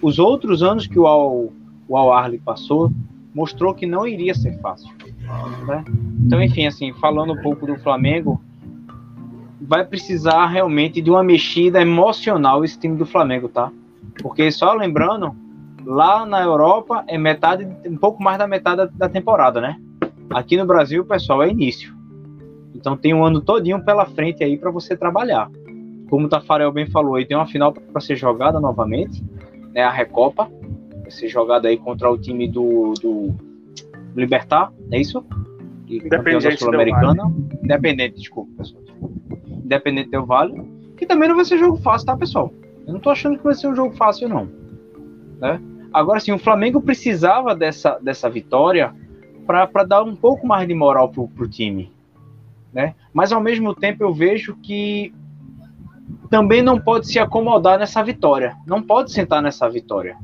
Os 0.00 0.18
outros 0.18 0.62
anos 0.62 0.86
que 0.86 0.98
o 0.98 1.06
Al, 1.06 1.52
o 1.88 1.96
Al 1.96 2.32
passou 2.44 2.92
mostrou 3.34 3.74
que 3.74 3.86
não 3.86 4.06
iria 4.06 4.34
ser 4.34 4.58
fácil. 4.60 4.92
Né? 5.66 5.84
Então, 6.26 6.42
enfim, 6.42 6.66
assim, 6.66 6.92
falando 6.94 7.32
um 7.32 7.42
pouco 7.42 7.66
do 7.66 7.76
Flamengo, 7.78 8.40
vai 9.60 9.84
precisar 9.84 10.46
realmente 10.46 11.00
de 11.00 11.10
uma 11.10 11.22
mexida 11.22 11.80
emocional 11.80 12.64
esse 12.64 12.78
time 12.78 12.96
do 12.96 13.06
Flamengo, 13.06 13.48
tá? 13.48 13.70
Porque 14.20 14.50
só 14.50 14.74
lembrando, 14.74 15.34
lá 15.84 16.26
na 16.26 16.42
Europa 16.42 17.04
é 17.06 17.16
metade, 17.16 17.66
um 17.86 17.96
pouco 17.96 18.22
mais 18.22 18.38
da 18.38 18.46
metade 18.46 18.90
da, 18.94 19.08
temporada, 19.08 19.60
né? 19.60 19.78
Aqui 20.34 20.56
no 20.56 20.66
Brasil, 20.66 21.04
pessoal, 21.04 21.42
é 21.42 21.50
início. 21.50 21.94
Então 22.74 22.96
tem 22.96 23.14
um 23.14 23.24
ano 23.24 23.40
todinho 23.40 23.84
pela 23.84 24.06
frente 24.06 24.42
aí 24.42 24.56
para 24.56 24.70
você 24.70 24.96
trabalhar. 24.96 25.50
Como 26.08 26.26
o 26.26 26.28
Tafarel 26.28 26.72
bem 26.72 26.86
falou, 26.86 27.14
aí 27.14 27.24
tem 27.24 27.36
uma 27.36 27.46
final 27.46 27.72
para 27.72 28.00
ser 28.00 28.16
jogada 28.16 28.60
novamente, 28.60 29.22
né? 29.72 29.82
A 29.82 29.90
Recopa 29.90 30.50
vai 31.00 31.10
ser 31.10 31.28
jogada 31.28 31.68
aí 31.68 31.76
contra 31.76 32.10
o 32.10 32.18
time 32.18 32.48
do, 32.48 32.92
do 33.00 33.34
Libertar, 34.14 34.72
é 34.90 35.00
isso? 35.00 35.24
Independente 35.88 36.58
Sul-Americana. 36.58 37.32
Independente, 37.62 38.16
desculpa, 38.16 38.50
pessoal. 38.58 38.82
Independente 39.46 40.10
do 40.10 40.24
Vale. 40.24 40.62
Que 40.96 41.06
também 41.06 41.28
não 41.28 41.36
vai 41.36 41.44
ser 41.44 41.58
jogo 41.58 41.76
fácil, 41.78 42.06
tá, 42.06 42.16
pessoal? 42.16 42.52
Eu 42.86 42.94
não 42.94 43.00
tô 43.00 43.10
achando 43.10 43.38
que 43.38 43.44
vai 43.44 43.54
ser 43.54 43.68
um 43.68 43.74
jogo 43.74 43.94
fácil, 43.96 44.28
não. 44.28 44.48
Né? 45.38 45.60
Agora, 45.92 46.20
sim, 46.20 46.32
o 46.32 46.38
Flamengo 46.38 46.80
precisava 46.80 47.54
dessa, 47.54 47.98
dessa 47.98 48.28
vitória 48.28 48.94
para 49.46 49.84
dar 49.84 50.02
um 50.02 50.14
pouco 50.14 50.46
mais 50.46 50.66
de 50.66 50.74
moral 50.74 51.08
pro, 51.08 51.28
pro 51.28 51.48
time. 51.48 51.90
Né? 52.72 52.94
Mas, 53.12 53.32
ao 53.32 53.40
mesmo 53.40 53.74
tempo, 53.74 54.02
eu 54.02 54.12
vejo 54.12 54.56
que 54.56 55.12
também 56.30 56.62
não 56.62 56.80
pode 56.80 57.06
se 57.06 57.18
acomodar 57.18 57.78
nessa 57.78 58.02
vitória. 58.02 58.56
Não 58.66 58.82
pode 58.82 59.12
sentar 59.12 59.42
nessa 59.42 59.68
vitória. 59.68 60.16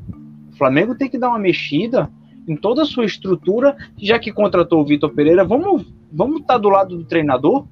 O 0.51 0.57
Flamengo 0.57 0.95
tem 0.95 1.09
que 1.09 1.17
dar 1.17 1.29
uma 1.29 1.39
mexida 1.39 2.09
em 2.47 2.55
toda 2.55 2.81
a 2.81 2.85
sua 2.85 3.05
estrutura, 3.05 3.77
já 3.97 4.17
que 4.17 4.31
contratou 4.31 4.81
o 4.81 4.85
Vitor 4.85 5.11
Pereira, 5.11 5.45
vamos 5.45 5.85
vamos 6.11 6.41
estar 6.41 6.55
tá 6.55 6.59
do 6.59 6.69
lado 6.69 6.97
do 6.97 7.03
treinador, 7.03 7.65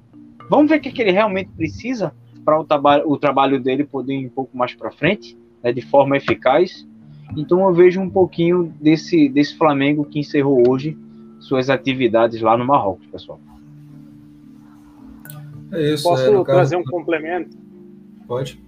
vamos 0.48 0.70
ver 0.70 0.78
o 0.78 0.80
que, 0.80 0.92
que 0.92 1.02
ele 1.02 1.10
realmente 1.10 1.50
precisa 1.50 2.14
para 2.44 2.58
o, 2.58 2.64
trabalho, 2.64 3.10
o 3.10 3.18
trabalho 3.18 3.60
dele 3.60 3.84
poder 3.84 4.14
ir 4.14 4.26
um 4.26 4.30
pouco 4.30 4.56
mais 4.56 4.74
para 4.74 4.90
frente, 4.90 5.36
né, 5.62 5.72
de 5.72 5.82
forma 5.82 6.16
eficaz. 6.16 6.86
Então 7.36 7.66
eu 7.66 7.74
vejo 7.74 8.00
um 8.00 8.08
pouquinho 8.08 8.72
desse, 8.80 9.28
desse 9.28 9.56
Flamengo 9.56 10.04
que 10.04 10.20
encerrou 10.20 10.62
hoje 10.68 10.96
suas 11.40 11.70
atividades 11.70 12.40
lá 12.40 12.56
no 12.56 12.64
Marrocos, 12.64 13.06
pessoal. 13.06 13.40
É 15.72 15.94
isso, 15.94 16.04
Posso 16.04 16.22
é, 16.22 16.44
trazer 16.44 16.76
caso... 16.76 16.78
um 16.78 16.84
complemento? 16.84 17.56
Pode. 18.26 18.60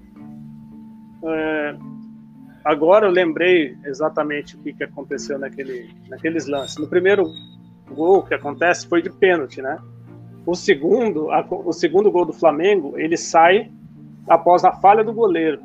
É, 1.24 1.76
agora 2.64 3.06
eu 3.06 3.10
lembrei 3.10 3.76
exatamente 3.84 4.56
o 4.56 4.58
que, 4.60 4.72
que 4.72 4.84
aconteceu 4.84 5.38
naquele, 5.38 5.90
naqueles 6.08 6.46
lances. 6.46 6.76
No 6.76 6.88
primeiro 6.88 7.24
gol 7.90 8.22
que 8.22 8.34
acontece 8.34 8.86
foi 8.86 9.02
de 9.02 9.10
pênalti, 9.10 9.60
né? 9.60 9.78
O 10.46 10.54
segundo, 10.54 11.30
a, 11.30 11.46
o 11.50 11.72
segundo 11.72 12.10
gol 12.10 12.24
do 12.24 12.32
Flamengo, 12.32 12.98
ele 12.98 13.16
sai 13.16 13.70
após 14.26 14.64
a 14.64 14.72
falha 14.72 15.04
do 15.04 15.12
goleiro. 15.12 15.60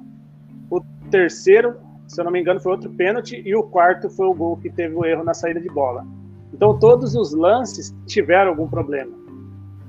O 0.69 0.81
terceiro, 1.09 1.75
se 2.07 2.19
eu 2.19 2.25
não 2.25 2.31
me 2.31 2.41
engano, 2.41 2.59
foi 2.59 2.71
outro 2.73 2.89
pênalti 2.91 3.41
e 3.45 3.55
o 3.55 3.63
quarto 3.63 4.09
foi 4.09 4.27
o 4.27 4.33
gol 4.33 4.57
que 4.57 4.69
teve 4.69 4.95
o 4.95 5.05
erro 5.05 5.23
na 5.23 5.33
saída 5.33 5.59
de 5.59 5.69
bola. 5.69 6.05
Então 6.53 6.77
todos 6.77 7.15
os 7.15 7.33
lances 7.33 7.93
tiveram 8.05 8.51
algum 8.51 8.67
problema 8.67 9.25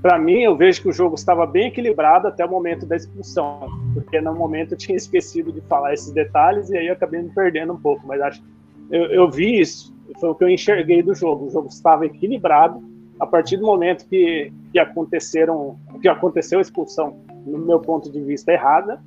para 0.07 0.21
mim, 0.21 0.43
eu 0.43 0.57
vejo 0.57 0.83
que 0.83 0.89
o 0.89 0.93
jogo 0.93 1.17
estava 1.17 1.45
bem 1.45 1.67
equilibrado 1.67 2.29
até 2.29 2.45
o 2.45 2.49
momento 2.49 2.87
da 2.87 2.95
expulsão, 2.95 3.69
porque 3.93 4.21
no 4.21 4.33
momento 4.37 4.73
eu 4.75 4.79
tinha 4.79 4.95
esquecido 4.97 5.51
de 5.51 5.61
falar 5.63 5.95
esses 5.95 6.13
detalhes 6.13 6.71
e 6.71 6.77
aí 6.79 6.87
eu 6.87 6.93
acabei 6.93 7.21
me 7.21 7.31
perdendo 7.31 7.73
um 7.73 7.77
pouco. 7.77 8.07
Mas 8.07 8.21
acho 8.21 8.43
eu, 8.89 9.07
eu 9.07 9.29
vi 9.29 9.59
isso, 9.59 9.93
foi 10.21 10.29
o 10.29 10.35
que 10.37 10.45
eu 10.45 10.49
enxerguei 10.49 11.03
do 11.03 11.13
jogo. 11.13 11.47
O 11.47 11.51
jogo 11.51 11.67
estava 11.67 12.07
equilibrado 12.07 12.81
a 13.19 13.27
partir 13.27 13.57
do 13.57 13.67
momento 13.67 14.07
que, 14.07 14.53
que 14.71 14.79
aconteceram, 14.79 15.77
que 16.01 16.07
aconteceu 16.07 16.61
a 16.61 16.63
expulsão, 16.63 17.17
no 17.45 17.59
meu 17.59 17.81
ponto 17.81 18.09
de 18.09 18.21
vista 18.23 18.53
errada, 18.53 19.01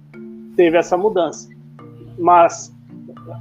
teve 0.58 0.78
essa 0.78 0.98
mudança. 0.98 1.48
Mas 2.18 2.76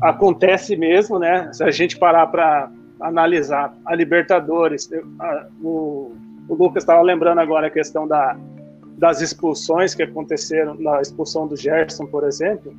acontece 0.01 0.77
mesmo, 0.77 1.19
né? 1.19 1.53
Se 1.53 1.65
a 1.65 1.73
gente 1.73 1.99
parar 1.99 2.29
para 2.29 2.71
analisar 3.01 3.75
a 3.85 3.95
Libertadores, 3.95 4.91
a, 5.21 5.47
o 5.63 6.13
o 6.49 6.55
Lucas 6.55 6.83
estava 6.83 7.03
lembrando 7.03 7.41
agora 7.41 7.67
a 7.67 7.71
questão 7.71 8.09
da, 8.09 8.37
das 8.97 9.21
expulsões 9.21 9.95
que 9.95 10.03
aconteceram, 10.03 10.75
na 10.75 11.01
expulsão 11.01 11.47
do 11.47 11.55
Gerson, 11.55 12.07
por 12.07 12.25
exemplo. 12.25 12.75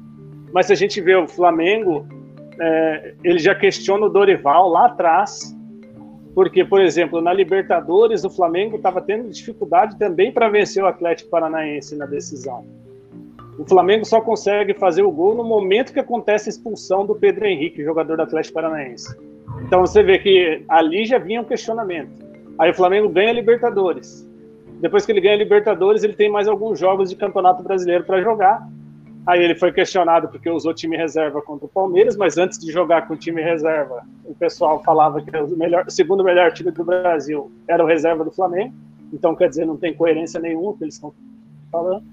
Mas 0.51 0.65
se 0.65 0.73
a 0.73 0.75
gente 0.75 0.99
vê 0.99 1.15
o 1.15 1.27
Flamengo, 1.27 2.07
é, 2.59 3.13
ele 3.23 3.37
já 3.37 3.53
questiona 3.53 4.07
o 4.07 4.09
Dorival 4.09 4.67
lá 4.69 4.87
atrás, 4.87 5.55
porque, 6.33 6.65
por 6.65 6.81
exemplo, 6.81 7.21
na 7.21 7.31
Libertadores, 7.31 8.23
o 8.23 8.29
Flamengo 8.29 8.77
estava 8.77 9.01
tendo 9.01 9.29
dificuldade 9.29 9.97
também 9.99 10.31
para 10.31 10.49
vencer 10.49 10.83
o 10.83 10.87
Atlético 10.87 11.29
Paranaense 11.29 11.95
na 11.95 12.07
decisão. 12.07 12.65
O 13.59 13.65
Flamengo 13.67 14.05
só 14.05 14.21
consegue 14.21 14.73
fazer 14.73 15.03
o 15.03 15.11
gol 15.11 15.35
no 15.35 15.43
momento 15.43 15.93
que 15.93 15.99
acontece 15.99 16.49
a 16.49 16.51
expulsão 16.51 17.05
do 17.05 17.13
Pedro 17.13 17.45
Henrique, 17.45 17.83
jogador 17.83 18.15
do 18.15 18.23
Atlético 18.23 18.55
Paranaense. 18.55 19.15
Então 19.65 19.81
você 19.81 20.01
vê 20.01 20.17
que 20.19 20.63
ali 20.67 21.05
já 21.05 21.17
vinha 21.17 21.41
um 21.41 21.45
questionamento. 21.45 22.11
Aí 22.57 22.71
o 22.71 22.73
Flamengo 22.73 23.09
ganha 23.09 23.29
a 23.29 23.33
Libertadores. 23.33 24.27
Depois 24.81 25.05
que 25.05 25.11
ele 25.11 25.21
ganha 25.21 25.35
a 25.35 25.37
Libertadores, 25.37 26.03
ele 26.03 26.13
tem 26.13 26.29
mais 26.29 26.47
alguns 26.47 26.79
jogos 26.79 27.09
de 27.09 27.15
Campeonato 27.15 27.61
Brasileiro 27.63 28.03
para 28.03 28.21
jogar. 28.21 28.67
Aí 29.27 29.43
ele 29.43 29.55
foi 29.55 29.71
questionado 29.71 30.29
porque 30.29 30.49
usou 30.49 30.73
time 30.73 30.97
reserva 30.97 31.41
contra 31.41 31.65
o 31.65 31.69
Palmeiras, 31.69 32.15
mas 32.15 32.37
antes 32.37 32.57
de 32.57 32.71
jogar 32.71 33.07
com 33.07 33.15
time 33.15 33.41
reserva, 33.41 34.03
o 34.25 34.33
pessoal 34.33 34.81
falava 34.83 35.21
que 35.21 35.35
o, 35.35 35.57
melhor, 35.57 35.85
o 35.87 35.91
segundo 35.91 36.23
melhor 36.23 36.51
time 36.51 36.71
do 36.71 36.83
Brasil 36.83 37.51
era 37.67 37.83
o 37.83 37.87
reserva 37.87 38.23
do 38.23 38.31
Flamengo. 38.31 38.73
Então, 39.13 39.35
quer 39.35 39.49
dizer, 39.49 39.65
não 39.65 39.77
tem 39.77 39.93
coerência 39.93 40.39
nenhuma 40.39 40.75
que 40.75 40.83
eles 40.83 40.95
estão 40.95 41.13
falando. 41.71 42.03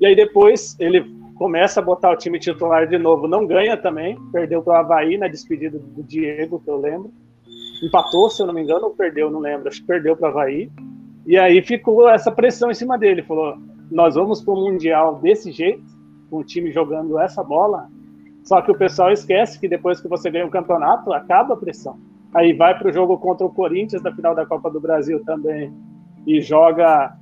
E 0.00 0.06
aí 0.06 0.14
depois 0.14 0.76
ele 0.78 1.00
começa 1.36 1.80
a 1.80 1.82
botar 1.82 2.10
o 2.10 2.16
time 2.16 2.38
titular 2.38 2.86
de 2.86 2.98
novo, 2.98 3.28
não 3.28 3.46
ganha 3.46 3.76
também, 3.76 4.18
perdeu 4.32 4.62
para 4.62 4.74
o 4.74 4.76
Havaí 4.76 5.16
na 5.16 5.28
despedida 5.28 5.78
do 5.78 6.02
Diego, 6.02 6.60
que 6.60 6.70
eu 6.70 6.78
lembro 6.78 7.12
empatou, 7.82 8.30
se 8.30 8.42
eu 8.42 8.46
não 8.46 8.54
me 8.54 8.62
engano, 8.62 8.86
ou 8.86 8.90
perdeu, 8.90 9.30
não 9.30 9.40
lembro, 9.40 9.68
acho 9.68 9.80
que 9.80 9.86
perdeu 9.86 10.16
para 10.16 10.28
o 10.28 10.30
Havaí. 10.30 10.70
E 11.26 11.36
aí 11.36 11.60
ficou 11.62 12.08
essa 12.08 12.30
pressão 12.30 12.70
em 12.70 12.74
cima 12.74 12.98
dele. 12.98 13.22
Falou: 13.22 13.56
nós 13.90 14.14
vamos 14.14 14.42
para 14.42 14.54
o 14.54 14.56
Mundial 14.56 15.16
desse 15.16 15.50
jeito, 15.52 15.84
com 16.30 16.38
o 16.38 16.44
time 16.44 16.70
jogando 16.70 17.18
essa 17.18 17.42
bola. 17.42 17.88
Só 18.44 18.62
que 18.62 18.70
o 18.70 18.78
pessoal 18.78 19.10
esquece 19.10 19.58
que 19.58 19.68
depois 19.68 20.00
que 20.00 20.08
você 20.08 20.30
ganha 20.30 20.46
o 20.46 20.50
campeonato, 20.50 21.12
acaba 21.12 21.54
a 21.54 21.56
pressão. 21.56 21.98
Aí 22.32 22.52
vai 22.52 22.78
para 22.78 22.88
o 22.88 22.92
jogo 22.92 23.18
contra 23.18 23.46
o 23.46 23.50
Corinthians 23.50 24.02
na 24.02 24.14
final 24.14 24.34
da 24.34 24.46
Copa 24.46 24.70
do 24.70 24.80
Brasil 24.80 25.24
também 25.24 25.72
e 26.26 26.40
joga 26.40 27.16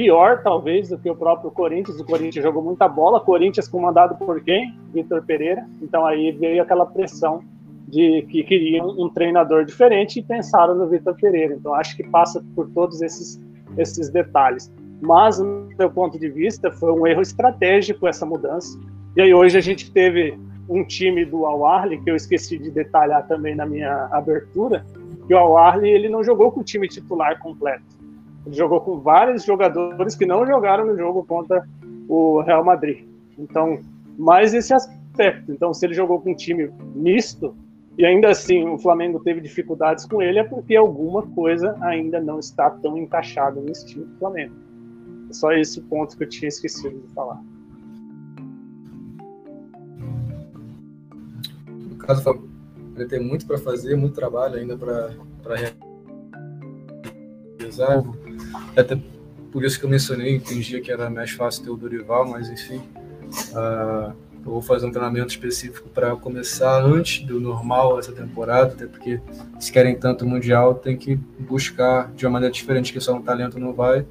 pior, 0.00 0.42
talvez, 0.42 0.88
do 0.88 0.96
que 0.96 1.10
o 1.10 1.14
próprio 1.14 1.50
Corinthians. 1.50 2.00
O 2.00 2.04
Corinthians 2.06 2.42
jogou 2.42 2.62
muita 2.62 2.88
bola. 2.88 3.20
Corinthians 3.20 3.68
comandado 3.68 4.14
por 4.14 4.42
quem? 4.42 4.74
Vitor 4.94 5.22
Pereira. 5.22 5.68
Então 5.82 6.06
aí 6.06 6.32
veio 6.32 6.62
aquela 6.62 6.86
pressão 6.86 7.44
de 7.86 8.22
que 8.30 8.42
queriam 8.42 8.88
um 8.98 9.10
treinador 9.10 9.62
diferente 9.62 10.18
e 10.18 10.22
pensaram 10.22 10.74
no 10.74 10.88
Vitor 10.88 11.14
Pereira. 11.16 11.54
Então 11.54 11.74
acho 11.74 11.94
que 11.98 12.02
passa 12.02 12.42
por 12.54 12.70
todos 12.70 13.02
esses 13.02 13.38
esses 13.76 14.08
detalhes. 14.08 14.72
Mas 15.02 15.38
no 15.38 15.68
meu 15.78 15.90
ponto 15.90 16.18
de 16.18 16.30
vista 16.30 16.72
foi 16.72 16.90
um 16.92 17.06
erro 17.06 17.20
estratégico 17.20 18.08
essa 18.08 18.24
mudança. 18.24 18.80
E 19.14 19.20
aí 19.20 19.34
hoje 19.34 19.58
a 19.58 19.60
gente 19.60 19.92
teve 19.92 20.38
um 20.66 20.82
time 20.82 21.26
do 21.26 21.44
Al 21.44 21.60
que 22.02 22.10
eu 22.10 22.16
esqueci 22.16 22.56
de 22.56 22.70
detalhar 22.70 23.28
também 23.28 23.54
na 23.54 23.66
minha 23.66 24.08
abertura, 24.10 24.82
que 25.26 25.34
o 25.34 25.58
Al 25.58 25.84
ele 25.84 26.08
não 26.08 26.24
jogou 26.24 26.50
com 26.50 26.60
o 26.60 26.64
time 26.64 26.88
titular 26.88 27.38
completo. 27.38 27.99
Ele 28.46 28.54
jogou 28.54 28.80
com 28.80 28.98
vários 29.00 29.44
jogadores 29.44 30.16
que 30.16 30.26
não 30.26 30.46
jogaram 30.46 30.86
no 30.86 30.96
jogo 30.96 31.24
contra 31.24 31.66
o 32.08 32.40
Real 32.40 32.64
Madrid. 32.64 33.06
Então, 33.38 33.78
mais 34.18 34.54
esse 34.54 34.72
aspecto. 34.72 35.52
Então, 35.52 35.72
se 35.72 35.86
ele 35.86 35.94
jogou 35.94 36.20
com 36.20 36.32
um 36.32 36.34
time 36.34 36.70
misto, 36.94 37.54
e 37.98 38.04
ainda 38.04 38.30
assim 38.30 38.66
o 38.68 38.78
Flamengo 38.78 39.20
teve 39.20 39.40
dificuldades 39.40 40.06
com 40.06 40.22
ele, 40.22 40.38
é 40.38 40.44
porque 40.44 40.74
alguma 40.74 41.22
coisa 41.22 41.76
ainda 41.80 42.20
não 42.20 42.38
está 42.38 42.70
tão 42.70 42.96
encaixada 42.96 43.60
no 43.60 43.70
estilo 43.70 44.06
do 44.06 44.16
Flamengo. 44.18 44.54
É 45.28 45.32
só 45.32 45.52
esse 45.52 45.80
ponto 45.82 46.16
que 46.16 46.24
eu 46.24 46.28
tinha 46.28 46.48
esquecido 46.48 46.98
de 46.98 47.08
falar. 47.12 47.42
No 51.68 51.96
caso, 51.96 52.42
ele 52.96 53.06
tem 53.06 53.20
muito 53.20 53.46
para 53.46 53.58
fazer, 53.58 53.96
muito 53.96 54.14
trabalho 54.14 54.56
ainda 54.56 54.76
para 54.76 55.14
realizar. 57.58 58.02
Até 58.76 58.98
por 59.52 59.64
isso 59.64 59.78
que 59.78 59.84
eu 59.84 59.90
mencionei, 59.90 60.36
entendia 60.36 60.80
que 60.80 60.90
era 60.90 61.10
mais 61.10 61.30
fácil 61.30 61.64
ter 61.64 61.70
o 61.70 61.76
Dorival, 61.76 62.28
mas 62.28 62.48
enfim. 62.48 62.80
Uh, 63.52 64.12
eu 64.44 64.52
vou 64.52 64.62
fazer 64.62 64.86
um 64.86 64.90
treinamento 64.90 65.28
específico 65.28 65.88
para 65.90 66.16
começar 66.16 66.82
antes 66.82 67.24
do 67.26 67.38
normal 67.38 67.98
essa 67.98 68.12
temporada, 68.12 68.72
até 68.72 68.86
porque 68.86 69.20
se 69.58 69.70
querem 69.70 69.94
tanto 69.98 70.24
mundial, 70.24 70.74
tem 70.74 70.96
que 70.96 71.16
buscar 71.38 72.10
de 72.14 72.24
uma 72.24 72.32
maneira 72.32 72.52
diferente, 72.52 72.92
que 72.92 73.00
só 73.00 73.14
um 73.14 73.22
talento 73.22 73.58
não 73.58 73.74
vai. 73.74 74.06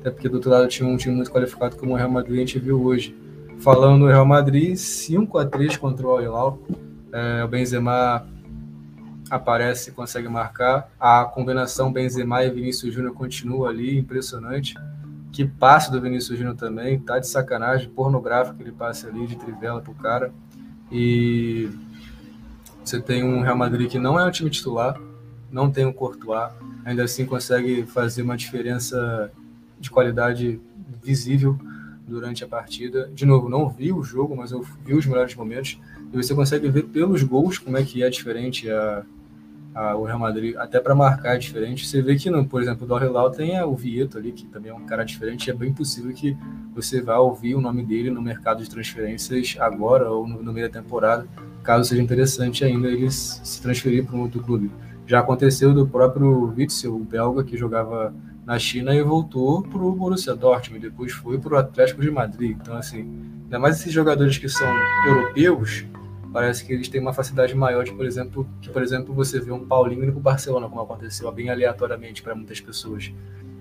Até 0.00 0.10
porque 0.10 0.28
do 0.28 0.34
outro 0.34 0.50
lado 0.50 0.68
tinha 0.68 0.88
um 0.88 0.96
time 0.96 1.14
muito 1.14 1.30
qualificado 1.30 1.76
como 1.76 1.92
o 1.92 1.96
Real 1.96 2.10
Madrid, 2.10 2.36
a 2.36 2.40
gente 2.40 2.58
viu 2.58 2.82
hoje. 2.82 3.14
Falando 3.58 4.00
do 4.00 4.06
Real 4.06 4.24
Madrid, 4.24 4.76
5 4.76 5.38
a 5.38 5.44
3 5.44 5.76
contra 5.76 6.06
o 6.06 6.10
Al-Hilal. 6.10 6.58
É, 7.12 7.44
o 7.44 7.48
Benzema 7.48 8.26
aparece 9.30 9.92
consegue 9.92 10.28
marcar. 10.28 10.90
A 10.98 11.24
combinação 11.24 11.92
Benzema 11.92 12.42
e 12.44 12.50
Vinícius 12.50 12.92
Júnior 12.92 13.14
continua 13.14 13.68
ali, 13.68 13.96
impressionante. 13.96 14.74
Que 15.32 15.46
passe 15.46 15.92
do 15.92 16.00
Vinícius 16.00 16.36
Júnior 16.36 16.56
também, 16.56 16.98
tá 16.98 17.18
de 17.20 17.28
sacanagem, 17.28 17.88
pornográfico 17.88 18.60
ele 18.60 18.72
passe 18.72 19.06
ali 19.06 19.26
de 19.26 19.36
trivela 19.36 19.80
pro 19.80 19.94
cara. 19.94 20.32
E 20.90 21.70
você 22.84 23.00
tem 23.00 23.22
um 23.22 23.40
Real 23.40 23.56
Madrid 23.56 23.88
que 23.88 23.98
não 23.98 24.18
é 24.18 24.24
um 24.24 24.30
time 24.30 24.50
titular, 24.50 25.00
não 25.50 25.70
tem 25.70 25.86
um 25.86 25.92
Courtois, 25.92 26.50
ainda 26.84 27.04
assim 27.04 27.24
consegue 27.24 27.84
fazer 27.84 28.22
uma 28.22 28.36
diferença 28.36 29.30
de 29.78 29.88
qualidade 29.88 30.60
visível 31.00 31.56
durante 32.06 32.42
a 32.42 32.48
partida. 32.48 33.08
De 33.14 33.24
novo, 33.24 33.48
não 33.48 33.68
vi 33.68 33.92
o 33.92 34.02
jogo, 34.02 34.36
mas 34.36 34.50
eu 34.50 34.62
vi 34.84 34.94
os 34.94 35.06
melhores 35.06 35.34
momentos. 35.36 35.78
E 36.12 36.16
você 36.16 36.34
consegue 36.34 36.68
ver 36.68 36.84
pelos 36.86 37.22
gols 37.22 37.56
como 37.56 37.76
é 37.76 37.84
que 37.84 38.02
é 38.02 38.10
diferente 38.10 38.68
a, 38.68 39.04
o 39.74 40.04
Real 40.04 40.18
Madrid, 40.18 40.56
até 40.56 40.80
para 40.80 40.94
marcar 40.94 41.36
é 41.36 41.38
diferente. 41.38 41.86
Você 41.86 42.02
vê 42.02 42.16
que, 42.16 42.28
no, 42.28 42.44
por 42.44 42.60
exemplo, 42.60 42.86
do 42.86 42.96
Hilal 42.98 43.30
tem 43.30 43.60
o 43.62 43.74
Vieto 43.74 44.18
ali, 44.18 44.32
que 44.32 44.46
também 44.46 44.70
é 44.70 44.74
um 44.74 44.84
cara 44.84 45.04
diferente. 45.04 45.50
É 45.50 45.54
bem 45.54 45.72
possível 45.72 46.12
que 46.12 46.36
você 46.74 47.00
vá 47.00 47.18
ouvir 47.18 47.54
o 47.54 47.60
nome 47.60 47.84
dele 47.84 48.10
no 48.10 48.20
mercado 48.20 48.62
de 48.62 48.68
transferências 48.68 49.56
agora 49.60 50.10
ou 50.10 50.26
no, 50.26 50.42
no 50.42 50.52
meio 50.52 50.68
da 50.68 50.80
temporada, 50.80 51.26
caso 51.62 51.88
seja 51.88 52.02
interessante 52.02 52.64
ainda 52.64 52.88
ele 52.88 53.10
se 53.10 53.60
transferir 53.62 54.04
para 54.04 54.16
um 54.16 54.22
outro 54.22 54.42
clube. 54.42 54.70
Já 55.06 55.20
aconteceu 55.20 55.74
do 55.74 55.86
próprio 55.86 56.54
Witzel, 56.56 56.94
o 56.94 57.00
belga, 57.00 57.42
que 57.42 57.56
jogava 57.56 58.14
na 58.44 58.58
China 58.58 58.94
e 58.94 59.02
voltou 59.02 59.62
para 59.62 59.82
o 59.82 59.92
Borussia 59.92 60.34
Dortmund, 60.34 60.80
depois 60.80 61.12
foi 61.12 61.38
para 61.38 61.54
o 61.54 61.58
Atlético 61.58 62.00
de 62.00 62.10
Madrid. 62.10 62.56
Então, 62.60 62.76
assim, 62.76 63.08
ainda 63.44 63.58
mais 63.58 63.80
esses 63.80 63.92
jogadores 63.92 64.38
que 64.38 64.48
são 64.48 64.68
europeus, 65.06 65.84
parece 66.32 66.64
que 66.64 66.72
eles 66.72 66.88
têm 66.88 67.00
uma 67.00 67.12
facilidade 67.12 67.54
maior 67.54 67.84
de, 67.84 67.92
por 67.92 68.06
exemplo, 68.06 68.46
que, 68.60 68.68
por 68.68 68.82
exemplo, 68.82 69.14
você 69.14 69.40
vê 69.40 69.50
um 69.50 69.64
Paulinho 69.64 70.04
indo 70.04 70.12
para 70.12 70.18
o 70.18 70.22
Barcelona, 70.22 70.68
como 70.68 70.80
aconteceu 70.80 71.30
bem 71.32 71.50
aleatoriamente 71.50 72.22
para 72.22 72.34
muitas 72.34 72.60
pessoas. 72.60 73.12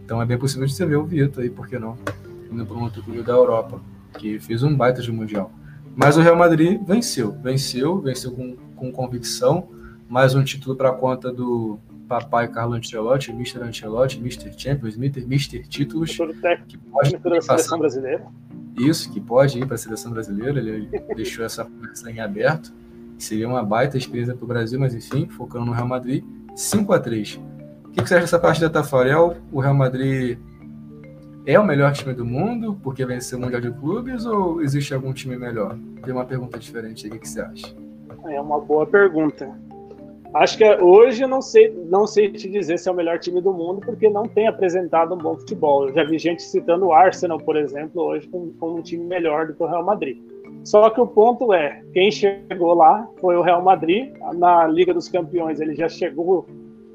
Então 0.06 0.22
é 0.22 0.26
bem 0.26 0.38
possível 0.38 0.66
de 0.66 0.74
você 0.74 0.86
ver 0.86 0.96
o 0.96 1.06
Vitor 1.06 1.44
aí, 1.44 1.50
por 1.50 1.68
que 1.68 1.78
não? 1.78 1.98
Indo 2.52 2.66
para 2.66 2.76
um 2.76 2.84
outro 2.84 3.04
clube 3.04 3.22
da 3.22 3.34
Europa, 3.34 3.80
que 4.18 4.40
fez 4.40 4.64
um 4.64 4.76
baita 4.76 5.02
de 5.02 5.12
mundial. 5.12 5.52
Mas 5.96 6.18
o 6.18 6.22
Real 6.22 6.36
Madrid 6.36 6.82
venceu, 6.86 7.32
venceu, 7.44 8.00
venceu 8.00 8.32
com, 8.32 8.56
com 8.76 8.92
convicção. 8.92 9.70
Mais 10.08 10.34
um 10.34 10.44
título 10.44 10.76
para 10.76 10.90
a 10.90 10.94
conta 10.94 11.32
do 11.32 11.80
papai 12.10 12.48
Carlo 12.48 12.74
Ancelotti, 12.74 13.32
Mr. 13.32 13.62
Ancelotti, 13.62 14.18
Mr. 14.18 14.52
Champions, 14.58 14.98
Mr. 14.98 15.22
Mr. 15.22 15.62
Títulos. 15.68 16.18
Que 16.68 16.78
pode 16.78 17.16
da 17.16 17.42
seleção 17.42 17.78
brasileira. 17.78 18.26
Isso, 18.78 19.12
que 19.14 19.22
pode 19.22 19.60
ir 19.60 19.66
para 19.66 19.76
a 19.76 19.78
seleção 19.78 20.12
brasileira. 20.12 20.60
Ele 20.60 20.90
deixou 21.16 21.46
essa 21.46 21.64
conversa 21.64 22.10
em 22.10 22.20
aberto. 22.20 22.74
Seria 23.18 23.48
uma 23.48 23.64
baita 23.64 23.98
experiência 23.98 24.34
para 24.34 24.44
o 24.44 24.48
Brasil, 24.48 24.80
mas 24.80 24.96
enfim, 24.96 25.28
focando 25.30 25.66
no 25.66 25.72
Real 25.72 25.88
Madrid. 25.88 26.24
5 26.56 26.92
a 26.92 27.00
3 27.00 27.40
O 27.86 27.92
que, 27.92 28.02
você 28.02 28.16
acha 28.16 28.22
dessa 28.22 28.40
partida, 28.40 28.70
Tafarel? 28.70 29.38
O 29.52 29.60
Real 29.60 29.76
Madrid 29.76 30.40
é 31.46 31.60
o 31.60 31.64
melhor 31.64 31.94
time 31.94 32.14
do 32.14 32.26
mundo 32.26 32.80
porque 32.82 33.06
venceu 33.06 33.38
o 33.38 33.42
Mundial 33.42 33.62
de 33.62 33.72
Clubes 33.72 34.26
ou 34.26 34.62
existe 34.62 34.94
algum 34.94 35.14
time 35.14 35.38
melhor? 35.38 35.78
Tem 36.04 36.14
uma 36.14 36.26
pergunta 36.26 36.58
diferente 36.58 37.06
aí, 37.06 37.12
o 37.12 37.20
que 37.20 37.28
você 37.28 37.42
acha? 37.42 37.76
É 38.26 38.42
uma 38.42 38.60
boa 38.60 38.86
pergunta. 38.86 39.69
Acho 40.34 40.60
que 40.60 40.76
hoje 40.76 41.24
eu 41.24 41.28
não 41.28 41.42
sei, 41.42 41.74
não 41.90 42.06
sei 42.06 42.32
te 42.32 42.48
dizer 42.48 42.78
se 42.78 42.88
é 42.88 42.92
o 42.92 42.96
melhor 42.96 43.18
time 43.18 43.42
do 43.42 43.52
mundo, 43.52 43.82
porque 43.84 44.08
não 44.10 44.24
tem 44.24 44.48
apresentado 44.48 45.16
um 45.16 45.18
bom 45.18 45.36
futebol. 45.36 45.88
Eu 45.88 45.94
já 45.94 46.04
vi 46.04 46.20
gente 46.20 46.44
citando 46.44 46.86
o 46.86 46.94
Arsenal, 46.94 47.40
por 47.40 47.58
exemplo, 47.58 48.04
hoje 48.04 48.28
como, 48.28 48.54
como 48.60 48.78
um 48.78 48.82
time 48.82 49.04
melhor 49.04 49.48
do 49.48 49.56
que 49.56 49.64
o 49.64 49.66
Real 49.66 49.84
Madrid. 49.84 50.22
Só 50.64 50.88
que 50.92 51.02
o 51.02 51.08
ponto 51.08 51.52
é, 51.52 51.84
quem 51.94 52.12
chegou 52.12 52.76
lá 52.76 53.08
foi 53.20 53.36
o 53.38 53.42
Real 53.42 53.64
Madrid. 53.64 54.14
Na 54.36 54.68
Liga 54.68 54.94
dos 54.94 55.10
Campeões 55.10 55.60
ele 55.60 55.74
já 55.74 55.90
chegou 55.90 56.46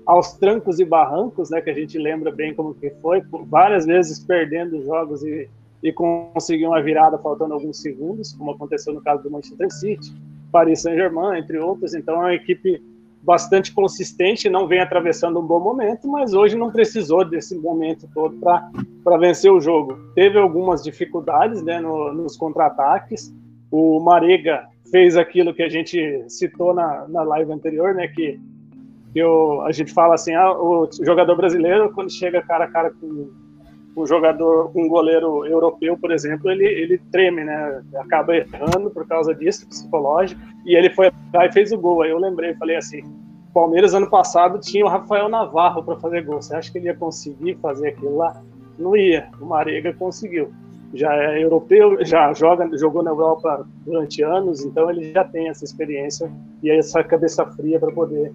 aos 0.07 0.35
trancos 0.35 0.79
e 0.79 0.85
barrancos, 0.85 1.51
né, 1.51 1.61
que 1.61 1.71
a 1.71 1.75
gente 1.75 1.99
lembra 1.99 2.31
bem 2.31 2.55
como 2.55 2.75
que 2.75 2.91
foi, 3.03 3.23
várias 3.47 3.85
vezes 3.85 4.23
perdendo 4.23 4.83
jogos 4.85 5.25
e, 5.25 5.49
e 5.83 5.93
conseguiu 5.93 6.69
uma 6.69 6.83
virada 6.83 7.19
faltando 7.19 7.55
alguns 7.55 7.81
segundos, 7.81 8.33
como 8.35 8.53
aconteceu 8.53 8.93
no 8.93 9.03
caso 9.03 9.23
do 9.23 9.31
Manchester 9.31 9.73
City, 9.73 10.15
Paris 10.53 10.83
Saint-Germain, 10.83 11.39
entre 11.39 11.59
outros. 11.59 11.95
Então 11.95 12.15
é 12.17 12.19
uma 12.19 12.35
equipe 12.35 12.81
bastante 13.25 13.73
consistente, 13.73 14.51
não 14.51 14.69
vem 14.69 14.81
atravessando 14.81 15.41
um 15.41 15.47
bom 15.47 15.59
momento, 15.59 16.07
mas 16.07 16.35
hoje 16.35 16.57
não 16.57 16.71
precisou 16.71 17.25
desse 17.25 17.57
momento 17.59 18.09
todo 18.15 18.37
para 18.39 19.17
vencer 19.17 19.51
o 19.51 19.61
jogo. 19.61 19.99
Teve 20.15 20.39
algumas 20.39 20.83
dificuldades 20.83 21.63
né, 21.63 21.81
no, 21.81 22.13
nos 22.13 22.37
contra-ataques. 22.37 23.35
O 23.71 23.99
Marega 24.01 24.67
fez 24.91 25.17
aquilo 25.17 25.55
que 25.55 25.63
a 25.63 25.69
gente 25.69 26.25
citou 26.29 26.75
na, 26.75 27.09
na 27.09 27.23
live 27.23 27.51
anterior, 27.51 27.95
né, 27.95 28.09
que, 28.09 28.39
que 29.13 29.23
o, 29.23 29.63
a 29.63 29.73
gente 29.73 29.93
fala 29.93 30.15
assim, 30.15 30.35
ah, 30.35 30.53
o 30.53 30.89
jogador 31.03 31.35
brasileiro, 31.35 31.93
quando 31.95 32.13
chega 32.13 32.43
cara 32.43 32.65
a 32.65 32.71
cara 32.71 32.91
com 32.91 33.31
um 33.97 34.07
jogador, 34.07 34.71
um 34.75 34.89
goleiro 34.89 35.47
europeu, 35.47 35.97
por 35.97 36.11
exemplo, 36.11 36.51
ele, 36.51 36.65
ele 36.65 36.99
treme, 37.13 37.45
né? 37.45 37.83
Acaba 37.97 38.35
errando 38.37 38.91
por 38.91 39.07
causa 39.07 39.35
disso, 39.35 39.69
psicológico. 39.69 40.41
E 40.65 40.75
ele 40.75 40.91
foi 40.91 41.13
lá 41.33 41.47
e 41.47 41.53
fez 41.53 41.71
o 41.73 41.79
gol. 41.79 42.03
Aí 42.03 42.11
eu 42.11 42.19
lembrei, 42.19 42.55
falei 42.55 42.77
assim: 42.77 43.03
Palmeiras 43.53 43.95
ano 43.95 44.11
passado 44.11 44.59
tinha 44.59 44.85
o 44.85 44.89
Rafael 44.89 45.29
Navarro 45.29 45.83
para 45.85 45.97
fazer 45.97 46.23
gol. 46.23 46.43
Você 46.43 46.57
acha 46.57 46.73
que 46.73 46.79
ele 46.79 46.87
ia 46.87 46.97
conseguir 46.97 47.57
fazer 47.63 47.89
aquilo 47.89 48.17
lá? 48.17 48.43
Não 48.79 48.97
ia. 48.97 49.29
O 49.41 49.47
Marega 49.47 49.93
conseguiu. 49.95 50.53
Já 50.93 51.13
é 51.15 51.43
europeu, 51.43 52.05
já 52.05 52.33
joga, 52.35 52.69
jogou 52.77 53.03
na 53.03 53.11
Europa 53.11 53.67
durante 53.85 54.23
anos, 54.23 54.65
então 54.65 54.89
ele 54.89 55.13
já 55.13 55.25
tem 55.25 55.49
essa 55.49 55.65
experiência 55.65 56.31
e 56.63 56.71
essa 56.71 57.03
cabeça 57.03 57.45
fria 57.47 57.81
para 57.81 57.91
poder 57.91 58.33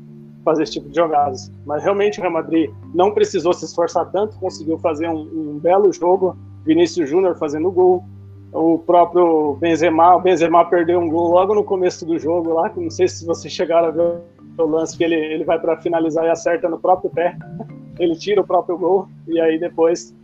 fazer 0.50 0.64
esse 0.64 0.74
tipo 0.74 0.90
de 0.90 0.96
jogadas. 0.96 1.52
Mas 1.66 1.84
realmente 1.84 2.20
o 2.20 2.22
Real 2.22 2.34
Madrid 2.34 2.72
não 2.94 3.12
precisou 3.12 3.54
se 3.54 3.66
esforçar 3.66 4.12
tanto, 4.12 4.38
conseguiu 4.40 4.80
fazer 4.80 5.08
um, 5.08 5.20
um 5.22 5.60
belo 5.60 5.94
jogo. 5.94 6.36
Vinícius 6.66 7.08
Júnior 7.08 7.38
fazendo 7.38 7.72
gol, 7.72 8.04
o 8.52 8.80
próprio 8.80 9.56
Benzema, 9.60 10.16
o 10.16 10.22
Benzema 10.22 10.66
perdeu 10.66 11.00
um 11.00 11.08
gol 11.08 11.30
logo 11.30 11.54
no 11.54 11.64
começo 11.64 12.06
do 12.06 12.18
jogo 12.18 12.54
lá, 12.54 12.70
que 12.70 12.80
não 12.80 12.90
sei 12.90 13.08
se 13.08 13.26
vocês 13.26 13.54
chegaram 13.54 13.90
a 13.90 13.92
ver 13.92 14.22
o 14.58 14.66
lance 14.66 14.98
que 14.98 15.04
ele, 15.04 15.16
ele 15.16 15.44
vai 15.44 15.60
para 15.60 15.78
finalizar 15.78 16.26
e 16.26 16.30
acerta 16.30 16.68
no 16.68 16.80
próprio 16.80 17.12
pé, 17.12 17.38
ele 18.00 18.16
tira 18.16 18.42
o 18.42 18.48
próprio 18.48 18.78
gol 18.78 19.08
e 19.28 19.40
aí 19.40 19.60
depois 19.60 20.16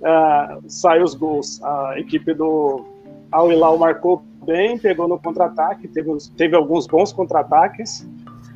uh, 0.00 0.60
sai 0.66 1.02
os 1.02 1.14
gols. 1.14 1.62
A 1.62 1.98
equipe 1.98 2.34
do 2.34 2.84
Al 3.30 3.52
Hilal 3.52 3.78
marcou 3.78 4.22
bem, 4.44 4.76
pegou 4.78 5.06
no 5.06 5.18
contra-ataque, 5.18 5.86
teve, 5.88 6.10
teve 6.36 6.56
alguns 6.56 6.86
bons 6.86 7.12
contra-ataques, 7.12 8.08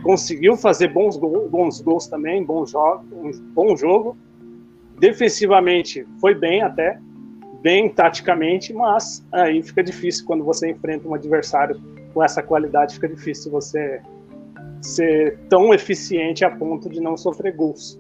conseguiu 0.03 0.57
fazer 0.57 0.89
bons 0.89 1.17
gols, 1.17 1.51
bons 1.51 1.81
gols 1.81 2.07
também, 2.07 2.45
bom 2.45 2.67
jogo, 2.67 3.05
um 3.13 3.31
bom 3.55 3.77
jogo. 3.77 4.17
Defensivamente 4.99 6.07
foi 6.21 6.35
bem 6.35 6.63
até, 6.63 6.99
bem 7.61 7.89
taticamente, 7.89 8.73
mas 8.73 9.25
aí 9.33 9.63
fica 9.63 9.83
difícil 9.83 10.27
quando 10.27 10.45
você 10.45 10.71
enfrenta 10.71 11.09
um 11.09 11.15
adversário 11.15 11.81
com 12.13 12.23
essa 12.23 12.43
qualidade, 12.43 12.95
fica 12.95 13.09
difícil 13.09 13.51
você 13.51 14.01
ser 14.81 15.39
tão 15.49 15.73
eficiente 15.73 16.45
a 16.45 16.51
ponto 16.51 16.89
de 16.89 17.01
não 17.01 17.17
sofrer 17.17 17.55
gols. 17.55 17.99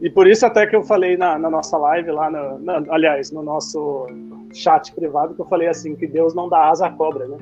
E 0.00 0.08
por 0.08 0.26
isso 0.26 0.46
até 0.46 0.66
que 0.66 0.76
eu 0.76 0.82
falei 0.82 1.16
na, 1.16 1.38
na 1.38 1.50
nossa 1.50 1.76
live 1.76 2.10
lá, 2.10 2.30
na, 2.30 2.82
aliás, 2.88 3.30
no 3.30 3.42
nosso 3.42 4.06
chat 4.52 4.92
privado, 4.94 5.34
que 5.34 5.40
eu 5.40 5.46
falei 5.46 5.68
assim, 5.68 5.94
que 5.94 6.06
Deus 6.06 6.34
não 6.34 6.48
dá 6.48 6.68
asa 6.70 6.86
à 6.86 6.90
cobra, 6.90 7.26
né? 7.28 7.36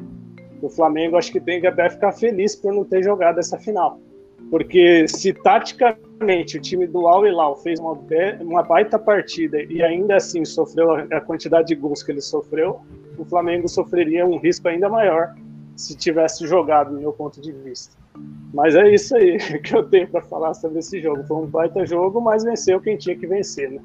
O 0.62 0.68
Flamengo 0.68 1.16
acho 1.16 1.32
que 1.32 1.40
tem 1.40 1.60
que 1.60 1.66
até 1.66 1.88
ficar 1.88 2.12
feliz 2.12 2.54
por 2.54 2.72
não 2.72 2.84
ter 2.84 3.02
jogado 3.02 3.38
essa 3.38 3.58
final. 3.58 4.00
Porque 4.50 5.06
se 5.08 5.32
taticamente 5.32 6.56
o 6.56 6.60
time 6.60 6.86
do 6.86 7.06
Al 7.06 7.26
Hilal 7.26 7.56
fez 7.56 7.78
uma, 7.80 7.98
uma 8.40 8.62
baita 8.62 8.98
partida 8.98 9.62
e 9.62 9.82
ainda 9.82 10.16
assim 10.16 10.44
sofreu 10.44 10.92
a 10.92 11.20
quantidade 11.20 11.68
de 11.68 11.74
gols 11.74 12.02
que 12.02 12.12
ele 12.12 12.20
sofreu, 12.20 12.80
o 13.18 13.24
Flamengo 13.24 13.68
sofreria 13.68 14.24
um 14.24 14.38
risco 14.38 14.68
ainda 14.68 14.88
maior 14.88 15.34
se 15.76 15.96
tivesse 15.96 16.46
jogado, 16.46 16.92
no 16.92 17.00
meu 17.00 17.12
ponto 17.12 17.40
de 17.40 17.52
vista. 17.52 17.96
Mas 18.52 18.74
é 18.74 18.92
isso 18.92 19.14
aí 19.14 19.38
que 19.62 19.74
eu 19.74 19.88
tenho 19.88 20.08
para 20.08 20.22
falar 20.22 20.54
sobre 20.54 20.78
esse 20.80 21.00
jogo. 21.00 21.24
Foi 21.24 21.36
um 21.36 21.46
baita 21.46 21.84
jogo, 21.86 22.20
mas 22.20 22.42
venceu 22.42 22.80
quem 22.80 22.96
tinha 22.96 23.16
que 23.16 23.26
vencer, 23.26 23.70
né? 23.70 23.80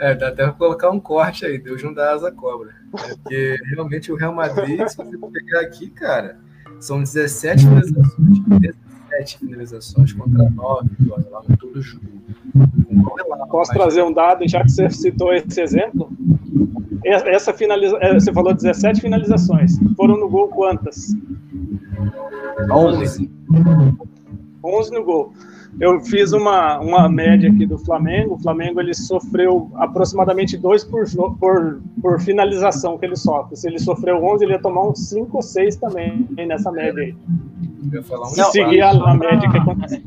É, 0.00 0.14
dá 0.14 0.28
até 0.28 0.44
pra 0.44 0.52
colocar 0.54 0.90
um 0.90 0.98
corte 0.98 1.44
aí, 1.44 1.58
Deus 1.58 1.82
não 1.82 1.92
dá 1.92 2.14
asa 2.14 2.32
cobra. 2.32 2.70
Porque 2.90 3.58
realmente 3.66 4.10
o 4.10 4.16
Real 4.16 4.34
Madrid, 4.34 4.80
se 4.88 4.96
você 4.96 5.18
pegar 5.30 5.60
aqui, 5.60 5.90
cara, 5.90 6.38
são 6.80 7.00
17 7.00 7.64
finalizações, 7.64 8.38
17 9.10 9.38
finalizações 9.38 10.12
contra 10.14 10.48
9 10.48 10.88
lá 11.30 11.42
no 11.46 11.56
todo 11.58 11.82
jogo. 11.82 12.06
Posso 13.50 13.72
trazer 13.72 14.02
um 14.02 14.12
dado, 14.12 14.48
já 14.48 14.64
que 14.64 14.70
você 14.70 14.88
citou 14.88 15.34
esse 15.34 15.60
exemplo? 15.60 16.10
Essa 17.04 17.52
finaliza... 17.52 17.98
É, 18.00 18.14
você 18.14 18.32
falou 18.32 18.54
17 18.54 19.02
finalizações. 19.02 19.78
Foram 19.96 20.16
no 20.16 20.30
gol 20.30 20.48
quantas? 20.48 21.14
11. 22.70 23.30
11 24.64 24.92
no 24.92 25.04
gol. 25.04 25.34
Eu 25.78 26.00
fiz 26.00 26.32
uma, 26.32 26.78
uma 26.80 27.08
média 27.08 27.50
aqui 27.50 27.64
do 27.64 27.78
Flamengo. 27.78 28.34
O 28.34 28.38
Flamengo 28.38 28.80
ele 28.80 28.92
sofreu 28.92 29.70
aproximadamente 29.76 30.56
dois 30.56 30.84
por, 30.84 31.04
por, 31.38 31.80
por 32.02 32.20
finalização 32.20 32.98
que 32.98 33.06
ele 33.06 33.16
sofre. 33.16 33.56
Se 33.56 33.68
ele 33.68 33.78
sofreu 33.78 34.22
11, 34.22 34.44
ele 34.44 34.52
ia 34.54 34.60
tomar 34.60 34.88
uns 34.88 35.08
5 35.08 35.36
ou 35.36 35.42
6 35.42 35.76
também 35.76 36.26
nessa 36.46 36.72
média 36.72 37.02
aí. 37.02 37.14
Se 38.26 38.44
seguir 38.50 38.82
a, 38.82 38.90
a 38.90 39.14
média 39.14 39.50
que 39.50 39.56
acontece. 39.56 40.04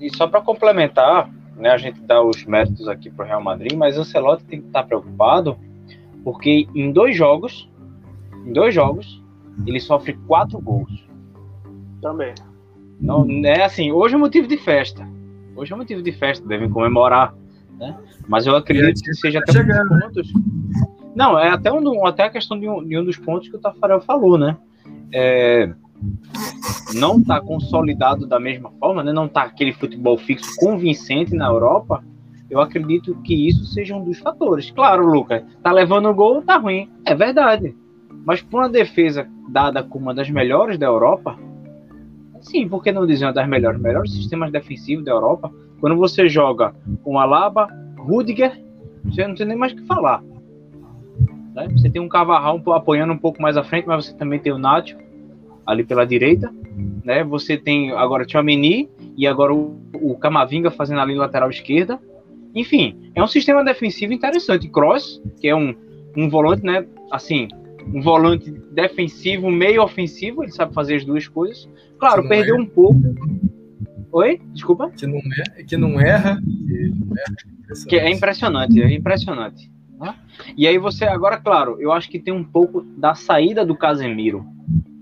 E 0.00 0.14
só 0.14 0.26
para 0.26 0.40
complementar, 0.40 1.30
né, 1.56 1.70
a 1.70 1.78
gente 1.78 2.00
dá 2.02 2.22
os 2.22 2.44
méritos 2.44 2.86
aqui 2.86 3.10
para 3.10 3.24
o 3.24 3.28
Real 3.28 3.42
Madrid, 3.42 3.72
mas 3.72 3.96
o 3.96 4.02
Ancelotti 4.02 4.44
tem 4.44 4.60
que 4.60 4.66
estar 4.66 4.82
preocupado 4.82 5.56
porque 6.22 6.66
em 6.74 6.90
dois 6.90 7.16
jogos, 7.16 7.70
em 8.46 8.52
dois 8.52 8.74
jogos, 8.74 9.22
ele 9.66 9.78
sofre 9.78 10.14
quatro 10.26 10.58
gols. 10.60 11.06
Também. 12.00 12.34
Não 13.04 13.26
é 13.44 13.62
assim. 13.64 13.92
Hoje 13.92 14.14
é 14.14 14.18
motivo 14.18 14.48
de 14.48 14.56
festa. 14.56 15.06
Hoje 15.54 15.72
é 15.72 15.76
motivo 15.76 16.02
de 16.02 16.10
festa, 16.10 16.46
devem 16.48 16.70
comemorar, 16.70 17.34
né? 17.78 17.96
Mas 18.26 18.46
eu 18.46 18.56
acredito 18.56 19.02
que 19.02 19.14
seja 19.14 19.40
até 19.40 19.60
um 19.60 19.66
dos 19.66 19.88
pontos. 19.88 20.32
Não, 21.14 21.38
é 21.38 21.50
até, 21.50 21.70
um, 21.70 22.06
até 22.06 22.24
a 22.24 22.30
questão 22.30 22.58
de 22.58 22.68
um, 22.68 22.82
de 22.82 22.98
um 22.98 23.04
dos 23.04 23.18
pontos 23.18 23.48
que 23.48 23.56
o 23.56 23.60
Tafarel 23.60 24.00
falou, 24.00 24.38
né? 24.38 24.56
É, 25.12 25.72
não 26.94 27.18
está 27.18 27.40
consolidado 27.40 28.26
da 28.26 28.40
mesma 28.40 28.70
forma, 28.80 29.04
né? 29.04 29.12
não 29.12 29.26
está 29.26 29.42
aquele 29.42 29.72
futebol 29.72 30.16
fixo 30.16 30.56
convincente 30.56 31.34
na 31.34 31.46
Europa, 31.46 32.02
eu 32.50 32.60
acredito 32.60 33.14
que 33.22 33.48
isso 33.48 33.64
seja 33.66 33.94
um 33.94 34.04
dos 34.04 34.18
fatores. 34.18 34.70
Claro, 34.70 35.06
Lucas, 35.06 35.42
tá 35.62 35.70
levando 35.70 36.08
o 36.08 36.14
gol, 36.14 36.42
tá 36.42 36.56
ruim. 36.56 36.90
É 37.04 37.14
verdade. 37.14 37.76
Mas 38.24 38.40
por 38.40 38.60
uma 38.60 38.68
defesa 38.68 39.28
dada 39.48 39.82
como 39.82 40.06
uma 40.06 40.14
das 40.14 40.30
melhores 40.30 40.78
da 40.78 40.86
Europa, 40.86 41.38
sim, 42.44 42.68
por 42.68 42.82
que 42.82 42.92
não 42.92 43.06
dizer 43.06 43.26
uma 43.26 43.32
das 43.32 43.48
melhores? 43.48 43.80
Melhores 43.80 44.12
sistemas 44.12 44.52
defensivos 44.52 45.04
da 45.04 45.10
Europa. 45.10 45.52
Quando 45.80 45.96
você 45.96 46.28
joga 46.28 46.74
com 47.02 47.18
Alaba, 47.18 47.68
Rudiger, 47.98 48.62
você 49.04 49.26
não 49.26 49.34
tem 49.34 49.46
nem 49.46 49.56
mais 49.56 49.72
o 49.72 49.76
que 49.76 49.86
falar. 49.86 50.22
Né? 51.54 51.68
Você 51.72 51.90
tem 51.90 52.00
um 52.00 52.08
Cavarral 52.08 52.60
apoiando 52.72 53.12
um 53.12 53.18
pouco 53.18 53.42
mais 53.42 53.56
à 53.56 53.64
frente, 53.64 53.86
mas 53.86 54.06
você 54.06 54.14
também 54.16 54.38
tem 54.38 54.52
o 54.52 54.58
Nacho 54.58 54.96
ali 55.66 55.82
pela 55.82 56.06
direita 56.06 56.52
né? 57.04 57.22
Você 57.22 57.56
tem 57.56 57.92
agora 57.92 58.24
Tchouameni 58.24 58.88
e 59.16 59.26
agora 59.26 59.54
o, 59.54 59.78
o 59.94 60.16
Camavinga 60.16 60.70
fazendo 60.70 61.00
ali 61.00 61.14
lateral 61.14 61.50
esquerda. 61.50 62.00
Enfim, 62.54 63.10
é 63.14 63.22
um 63.22 63.26
sistema 63.26 63.64
defensivo 63.64 64.12
interessante. 64.12 64.68
Cross, 64.68 65.22
que 65.40 65.48
é 65.48 65.54
um, 65.54 65.74
um 66.16 66.28
volante, 66.28 66.64
né? 66.64 66.86
Assim, 67.10 67.48
um 67.92 68.00
volante 68.00 68.50
defensivo, 68.72 69.50
meio 69.50 69.82
ofensivo, 69.82 70.42
ele 70.42 70.52
sabe 70.52 70.74
fazer 70.74 70.96
as 70.96 71.04
duas 71.04 71.28
coisas. 71.28 71.68
Claro, 71.98 72.28
perdeu 72.28 72.56
um 72.56 72.66
pouco. 72.66 73.00
Oi? 74.12 74.40
Desculpa? 74.52 74.90
Que 74.90 75.06
não, 75.06 75.18
é, 75.18 75.62
que 75.64 75.76
não 75.76 76.00
erra. 76.00 76.38
Que 77.88 77.96
é 77.96 78.10
impressionante, 78.10 78.80
é 78.80 78.92
impressionante. 78.92 79.70
Né? 79.98 80.14
E 80.56 80.66
aí 80.66 80.78
você, 80.78 81.04
agora, 81.04 81.38
claro, 81.38 81.80
eu 81.80 81.92
acho 81.92 82.08
que 82.08 82.18
tem 82.18 82.32
um 82.32 82.44
pouco 82.44 82.82
da 82.82 83.14
saída 83.14 83.64
do 83.64 83.76
Casemiro. 83.76 84.44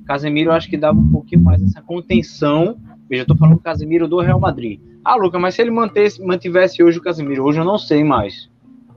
Casemiro 0.06 0.50
eu 0.50 0.54
acho 0.54 0.68
que 0.68 0.76
dava 0.76 0.98
um 0.98 1.10
pouquinho 1.10 1.42
mais 1.42 1.62
essa 1.62 1.82
contenção. 1.82 2.78
Veja, 3.08 3.22
eu 3.22 3.26
tô 3.26 3.36
falando 3.36 3.56
do 3.56 3.62
Casemiro 3.62 4.08
do 4.08 4.20
Real 4.20 4.40
Madrid. 4.40 4.80
Ah, 5.04 5.16
Luca, 5.16 5.38
mas 5.38 5.54
se 5.54 5.62
ele 5.62 5.70
mantesse, 5.70 6.22
mantivesse 6.24 6.82
hoje 6.82 6.98
o 6.98 7.02
Casemiro, 7.02 7.44
hoje 7.44 7.58
eu 7.58 7.64
não 7.64 7.78
sei 7.78 8.04
mais. 8.04 8.50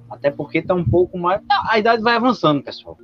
Até 0.10 0.30
porque 0.30 0.62
tá 0.62 0.74
um 0.74 0.84
pouco 0.84 1.18
mais. 1.18 1.42
A 1.70 1.78
idade 1.80 2.02
vai 2.02 2.16
avançando, 2.16 2.62
pessoal. 2.64 2.98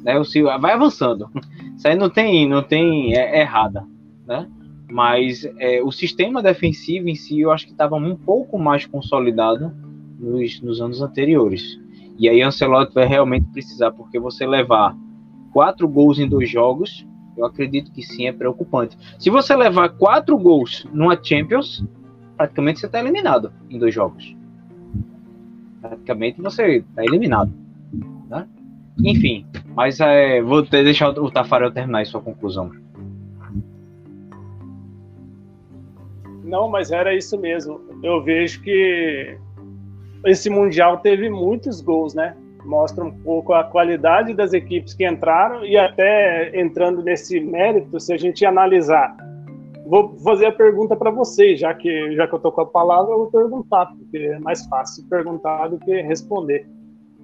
Né? 0.00 0.18
O 0.18 0.24
vai 0.60 0.72
avançando. 0.72 1.30
Isso 1.76 1.86
aí 1.86 1.96
não 1.96 2.10
tem, 2.10 2.48
não 2.48 2.62
tem 2.62 3.14
é, 3.14 3.38
é 3.38 3.40
errada, 3.40 3.84
né? 4.26 4.48
Mas 4.90 5.44
é, 5.58 5.82
o 5.82 5.90
sistema 5.90 6.42
defensivo 6.42 7.08
em 7.08 7.14
si 7.14 7.40
eu 7.40 7.50
acho 7.50 7.66
que 7.66 7.72
estava 7.72 7.96
um 7.96 8.14
pouco 8.14 8.58
mais 8.58 8.86
consolidado 8.86 9.72
nos, 10.18 10.60
nos 10.60 10.80
anos 10.80 11.02
anteriores. 11.02 11.78
E 12.18 12.28
aí 12.28 12.40
Ancelotti 12.40 12.94
vai 12.94 13.04
realmente 13.04 13.46
precisar, 13.52 13.90
porque 13.90 14.18
você 14.18 14.46
levar 14.46 14.96
quatro 15.52 15.88
gols 15.88 16.18
em 16.18 16.28
dois 16.28 16.48
jogos 16.48 17.04
eu 17.36 17.44
acredito 17.44 17.92
que 17.92 18.02
sim, 18.02 18.26
é 18.26 18.32
preocupante. 18.32 18.96
Se 19.18 19.28
você 19.28 19.54
levar 19.54 19.90
quatro 19.90 20.38
gols 20.38 20.86
numa 20.92 21.22
Champions, 21.22 21.84
praticamente 22.36 22.80
você 22.80 22.86
está 22.86 22.98
eliminado 22.98 23.52
em 23.68 23.78
dois 23.78 23.94
jogos. 23.94 24.34
Praticamente 25.82 26.40
você 26.40 26.78
está 26.78 27.04
eliminado. 27.04 27.52
Né? 28.28 28.48
Enfim, 29.04 29.46
mas 29.74 30.00
é, 30.00 30.40
vou 30.40 30.62
deixar 30.62 31.10
o 31.10 31.30
Tafarel 31.30 31.70
terminar 31.70 32.04
sua 32.06 32.20
conclusão. 32.20 32.70
Não, 36.42 36.68
mas 36.68 36.90
era 36.90 37.14
isso 37.14 37.38
mesmo. 37.38 37.80
Eu 38.02 38.22
vejo 38.22 38.62
que 38.62 39.36
esse 40.24 40.48
Mundial 40.48 40.98
teve 40.98 41.28
muitos 41.28 41.80
gols, 41.80 42.14
né? 42.14 42.36
mostra 42.66 43.04
um 43.04 43.10
pouco 43.10 43.52
a 43.52 43.64
qualidade 43.64 44.34
das 44.34 44.52
equipes 44.52 44.92
que 44.92 45.06
entraram 45.06 45.64
e 45.64 45.76
até 45.78 46.60
entrando 46.60 47.02
nesse 47.02 47.40
mérito, 47.40 47.98
se 48.00 48.12
a 48.12 48.16
gente 48.16 48.44
analisar, 48.44 49.16
vou 49.86 50.16
fazer 50.18 50.46
a 50.46 50.52
pergunta 50.52 50.96
para 50.96 51.10
vocês, 51.10 51.60
já 51.60 51.72
que 51.72 52.14
já 52.14 52.26
que 52.26 52.34
eu 52.34 52.38
tô 52.40 52.50
com 52.50 52.60
a 52.60 52.66
palavra, 52.66 53.12
eu 53.12 53.18
vou 53.18 53.30
perguntar, 53.30 53.86
porque 53.86 54.18
é 54.18 54.38
mais 54.40 54.66
fácil 54.66 55.08
perguntar 55.08 55.68
do 55.68 55.78
que 55.78 56.02
responder. 56.02 56.68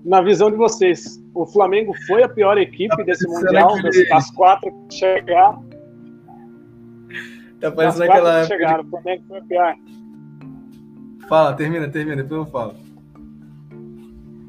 Na 0.05 0.21
visão 0.21 0.51
de 0.51 0.57
vocês, 0.57 1.23
o 1.35 1.47
Flamengo 1.47 1.95
foi 2.07 2.23
a 2.23 2.29
pior 2.29 2.59
equipe 2.59 3.05
desse 3.05 3.27
mundial, 3.29 3.81
das, 3.83 4.09
das 4.09 4.31
quatro 4.33 4.73
que 4.89 4.97
chegaram? 4.97 5.65
Tá 7.61 7.71
parecendo 7.71 8.05
aquela 8.05 8.41
que 8.43 8.49
chegaram, 8.49 8.85
o 8.85 8.89
Flamengo 8.89 9.23
foi 9.29 9.39
a 9.39 9.43
pior. 9.43 9.75
Fala, 11.29 11.55
termina, 11.55 11.89
termina, 11.89 12.17
depois 12.17 12.41
eu 12.41 12.47
falo. 12.47 12.75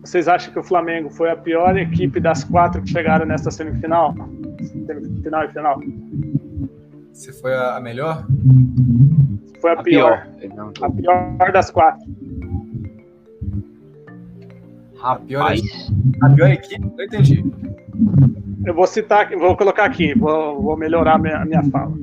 Vocês 0.01 0.27
acham 0.27 0.51
que 0.51 0.59
o 0.59 0.63
Flamengo 0.63 1.09
foi 1.09 1.29
a 1.29 1.35
pior 1.35 1.77
equipe 1.77 2.19
das 2.19 2.43
quatro 2.43 2.81
que 2.81 2.89
chegaram 2.89 3.25
nesta 3.25 3.51
semifinal? 3.51 4.13
Semifinal 4.85 5.45
e 5.45 5.47
final? 5.49 5.79
Se 7.13 7.31
foi 7.31 7.53
a, 7.53 7.79
melhor? 7.79 8.25
Foi 9.61 9.71
a, 9.71 9.73
a 9.73 9.83
pior. 9.83 10.27
pior. 10.39 10.73
A 10.81 10.89
pior 10.89 11.51
das 11.53 11.69
quatro. 11.69 12.05
A 15.03 15.15
pior, 15.17 15.53
a 16.21 16.29
pior 16.29 16.49
equipe? 16.49 16.79
Não 16.79 17.03
entendi. 17.03 17.43
Eu 18.65 18.73
vou 18.73 18.87
citar, 18.87 19.29
vou 19.35 19.55
colocar 19.57 19.83
aqui, 19.83 20.17
vou, 20.17 20.61
vou 20.61 20.77
melhorar 20.77 21.15
a 21.15 21.17
minha, 21.17 21.37
a 21.37 21.45
minha 21.45 21.63
fala. 21.63 21.93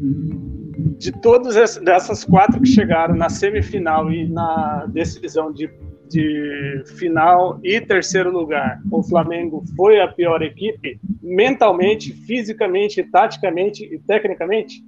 De 0.98 1.10
todas 1.10 1.56
essas 1.56 2.24
quatro 2.24 2.60
que 2.60 2.68
chegaram 2.68 3.16
na 3.16 3.30
semifinal 3.30 4.12
e 4.12 4.28
na 4.28 4.86
decisão 4.86 5.50
de 5.50 5.68
de 6.10 6.82
final 6.98 7.60
e 7.62 7.80
terceiro 7.80 8.32
lugar, 8.32 8.82
o 8.90 9.00
Flamengo 9.00 9.62
foi 9.76 10.00
a 10.00 10.08
pior 10.08 10.42
equipe 10.42 11.00
mentalmente, 11.22 12.12
fisicamente, 12.12 13.02
taticamente 13.04 13.84
e 13.84 13.96
tecnicamente? 14.00 14.84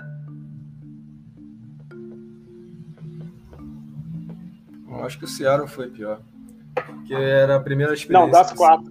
Eu 4.88 5.04
acho 5.04 5.16
que 5.16 5.24
o 5.24 5.28
Ceará 5.28 5.66
foi 5.66 5.88
pior. 5.88 6.20
Que 7.06 7.14
era 7.14 7.56
a 7.56 7.60
primeira 7.60 7.92
experiência. 7.94 8.26
Não, 8.26 8.30
das 8.30 8.52
quatro. 8.52 8.90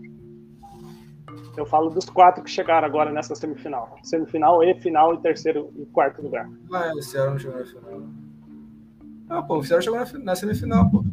Eu 1.58 1.66
falo 1.66 1.90
dos 1.90 2.10
quatro 2.10 2.44
que 2.44 2.50
chegaram 2.50 2.88
agora 2.88 3.12
nessa 3.12 3.36
semifinal. 3.36 3.98
Semifinal 4.04 4.64
e 4.64 4.74
final 4.76 5.14
e 5.14 5.18
terceiro 5.20 5.72
e 5.76 5.86
quarto 5.88 6.22
lugar. 6.22 6.50
Ah, 6.72 6.92
o 6.96 7.02
Ceará 7.02 7.32
não 7.32 7.40
chegou 7.40 7.60
na 7.60 7.66
final. 7.66 8.02
Ah, 9.30 9.42
pô, 9.42 9.58
o 9.58 9.64
Ceará 9.64 9.82
chegou 9.82 10.00
na, 10.00 10.06
na 10.24 10.36
semifinal, 10.36 10.90
pô. 10.90 11.04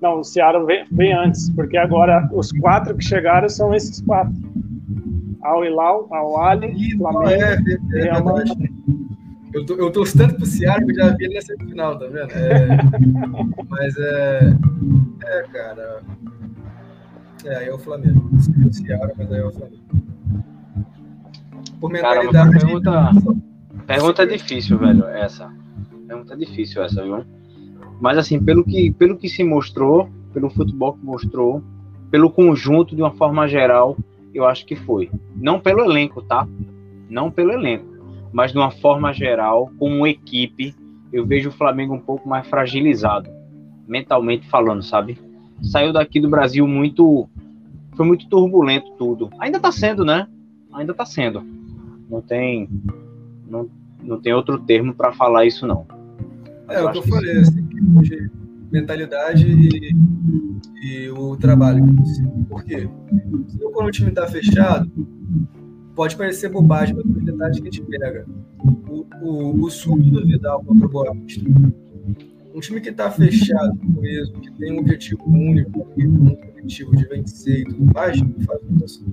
Não, 0.00 0.20
o 0.20 0.24
Ceará 0.24 0.58
vem, 0.64 0.84
vem, 0.90 1.12
antes, 1.12 1.50
porque 1.50 1.76
agora 1.76 2.28
os 2.32 2.52
quatro 2.52 2.96
que 2.96 3.04
chegaram 3.04 3.48
são 3.48 3.74
esses 3.74 4.00
quatro. 4.00 4.34
Al 5.42 5.64
Hilal, 5.64 6.08
Al 6.12 6.40
Ali, 6.42 6.96
Flamengo 6.96 7.28
é, 7.28 7.56
é, 7.94 8.08
é. 8.08 8.75
Eu, 9.56 9.64
tô, 9.64 9.74
eu 9.76 9.90
torço 9.90 10.18
tanto 10.18 10.34
pro 10.34 10.44
Ceará 10.44 10.84
que 10.84 10.90
eu 10.90 10.94
já 10.94 11.16
vi 11.16 11.24
ele 11.24 11.34
nessa 11.34 11.56
final, 11.56 11.98
tá 11.98 12.06
vendo? 12.08 12.30
É, 12.32 12.68
mas 13.70 13.96
é. 13.96 14.54
É, 15.24 15.42
cara. 15.50 16.02
É, 17.42 17.56
aí 17.56 17.68
é 17.68 17.72
o 17.72 17.78
Flamengo. 17.78 18.28
O 18.34 18.70
Ceará, 18.70 19.10
mas 19.16 19.32
aí 19.32 19.40
é 19.40 19.44
o 19.46 19.50
Flamengo. 19.50 19.82
Por 21.80 21.90
mentalidade. 21.90 22.32
Cara, 22.32 22.50
pergunta, 22.50 23.10
pergunta 23.86 24.26
difícil, 24.26 24.76
velho, 24.76 25.06
essa. 25.06 25.50
Pergunta 26.06 26.36
difícil 26.36 26.82
essa, 26.82 27.02
viu? 27.02 27.24
Mas 27.98 28.18
assim, 28.18 28.38
pelo 28.38 28.62
que, 28.62 28.90
pelo 28.90 29.16
que 29.16 29.26
se 29.26 29.42
mostrou, 29.42 30.10
pelo 30.34 30.50
futebol 30.50 30.92
que 30.92 31.02
mostrou, 31.02 31.62
pelo 32.10 32.30
conjunto 32.30 32.94
de 32.94 33.00
uma 33.00 33.12
forma 33.12 33.48
geral, 33.48 33.96
eu 34.34 34.44
acho 34.44 34.66
que 34.66 34.76
foi. 34.76 35.10
Não 35.34 35.58
pelo 35.58 35.82
elenco, 35.82 36.20
tá? 36.20 36.46
Não 37.08 37.30
pelo 37.30 37.52
elenco, 37.52 37.95
mas 38.32 38.52
de 38.52 38.58
uma 38.58 38.70
forma 38.70 39.12
geral, 39.12 39.70
como 39.78 40.06
equipe, 40.06 40.74
eu 41.12 41.26
vejo 41.26 41.48
o 41.48 41.52
Flamengo 41.52 41.94
um 41.94 42.00
pouco 42.00 42.28
mais 42.28 42.46
fragilizado, 42.46 43.30
mentalmente 43.86 44.48
falando, 44.48 44.82
sabe? 44.82 45.18
Saiu 45.62 45.92
daqui 45.92 46.20
do 46.20 46.28
Brasil 46.28 46.66
muito 46.66 47.28
foi 47.96 48.06
muito 48.06 48.28
turbulento 48.28 48.92
tudo. 48.98 49.30
Ainda 49.40 49.58
tá 49.58 49.72
sendo, 49.72 50.04
né? 50.04 50.28
Ainda 50.74 50.92
tá 50.92 51.06
sendo. 51.06 51.42
Não 52.10 52.20
tem 52.20 52.68
não 53.48 53.68
não 54.02 54.20
tem 54.20 54.32
outro 54.32 54.58
termo 54.58 54.94
para 54.94 55.12
falar 55.12 55.46
isso 55.46 55.66
não. 55.66 55.86
Mas 56.66 56.78
é 56.78 56.84
o 56.84 56.92
que 56.92 56.98
eu 56.98 57.02
falei, 57.02 57.38
assim, 57.38 57.62
de 58.02 58.30
mentalidade 58.70 59.46
e, 59.48 59.94
e 60.82 61.10
o 61.10 61.36
trabalho. 61.36 61.84
Por 62.48 62.64
quê? 62.64 62.88
Se 63.48 63.58
quando 63.72 63.88
o 63.88 63.90
time 63.90 64.08
está 64.08 64.26
fechado, 64.26 64.90
pode 65.96 66.14
parecer 66.14 66.50
bobagem, 66.50 66.94
mas 66.94 67.04
os 67.04 67.24
detalhes 67.24 67.58
que 67.58 67.68
a 67.68 67.70
gente 67.72 67.82
pega. 67.82 68.26
O, 68.88 69.06
o, 69.22 69.64
o 69.64 69.70
surto 69.70 70.10
do 70.10 70.24
Vidal 70.24 70.62
contra 70.62 70.86
o 70.86 70.90
Boa 70.90 71.12
Vista. 71.14 71.44
Um 72.54 72.60
time 72.60 72.80
que 72.80 72.90
está 72.90 73.10
fechado, 73.10 73.78
coeso, 73.94 74.32
que 74.34 74.50
tem 74.52 74.72
um 74.74 74.78
objetivo 74.78 75.22
único, 75.26 75.86
um 75.98 76.28
objetivo 76.28 76.94
de 76.96 77.04
vencer 77.06 77.60
e 77.60 77.64
tudo 77.64 77.92
mais, 77.92 78.20
não 78.20 78.32
faz 78.44 78.62
muita 78.62 78.84
isso. 78.84 79.04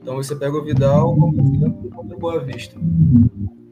Então 0.00 0.14
você 0.16 0.36
pega 0.36 0.56
o 0.56 0.64
Vidal 0.64 1.16
como 1.16 1.40
exemplo 1.40 1.90
contra 1.90 2.16
o 2.16 2.20
Boa 2.20 2.44
Vista. 2.44 2.78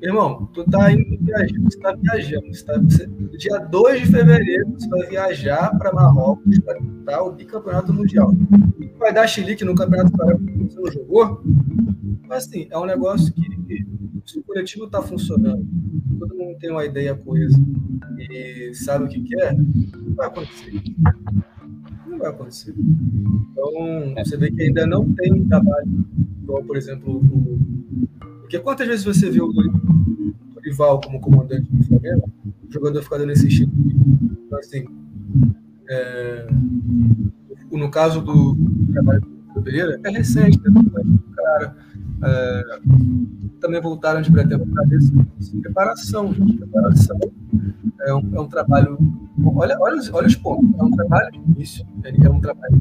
Irmão, 0.04 0.46
tu 0.52 0.62
tá 0.64 0.92
indo 0.92 1.16
viajar, 1.18 1.58
você 1.62 1.78
tá 1.78 1.96
viajando. 1.98 2.54
Você 2.54 2.62
tá, 2.62 2.78
você, 2.78 3.06
dia 3.38 3.58
2 3.58 4.00
de 4.02 4.06
fevereiro, 4.08 4.70
você 4.72 4.86
vai 4.86 5.06
viajar 5.08 5.78
para 5.78 5.94
Marrocos 5.94 6.58
para 6.58 6.78
disputar 6.78 7.22
o 7.22 7.32
bicampeonato 7.32 7.90
mundial. 7.90 8.34
E 8.78 8.86
vai 8.98 9.14
dar 9.14 9.26
chilique 9.26 9.64
no 9.64 9.74
campeonato 9.74 10.12
que 10.12 10.64
você 10.64 10.78
não 10.78 10.92
jogou? 10.92 11.42
Mas 12.28 12.44
assim, 12.44 12.66
é 12.70 12.78
um 12.78 12.84
negócio 12.84 13.32
que, 13.32 13.86
se 14.26 14.38
o 14.38 14.42
coletivo 14.42 14.90
tá 14.90 15.00
funcionando, 15.00 15.66
todo 16.18 16.34
mundo 16.34 16.58
tem 16.58 16.70
uma 16.70 16.84
ideia 16.84 17.14
coesa 17.14 17.58
e 18.18 18.74
sabe 18.74 19.04
o 19.06 19.08
que 19.08 19.22
quer, 19.22 19.56
não 19.56 20.14
vai 20.16 20.26
acontecer. 20.26 20.82
Não 22.06 22.18
vai 22.18 22.28
acontecer. 22.28 22.74
Então, 22.76 24.14
você 24.22 24.36
vê 24.36 24.50
que 24.50 24.64
ainda 24.64 24.86
não 24.86 25.10
tem 25.14 25.32
um 25.32 25.48
trabalho, 25.48 26.04
igual, 26.42 26.62
por 26.62 26.76
exemplo, 26.76 27.20
o 27.20 27.58
porque 28.44 28.58
quantas 28.58 28.86
vezes 28.86 29.04
você 29.04 29.30
viu 29.30 29.46
o 29.46 30.60
rival 30.60 31.00
como 31.00 31.18
comandante 31.18 31.66
do 31.72 31.84
Flamengo, 31.84 32.30
o 32.68 32.72
jogador 32.72 33.02
ficar 33.02 33.16
dando 33.16 33.32
esse 33.32 33.48
estilo? 33.48 33.72
Então, 34.46 34.58
assim, 34.58 34.84
é, 35.88 36.46
no 37.72 37.90
caso 37.90 38.20
do 38.20 38.54
trabalho 38.92 39.22
do 39.54 39.62
Pereira, 39.62 39.98
é 40.04 40.10
recente, 40.10 40.60
né? 40.62 40.82
cara, 41.34 41.76
é, 42.22 42.80
também 43.62 43.80
voltaram 43.80 44.20
de 44.20 44.30
pré-temporada 44.30 44.94
assim, 44.94 45.60
preparação, 45.62 46.34
gente, 46.34 46.58
preparação 46.58 47.18
é 48.02 48.14
um, 48.14 48.36
é 48.36 48.40
um 48.40 48.46
trabalho 48.46 48.98
olha, 49.56 49.78
olha, 49.80 49.96
os, 49.96 50.12
olha 50.12 50.26
os 50.26 50.36
pontos, 50.36 50.68
é 50.78 50.82
um 50.82 50.90
trabalho 50.90 51.32
de 51.32 51.38
início, 51.38 51.86
é 52.04 52.28
um 52.28 52.40
trabalho 52.40 52.78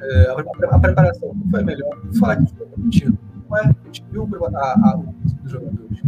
é, 0.00 0.26
a, 0.26 0.74
a, 0.74 0.78
preparação 0.80 1.36
foi 1.52 1.62
melhor, 1.62 2.00
vou 2.02 2.14
falar 2.14 2.36
que 2.36 2.52
foi 2.52 2.66
competindo 2.66 3.18
a 3.54 3.86
gente 3.86 4.04
viu 4.10 4.28
a, 4.54 4.58
a, 4.58 4.98
o 4.98 5.14
físico 5.22 5.42
dos 5.42 5.52
jogadores. 5.52 6.02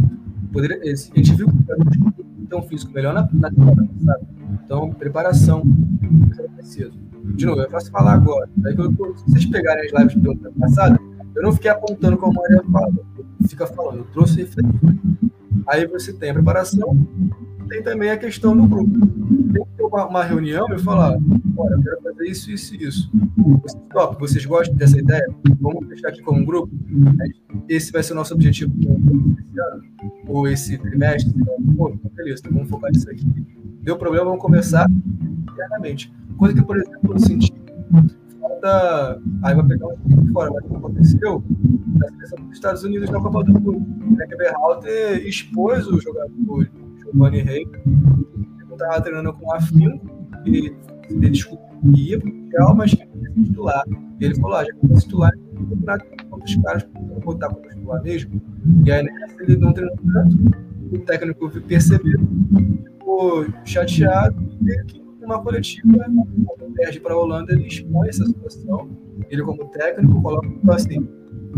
Poderia, 0.51 0.77
a 0.81 0.95
gente 0.95 1.33
viu 1.35 1.47
que 1.47 2.45
tem 2.47 2.59
um 2.59 2.63
físico 2.63 2.91
melhor 2.93 3.13
na, 3.13 3.29
na 3.33 3.51
passada. 3.51 4.27
Então, 4.63 4.91
preparação 4.91 5.63
é 6.39 6.47
preciso. 6.49 6.97
De 7.35 7.45
novo, 7.45 7.61
eu 7.61 7.69
faço 7.69 7.91
falar 7.91 8.13
agora. 8.13 8.49
Aí, 8.65 8.73
se 8.73 9.23
vocês 9.31 9.45
pegarem 9.45 9.85
as 9.85 9.91
lives 9.91 10.15
do 10.15 10.31
ano 10.31 10.53
passado, 10.59 10.99
eu 11.35 11.43
não 11.43 11.53
fiquei 11.53 11.69
apontando 11.69 12.17
como 12.17 12.33
Mariano 12.33 12.71
fala. 12.71 12.93
Fica 13.47 13.67
falando, 13.67 13.99
eu 13.99 14.05
trouxe 14.05 14.37
reflexões. 14.37 14.97
Aí 15.67 15.85
você 15.85 16.13
tem 16.13 16.31
a 16.31 16.33
preparação, 16.33 16.97
tem 17.67 17.83
também 17.83 18.09
a 18.09 18.17
questão 18.17 18.55
do 18.55 18.67
grupo. 18.67 18.91
Tem 19.53 19.63
que 19.63 19.83
uma, 19.83 20.23
reunião 20.23 20.67
e 20.73 20.79
falar: 20.79 21.17
olha, 21.57 21.73
eu 21.73 21.81
quero 21.81 22.01
fazer 22.01 22.25
isso, 22.25 22.51
isso 22.51 22.75
e 22.75 22.83
isso. 22.83 23.11
Vocês, 23.61 23.83
top, 23.91 24.19
vocês 24.19 24.45
gostam 24.45 24.75
dessa 24.75 24.99
ideia? 24.99 25.25
Vamos 25.59 25.87
fechar 25.87 26.09
aqui 26.09 26.21
como 26.21 26.39
um 26.39 26.45
grupo? 26.45 26.71
Esse 27.67 27.91
vai 27.91 28.03
ser 28.03 28.13
o 28.13 28.15
nosso 28.15 28.33
objetivo 28.33 28.73
esse 29.39 29.59
ano, 29.59 29.83
ou 30.27 30.47
esse 30.47 30.77
trimestre. 30.77 31.33
Pô, 31.75 31.93
beleza, 32.15 32.41
então 32.41 32.53
vamos 32.53 32.69
focar 32.69 32.91
nisso 32.91 33.09
aqui. 33.09 33.25
Deu 33.81 33.97
problema, 33.97 34.25
vamos 34.25 34.41
conversar 34.41 34.89
internamente. 35.51 36.13
Coisa 36.37 36.53
que, 36.53 36.61
por 36.61 36.77
exemplo, 36.77 37.13
eu 37.13 37.19
senti 37.19 37.53
falta. 38.39 39.21
Aí 39.43 39.55
vai 39.55 39.65
pegar 39.65 39.87
um 39.87 40.33
fora, 40.33 40.51
mas 40.51 40.65
o 40.65 40.67
que 40.67 40.75
aconteceu 40.75 41.43
na 41.95 42.07
seleção 42.09 42.39
dos 42.43 42.53
Estados 42.53 42.83
Unidos 42.83 43.09
na 43.09 43.19
Copa 43.19 43.43
do 43.43 43.53
Mundo. 43.53 43.77
O 43.77 44.37
Berhalter 44.37 45.25
expôs 45.25 45.87
o 45.87 45.99
jogador 45.99 46.69
Giovanni 47.11 47.41
Rey, 47.41 47.67
eu 48.69 48.73
estava 48.73 49.01
treinando 49.01 49.33
com 49.33 49.53
afinco, 49.53 50.05
e 50.45 50.73
ele 51.09 51.29
descobriu 51.29 51.67
que 51.93 52.09
ia 52.09 52.19
o 52.19 52.75
mas 52.75 52.93
que 52.93 53.01
ia 53.01 53.07
ser 53.07 53.43
titular. 53.43 53.83
E 54.19 54.25
ele 54.25 54.35
falou: 54.35 54.57
ah, 54.57 54.63
já 54.63 54.69
eu 54.71 54.99
titular, 54.99 55.33
eu 55.33 55.65
vou 55.65 55.77
treinar 55.77 56.05
com 56.29 56.61
caras, 56.63 56.87
vou 56.93 57.19
botar 57.19 57.49
como 57.49 57.67
titular 57.67 58.03
mesmo. 58.03 58.41
E 58.85 58.91
aí 58.91 59.03
nessa 59.03 59.43
ele 59.43 59.57
não 59.57 59.73
treinou 59.73 59.95
tanto, 60.13 60.37
o 60.91 60.99
técnico 60.99 61.49
percebeu, 61.61 62.19
ficou 62.97 63.45
chateado 63.65 64.35
e 64.61 64.83
que 64.85 65.07
uma 65.27 65.41
coletiva, 65.43 66.05
quando 66.45 66.73
perde 66.73 66.99
para 66.99 67.13
a 67.13 67.17
Holanda, 67.17 67.51
ele 67.51 67.67
expõe 67.67 68.07
essa 68.07 68.25
situação. 68.25 68.89
Ele, 69.29 69.43
como 69.43 69.65
técnico, 69.65 70.21
coloca 70.21 70.47
assim: 70.69 71.07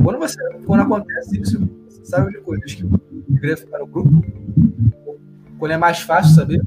quando, 0.03 0.17
você, 0.17 0.37
quando 0.65 0.81
acontece 0.81 1.39
isso, 1.39 1.69
você 1.87 2.05
sabe 2.05 2.31
de 2.31 2.41
coisas 2.41 2.73
que 2.73 2.83
deveria 3.29 3.57
ficar 3.57 3.79
no 3.79 3.87
grupo, 3.87 4.23
quando 5.59 5.71
é 5.71 5.77
mais 5.77 5.99
fácil 5.99 6.33
saber, 6.33 6.61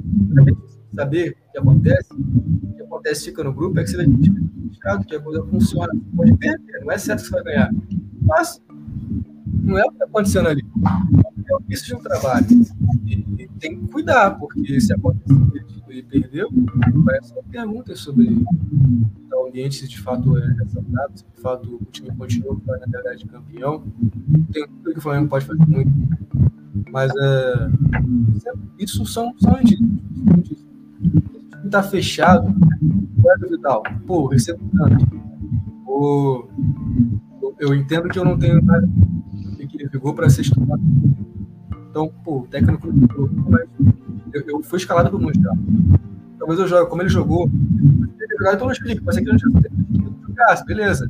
saber 0.95 1.37
o 1.49 1.53
que 1.53 1.59
acontece, 1.59 2.09
o 2.13 2.75
que 2.75 2.83
acontece 2.83 3.25
fica 3.25 3.43
no 3.43 3.53
grupo, 3.53 3.81
é 3.81 3.83
que 3.83 3.91
você 3.91 3.97
vai 3.97 4.07
identificado 4.07 5.05
que 5.05 5.17
a 5.17 5.21
coisa 5.21 5.43
funciona. 5.45 5.93
Pode 6.15 6.37
perder, 6.37 6.81
não 6.85 6.93
é 6.93 6.99
certo 6.99 7.23
que 7.23 7.29
você 7.29 7.35
vai 7.35 7.45
ganhar. 7.45 7.71
Mas 8.21 8.63
não 9.47 9.79
é 9.79 9.83
o 9.83 9.89
que 9.89 9.95
está 9.95 10.05
acontecendo 10.05 10.49
ali. 10.49 10.65
É 11.49 11.55
o 11.57 11.61
de 11.61 11.95
um 11.95 11.99
trabalho. 11.99 12.47
E, 13.07 13.15
e, 13.39 13.49
tem 13.59 13.81
que 13.81 13.89
cuidar, 13.89 14.33
porque 14.39 14.81
se 14.81 14.93
acontecer 14.93 15.33
e 15.93 16.03
perdeu, 16.03 16.49
vai 17.05 17.23
ser 17.23 17.43
perguntas 17.51 18.01
sobre 18.01 18.27
o 19.31 19.47
ambiente 19.47 19.77
se 19.77 19.89
de 19.89 20.01
fato 20.01 20.39
é 20.39 20.65
saudável, 20.67 21.11
se 21.15 21.25
de 21.25 21.41
fato 21.41 21.79
o 21.81 21.85
time 21.91 22.11
continua 22.17 22.59
com 22.59 22.73
a 22.73 22.77
realidade 22.79 23.27
campeão. 23.27 23.85
Tem 24.53 24.67
tudo 24.67 24.93
que 24.93 24.99
o 24.99 25.03
Flamengo 25.03 25.29
pode 25.29 25.45
fazer 25.45 25.67
muito 25.67 25.91
mas 26.91 27.13
é, 27.15 27.71
isso 28.79 29.05
são, 29.07 29.35
são 29.39 29.59
indícios. 29.61 29.89
Está 31.65 31.83
fechado, 31.83 32.55
é 33.27 33.49
Vidal? 33.49 33.83
Pô, 34.07 34.27
recebo 34.27 34.61
tanto. 34.77 35.07
Pô, 35.85 36.49
eu 37.59 37.75
entendo 37.75 38.09
que 38.09 38.19
eu 38.19 38.25
não 38.25 38.39
tenho 38.39 38.61
nada 38.63 38.89
que 39.69 39.89
vigor 39.89 40.15
para 40.15 40.29
ser 40.29 40.43
estudado. 40.43 40.83
Então, 41.91 42.13
pô, 42.25 42.41
o 42.41 42.47
técnico 42.47 42.89
eu, 44.33 44.43
eu 44.49 44.63
fui 44.63 44.79
escalado 44.79 45.11
para 45.11 45.19
Mundial. 45.19 45.57
Talvez 46.39 46.59
eu 46.59 46.67
jogue 46.67 46.91
como 46.91 47.03
ele 47.03 47.09
jogou. 47.09 47.49
Ele 47.49 48.37
jogado 48.39 48.59
pelo 48.59 48.75
Felipe, 48.75 49.03
mas 49.05 49.17
aqui 49.17 49.27
não 49.27 49.37
tinha 49.37 49.51
jogasse, 50.27 50.65
beleza. 50.65 51.09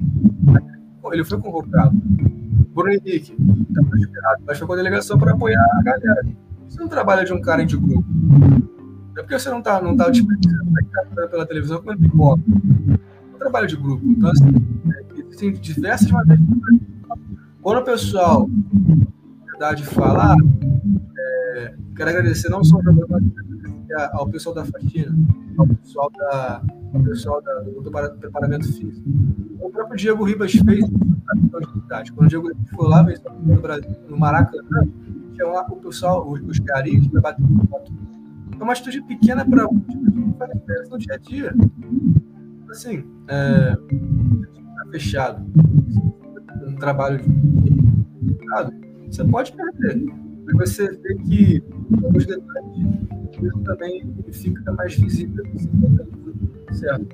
Ele 1.13 1.25
foi 1.25 1.41
convocado. 1.41 1.97
Bruno 2.73 2.93
Henrique, 2.93 3.37
mas 4.47 4.59
foi 4.59 4.67
com 4.67 4.73
a 4.73 4.77
delegação 4.77 5.19
para 5.19 5.33
apoiar 5.33 5.65
a 5.79 5.83
galera. 5.83 6.27
Você 6.69 6.81
não 6.81 6.89
trabalha 6.89 7.25
de 7.25 7.33
um 7.33 7.41
cara 7.41 7.65
de 7.65 7.77
grupo. 7.77 8.05
É 9.17 9.21
porque 9.21 9.39
você 9.39 9.51
não 9.51 9.61
tá, 9.61 9.81
não 9.81 9.95
tá 9.95 10.09
desperdiçando 10.09 10.73
tá 11.15 11.29
pela 11.29 11.47
televisão 11.47 11.83
comendo 11.83 12.01
pipoca. 12.01 12.43
É 12.49 13.35
um 13.35 13.39
trabalho 13.39 13.67
de 13.67 13.77
grupo. 13.77 14.03
Então, 14.07 14.31
assim, 14.31 14.53
existem 15.19 15.53
diversas 15.53 16.11
maneiras. 16.11 16.45
Quando 17.61 17.79
o 17.79 17.85
pessoal, 17.85 18.49
na 19.63 19.69
verdade, 19.69 19.85
fala, 19.95 20.35
é, 21.17 21.75
quero 21.95 22.11
agradecer 22.11 22.49
não 22.49 22.65
só 22.65 22.81
ao 24.13 24.27
pessoal 24.29 24.55
da 24.57 24.65
faxina, 24.65 25.17
ao 25.57 25.69
pessoal, 25.69 26.11
da, 26.11 26.63
ao 26.93 27.03
pessoal 27.05 27.41
da, 27.43 27.61
do, 27.61 27.81
do 27.81 27.91
preparamento 28.19 28.67
físico. 28.67 29.09
O 29.61 29.71
próprio 29.71 29.97
Diego 29.97 30.25
Ribas 30.25 30.51
fez 30.53 30.85
quando 32.13 32.27
o 32.27 32.29
Diego 32.29 32.51
foi 32.75 32.89
lá, 32.89 33.07
no, 33.41 33.61
Brasil, 33.61 33.91
no 34.09 34.19
Maracanã, 34.19 34.89
tinha 35.33 35.47
lá 35.47 35.65
o 35.71 35.77
pessoal, 35.77 36.29
os, 36.29 36.41
os 36.41 36.59
carinhos, 36.59 37.07
para 37.07 37.21
bater 37.21 37.45
foto. 37.71 37.93
É 38.59 38.63
uma 38.65 38.73
atitude 38.73 39.01
pequena 39.03 39.45
para 39.49 39.69
um 39.69 39.79
diferença 39.79 40.91
no 40.91 40.99
dia 40.99 41.15
a 41.15 41.19
dia. 41.19 41.55
Assim, 42.69 43.05
é, 43.29 43.77
tá 43.77 44.91
fechado, 44.91 45.47
um 46.67 46.75
trabalho 46.75 47.19
de 47.19 48.92
você 49.13 49.25
pode 49.25 49.53
perder. 49.53 50.05
Mas 50.45 50.71
você 50.71 50.91
vê 50.91 51.15
que 51.17 51.63
os 52.15 52.27
detalhes 52.27 52.87
também 53.65 54.15
fica 54.33 54.73
mais 54.73 54.97
visível. 54.97 55.45
Certo? 56.73 57.07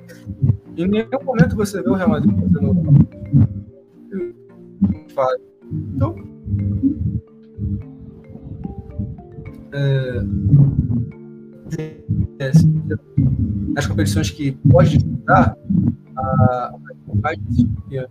Em 0.77 0.87
nenhum 0.87 1.23
momento 1.23 1.55
você 1.55 1.81
vê 1.81 1.89
o 1.89 1.95
Real 1.95 2.09
Madrid 2.09 2.33
fazendo 2.39 3.07
faz. 5.13 5.39
Então, 5.71 6.15
é, 9.73 10.23
as 13.77 13.85
competições 13.85 14.31
que 14.31 14.53
pode 14.69 14.97
disputar, 14.97 15.55
a, 16.17 16.73
mais 17.15 17.37
disciplina 17.47 18.09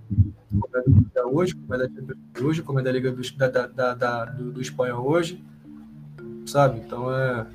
como 0.51 0.77
é 0.77 1.25
hoje, 1.27 1.55
da 1.55 1.89
Champions 1.89 2.19
hoje, 2.41 2.63
como 2.63 2.81
é 2.81 2.83
da 2.83 2.93
Liga 2.93 3.13
do, 3.13 3.37
da, 3.37 3.49
da, 3.49 3.95
da, 3.95 4.25
do, 4.25 4.53
do 4.53 4.61
hoje, 5.05 5.45
sabe? 6.47 6.81
Então 6.81 7.13
é, 7.13 7.47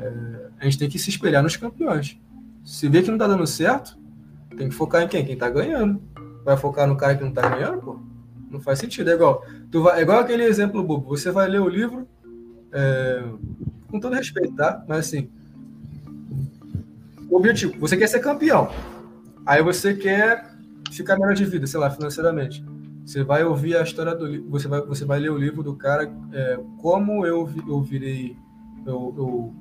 é, 0.00 0.46
a 0.60 0.64
gente 0.64 0.78
tem 0.78 0.88
que 0.88 0.98
se 0.98 1.10
espelhar 1.10 1.42
nos 1.42 1.56
campeões. 1.56 2.18
Se 2.64 2.88
vê 2.88 3.02
que 3.02 3.10
não 3.10 3.18
tá 3.18 3.26
dando 3.26 3.46
certo, 3.46 3.96
tem 4.56 4.68
que 4.68 4.74
focar 4.74 5.02
em 5.02 5.08
quem? 5.08 5.24
Quem 5.24 5.36
tá 5.36 5.48
ganhando. 5.48 6.02
Vai 6.44 6.56
focar 6.56 6.86
no 6.86 6.96
cara 6.96 7.16
que 7.16 7.24
não 7.24 7.32
tá 7.32 7.48
ganhando, 7.48 7.80
pô? 7.80 8.00
Não 8.50 8.60
faz 8.60 8.78
sentido. 8.78 9.10
É 9.10 9.14
igual, 9.14 9.44
tu 9.70 9.82
vai, 9.82 9.98
é 9.98 10.02
igual 10.02 10.20
aquele 10.20 10.44
exemplo 10.44 10.82
bobo. 10.82 11.08
Você 11.08 11.30
vai 11.30 11.48
ler 11.48 11.60
o 11.60 11.68
livro, 11.68 12.08
é, 12.72 13.22
com 13.88 14.00
todo 14.00 14.14
respeito, 14.14 14.54
tá? 14.56 14.84
Mas 14.88 15.06
assim, 15.06 15.30
objetivo, 17.30 17.78
você 17.78 17.96
quer 17.96 18.08
ser 18.08 18.20
campeão. 18.20 18.70
Aí 19.46 19.62
você 19.62 19.94
quer 19.94 20.57
ficar 20.90 21.18
melhor 21.18 21.34
de 21.34 21.44
vida, 21.44 21.66
sei 21.66 21.78
lá, 21.78 21.90
financeiramente. 21.90 22.64
Você 23.04 23.24
vai 23.24 23.42
ouvir 23.44 23.76
a 23.76 23.82
história 23.82 24.14
do 24.14 24.50
você 24.50 24.68
vai, 24.68 24.82
você 24.82 25.04
vai 25.04 25.18
ler 25.18 25.30
o 25.30 25.38
livro 25.38 25.62
do 25.62 25.74
cara, 25.74 26.12
é, 26.32 26.60
como 26.78 27.24
eu, 27.24 27.48
eu 27.66 27.80
virei, 27.80 28.36
eu, 28.86 29.14
eu 29.16 29.54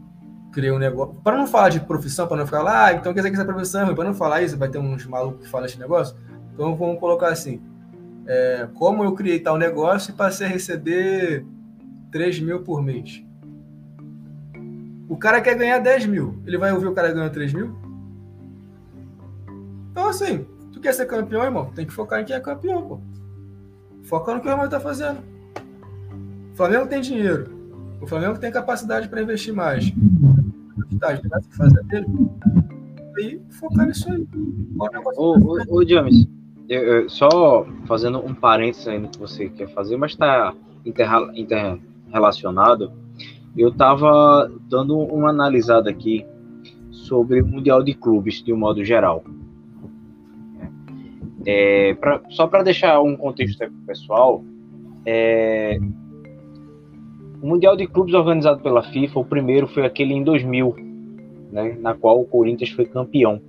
criei 0.51 0.71
um 0.71 0.77
negócio. 0.77 1.15
Para 1.23 1.37
não 1.37 1.47
falar 1.47 1.69
de 1.69 1.79
profissão, 1.79 2.27
para 2.27 2.37
não 2.37 2.45
ficar 2.45 2.61
lá, 2.61 2.87
ah, 2.87 2.93
então 2.93 3.13
quer 3.13 3.21
dizer 3.21 3.29
que 3.29 3.35
essa 3.35 3.45
profissão, 3.45 3.95
para 3.95 4.03
não 4.03 4.13
falar 4.13 4.41
isso, 4.41 4.57
vai 4.57 4.69
ter 4.69 4.79
uns 4.79 5.05
malucos 5.05 5.45
que 5.45 5.49
falam 5.49 5.65
esse 5.65 5.79
negócio. 5.79 6.17
Então 6.53 6.75
vamos 6.75 6.99
colocar 6.99 7.29
assim: 7.29 7.61
é, 8.25 8.67
como 8.73 9.03
eu 9.03 9.13
criei 9.13 9.39
tal 9.39 9.57
negócio 9.57 10.11
e 10.11 10.13
passei 10.13 10.47
a 10.47 10.49
receber 10.49 11.45
3 12.11 12.39
mil 12.41 12.63
por 12.63 12.81
mês. 12.81 13.23
O 15.07 15.15
cara 15.15 15.39
quer 15.39 15.55
ganhar 15.55 15.79
10 15.79 16.05
mil. 16.07 16.41
Ele 16.45 16.57
vai 16.57 16.73
ouvir 16.73 16.87
o 16.87 16.93
cara 16.93 17.11
ganhando 17.11 17.31
3 17.31 17.53
mil? 17.53 17.73
Então, 19.91 20.09
assim, 20.09 20.45
quer 20.87 20.93
ser 20.93 21.05
campeão, 21.05 21.43
irmão? 21.43 21.65
Tem 21.75 21.85
que 21.85 21.91
focar 21.91 22.21
em 22.21 22.25
quem 22.25 22.33
é 22.33 22.39
campeão, 22.39 22.81
pô. 22.81 22.99
Foca 24.03 24.33
no 24.33 24.39
que 24.39 24.47
o 24.47 24.55
Real 24.55 24.69
tá 24.69 24.79
fazendo. 24.79 25.19
O 26.53 26.55
Flamengo 26.55 26.87
tem 26.87 27.01
dinheiro. 27.01 27.51
O 27.99 28.07
Flamengo 28.07 28.39
tem 28.39 28.49
capacidade 28.49 29.09
para 29.09 29.21
investir 29.21 29.53
mais. 29.53 29.91
Tá, 30.97 31.17
tem 31.17 31.29
que 31.29 31.57
fazer 31.57 31.83
dele. 31.83 32.07
E 33.19 33.41
focar 33.51 33.85
nisso 33.85 34.09
aí. 34.09 34.25
Ô, 35.17 35.37
ô, 35.37 35.77
ô 35.77 35.85
James, 35.85 36.25
eu, 36.69 36.83
eu, 36.83 37.09
só 37.09 37.67
fazendo 37.85 38.19
um 38.19 38.33
parênteses 38.33 38.87
aí 38.87 38.97
no 38.97 39.09
que 39.09 39.19
você 39.19 39.49
quer 39.49 39.67
fazer, 39.73 39.97
mas 39.97 40.11
está 40.11 40.53
interrelacionado. 40.85 42.85
Inter 42.85 42.97
eu 43.57 43.69
estava 43.69 44.49
dando 44.69 44.97
uma 44.97 45.31
analisada 45.31 45.89
aqui 45.89 46.25
sobre 46.91 47.41
o 47.41 47.47
Mundial 47.47 47.83
de 47.83 47.93
Clubes, 47.93 48.41
de 48.41 48.53
um 48.53 48.57
modo 48.57 48.85
geral. 48.85 49.25
É, 51.49 51.93
pra, 51.93 52.21
só 52.27 52.45
para 52.45 52.61
deixar 52.61 52.99
um 52.99 53.15
contexto 53.15 53.71
pessoal, 53.85 54.43
é, 55.05 55.79
o 57.41 57.47
Mundial 57.47 57.77
de 57.77 57.87
Clubes 57.87 58.13
organizado 58.13 58.61
pela 58.61 58.83
FIFA, 58.83 59.21
o 59.21 59.25
primeiro 59.25 59.65
foi 59.65 59.85
aquele 59.85 60.13
em 60.13 60.25
2000, 60.25 60.75
né, 61.49 61.77
na 61.79 61.93
qual 61.93 62.19
o 62.19 62.25
Corinthians 62.25 62.71
foi 62.71 62.85
campeão. 62.85 63.41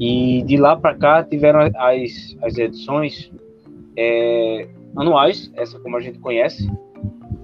E 0.00 0.42
de 0.44 0.56
lá 0.56 0.74
para 0.74 0.94
cá 0.94 1.22
tiveram 1.22 1.60
as, 1.60 2.34
as 2.40 2.56
edições 2.56 3.30
é, 3.94 4.66
anuais, 4.96 5.52
essa 5.56 5.78
como 5.78 5.98
a 5.98 6.00
gente 6.00 6.18
conhece, 6.18 6.66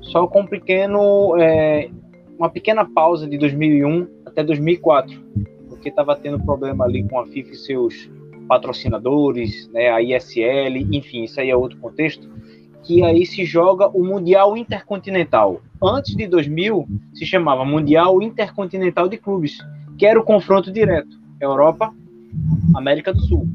só 0.00 0.26
com 0.26 0.40
um 0.40 0.46
pequeno, 0.46 1.36
é, 1.38 1.90
uma 2.38 2.48
pequena 2.48 2.86
pausa 2.86 3.28
de 3.28 3.36
2001 3.36 4.08
até 4.24 4.42
2004, 4.42 5.14
porque 5.68 5.90
estava 5.90 6.16
tendo 6.16 6.42
problema 6.42 6.86
ali 6.86 7.06
com 7.06 7.20
a 7.20 7.26
FIFA 7.26 7.50
e 7.50 7.56
seus 7.56 8.19
patrocinadores, 8.50 9.70
né, 9.72 9.90
a 9.90 10.02
ISL, 10.02 10.76
enfim, 10.90 11.22
isso 11.22 11.40
aí 11.40 11.50
é 11.50 11.56
outro 11.56 11.78
contexto, 11.78 12.28
que 12.82 13.04
aí 13.04 13.24
se 13.24 13.44
joga 13.44 13.88
o 13.88 14.04
Mundial 14.04 14.56
Intercontinental. 14.56 15.62
Antes 15.80 16.16
de 16.16 16.26
2000, 16.26 16.84
se 17.14 17.24
chamava 17.24 17.64
Mundial 17.64 18.20
Intercontinental 18.20 19.08
de 19.08 19.18
Clubes, 19.18 19.58
que 19.96 20.04
era 20.04 20.18
o 20.18 20.24
confronto 20.24 20.72
direto, 20.72 21.16
Europa, 21.40 21.94
América 22.74 23.12
do 23.12 23.20
Sul. 23.20 23.48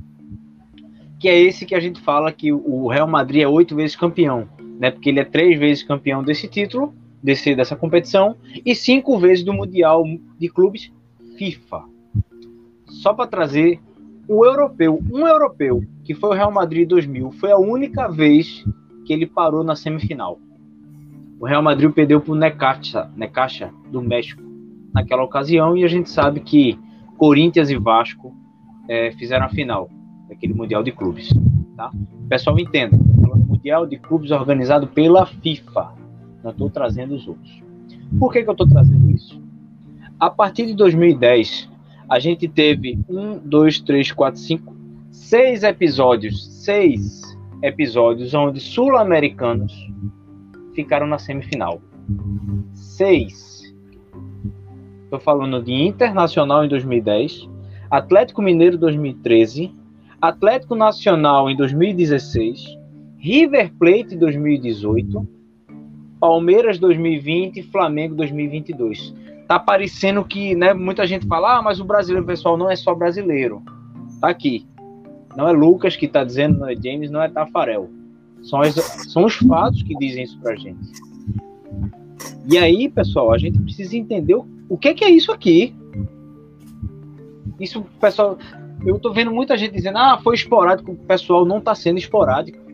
Que 1.19 1.27
é 1.27 1.37
esse 1.37 1.65
que 1.65 1.75
a 1.75 1.79
gente 1.81 1.99
fala 1.99 2.31
que 2.31 2.53
o 2.53 2.87
Real 2.87 3.07
Madrid 3.07 3.41
é 3.41 3.47
oito 3.47 3.75
vezes 3.75 3.97
campeão 3.97 4.47
né? 4.79 4.91
Porque 4.91 5.09
ele 5.09 5.19
é 5.19 5.25
três 5.25 5.57
vezes 5.57 5.83
campeão 5.83 6.23
desse 6.23 6.47
título, 6.47 6.93
desse, 7.21 7.55
dessa 7.55 7.75
competição, 7.75 8.35
e 8.65 8.75
cinco 8.75 9.17
vezes 9.17 9.43
do 9.43 9.53
Mundial 9.53 10.03
de 10.37 10.49
Clubes 10.49 10.91
FIFA. 11.37 11.83
Só 12.87 13.13
para 13.13 13.27
trazer 13.27 13.79
o 14.27 14.45
europeu, 14.45 15.01
um 15.11 15.27
europeu, 15.27 15.83
que 16.03 16.13
foi 16.13 16.29
o 16.29 16.33
Real 16.33 16.51
Madrid 16.51 16.87
2000, 16.87 17.31
foi 17.33 17.51
a 17.51 17.57
única 17.57 18.07
vez 18.07 18.65
que 19.05 19.13
ele 19.13 19.25
parou 19.25 19.63
na 19.63 19.75
semifinal. 19.75 20.39
O 21.39 21.45
Real 21.45 21.61
Madrid 21.61 21.91
perdeu 21.91 22.19
para 22.19 22.31
o 22.31 22.35
Necaxa, 22.35 23.11
Necaxa 23.15 23.71
do 23.91 24.01
México 24.01 24.41
naquela 24.93 25.23
ocasião 25.23 25.75
e 25.75 25.83
a 25.83 25.87
gente 25.87 26.09
sabe 26.09 26.39
que 26.39 26.79
Corinthians 27.17 27.69
e 27.69 27.77
Vasco 27.77 28.33
é, 28.87 29.11
fizeram 29.11 29.45
a 29.45 29.49
final 29.49 29.89
daquele 30.27 30.53
Mundial 30.53 30.81
de 30.81 30.91
Clubes. 30.91 31.29
Tá? 31.75 31.91
Pessoal, 32.29 32.57
entenda. 32.57 32.97
Mundial 33.65 33.85
de 33.85 33.97
Clubes 33.97 34.31
organizado 34.31 34.87
pela 34.87 35.25
FIFA. 35.25 35.93
Não 36.43 36.51
estou 36.51 36.69
trazendo 36.69 37.15
os 37.15 37.27
outros. 37.27 37.63
Por 38.19 38.31
que, 38.31 38.43
que 38.43 38.49
eu 38.49 38.53
estou 38.53 38.67
trazendo 38.67 39.09
isso? 39.11 39.41
A 40.19 40.29
partir 40.29 40.67
de 40.67 40.75
2010, 40.75 41.69
a 42.09 42.19
gente 42.19 42.47
teve 42.47 42.99
um, 43.09 43.37
dois, 43.37 43.79
três, 43.79 44.11
quatro, 44.11 44.39
cinco, 44.39 44.75
seis 45.11 45.63
episódios, 45.63 46.63
seis 46.63 47.21
episódios 47.61 48.33
onde 48.33 48.59
sul-americanos 48.59 49.73
ficaram 50.73 51.07
na 51.07 51.17
semifinal. 51.17 51.81
Seis. 52.73 53.73
Estou 55.03 55.19
falando 55.19 55.63
de 55.63 55.73
Internacional 55.73 56.65
em 56.65 56.67
2010, 56.67 57.49
Atlético 57.89 58.41
Mineiro 58.41 58.77
2013, 58.77 59.73
Atlético 60.21 60.75
Nacional 60.75 61.49
em 61.49 61.55
2016, 61.55 62.77
River 63.17 63.71
Plate 63.79 64.15
2018, 64.15 65.27
Palmeiras 66.19 66.77
2020 66.79 67.63
Flamengo 67.63 68.15
2022. 68.15 69.13
Tá 69.47 69.59
parecendo 69.59 70.23
que, 70.23 70.55
né, 70.55 70.73
muita 70.73 71.05
gente 71.05 71.27
fala, 71.27 71.57
ah, 71.57 71.61
mas 71.61 71.79
o 71.79 71.85
brasileiro, 71.85 72.25
pessoal, 72.25 72.57
não 72.57 72.69
é 72.69 72.75
só 72.75 72.95
brasileiro. 72.95 73.61
Tá 74.19 74.29
aqui. 74.29 74.67
Não 75.35 75.47
é 75.47 75.51
Lucas 75.51 75.95
que 75.95 76.07
tá 76.07 76.23
dizendo, 76.23 76.59
não 76.59 76.69
é 76.69 76.75
James, 76.75 77.11
não 77.11 77.21
é 77.21 77.29
Tafarel. 77.29 77.89
São, 78.41 78.61
as, 78.61 78.75
são 78.75 79.25
os 79.25 79.35
fatos 79.35 79.83
que 79.83 79.95
dizem 79.97 80.23
isso 80.23 80.39
pra 80.39 80.55
gente. 80.55 80.79
E 82.49 82.57
aí, 82.57 82.89
pessoal, 82.89 83.31
a 83.31 83.37
gente 83.37 83.59
precisa 83.59 83.97
entender 83.97 84.35
o, 84.35 84.47
o 84.69 84.77
que, 84.77 84.93
que 84.93 85.03
é 85.03 85.09
isso 85.09 85.31
aqui. 85.31 85.75
Isso, 87.59 87.85
pessoal, 87.99 88.37
eu 88.85 88.99
tô 88.99 89.11
vendo 89.11 89.31
muita 89.31 89.57
gente 89.57 89.73
dizendo, 89.73 89.97
ah, 89.97 90.19
foi 90.23 90.35
esporádico. 90.35 90.91
O 90.91 90.95
pessoal 90.95 91.45
não 91.45 91.59
tá 91.59 91.75
sendo 91.75 91.97
esporádico 91.97 92.65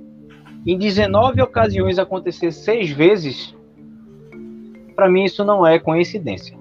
em 0.66 0.78
19 0.78 1.42
ocasiões 1.42 1.98
acontecer 1.98 2.52
seis 2.52 2.90
vezes, 2.92 3.56
para 4.96 5.10
mim 5.10 5.24
isso 5.24 5.44
não 5.44 5.66
é 5.66 5.80
coincidência. 5.80 6.58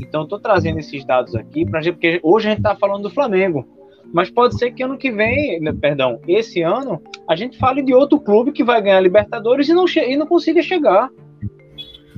Então 0.00 0.22
estou 0.22 0.38
trazendo 0.38 0.78
esses 0.78 1.04
dados 1.04 1.34
aqui 1.34 1.64
para 1.64 1.80
gente, 1.80 1.94
porque 1.94 2.20
hoje 2.22 2.46
a 2.46 2.50
gente 2.50 2.58
está 2.58 2.76
falando 2.76 3.04
do 3.04 3.10
Flamengo, 3.10 3.66
mas 4.12 4.30
pode 4.30 4.58
ser 4.58 4.72
que 4.72 4.82
ano 4.82 4.98
que 4.98 5.10
vem, 5.10 5.60
né, 5.60 5.72
perdão, 5.72 6.20
esse 6.26 6.62
ano 6.62 7.00
a 7.28 7.36
gente 7.36 7.58
fale 7.58 7.82
de 7.82 7.94
outro 7.94 8.18
clube 8.18 8.52
que 8.52 8.64
vai 8.64 8.82
ganhar 8.82 9.00
Libertadores 9.00 9.68
e 9.68 9.74
não, 9.74 9.84
e 9.86 10.16
não 10.16 10.26
consiga 10.26 10.62
chegar. 10.62 11.10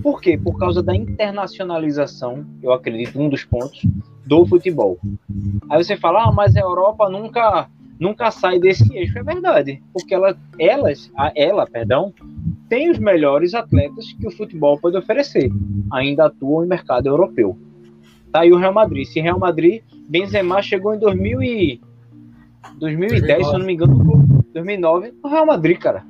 Por 0.02 0.20
quê? 0.20 0.38
Por 0.38 0.58
causa 0.58 0.82
da 0.82 0.96
internacionalização, 0.96 2.46
eu 2.62 2.72
acredito, 2.72 3.20
um 3.20 3.28
dos 3.28 3.44
pontos 3.44 3.82
do 4.24 4.46
futebol. 4.46 4.98
Aí 5.68 5.84
você 5.84 5.96
fala, 5.96 6.24
ah, 6.24 6.32
mas 6.32 6.56
a 6.56 6.60
Europa 6.60 7.08
nunca 7.08 7.68
nunca 8.02 8.30
sai 8.32 8.58
desse 8.58 8.92
eixo. 8.96 9.16
É 9.18 9.22
verdade, 9.22 9.80
porque 9.92 10.14
ela, 10.14 10.36
elas, 10.58 11.10
ela, 11.36 11.66
perdão, 11.66 12.12
tem 12.72 12.90
os 12.90 12.98
melhores 12.98 13.52
atletas 13.52 14.14
que 14.14 14.26
o 14.26 14.30
futebol 14.30 14.80
pode 14.80 14.96
oferecer. 14.96 15.52
Ainda 15.92 16.24
atuam 16.24 16.62
no 16.62 16.66
mercado 16.66 17.06
europeu. 17.06 17.54
Tá 18.32 18.40
aí 18.40 18.50
o 18.50 18.56
Real 18.56 18.72
Madrid. 18.72 19.06
Se 19.06 19.20
Real 19.20 19.38
Madrid, 19.38 19.82
Benzema 20.08 20.62
chegou 20.62 20.94
em 20.94 20.98
2000 20.98 21.42
e 21.42 21.80
2010, 22.78 23.20
2009. 23.26 23.44
se 23.44 23.52
eu 23.52 23.58
não 23.58 23.66
me 23.66 23.74
engano, 23.74 24.44
2009, 24.54 25.12
o 25.22 25.28
Real 25.28 25.44
Madrid, 25.44 25.76
cara. 25.76 26.02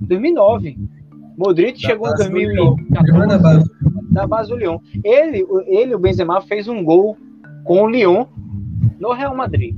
2009. 0.00 0.78
Modric 1.36 1.82
da 1.82 1.88
chegou 1.88 2.08
em 2.08 2.16
2014 2.16 3.70
da 4.12 4.26
base 4.26 4.48
do 4.48 4.56
Lyon. 4.56 4.78
Ele, 5.04 5.46
ele, 5.66 5.94
o 5.94 5.98
Benzema, 5.98 6.40
fez 6.40 6.68
um 6.68 6.82
gol 6.82 7.18
com 7.64 7.82
o 7.82 7.86
Lyon 7.86 8.24
no 8.98 9.12
Real 9.12 9.36
Madrid 9.36 9.76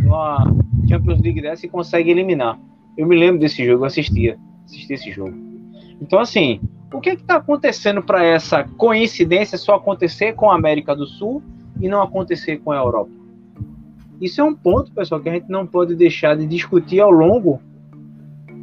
numa 0.00 0.46
Champions 0.88 1.20
League 1.20 1.42
dessa 1.42 1.66
e 1.66 1.68
consegue 1.68 2.10
eliminar. 2.10 2.58
Eu 2.96 3.06
me 3.06 3.16
lembro 3.18 3.40
desse 3.40 3.64
jogo, 3.64 3.82
eu 3.82 3.86
assistia, 3.86 4.38
assisti 4.64 4.92
esse 4.92 5.10
jogo. 5.12 5.34
Então, 6.00 6.18
assim, 6.18 6.60
o 6.92 7.00
que 7.00 7.10
está 7.10 7.36
acontecendo 7.36 8.02
para 8.02 8.24
essa 8.24 8.64
coincidência 8.64 9.56
só 9.56 9.76
acontecer 9.76 10.34
com 10.34 10.50
a 10.50 10.54
América 10.54 10.94
do 10.94 11.06
Sul 11.06 11.42
e 11.80 11.88
não 11.88 12.02
acontecer 12.02 12.58
com 12.58 12.72
a 12.72 12.76
Europa? 12.76 13.10
Isso 14.20 14.40
é 14.40 14.44
um 14.44 14.54
ponto, 14.54 14.92
pessoal, 14.92 15.20
que 15.20 15.28
a 15.28 15.32
gente 15.32 15.48
não 15.48 15.66
pode 15.66 15.94
deixar 15.94 16.36
de 16.36 16.46
discutir 16.46 17.00
ao 17.00 17.10
longo 17.10 17.60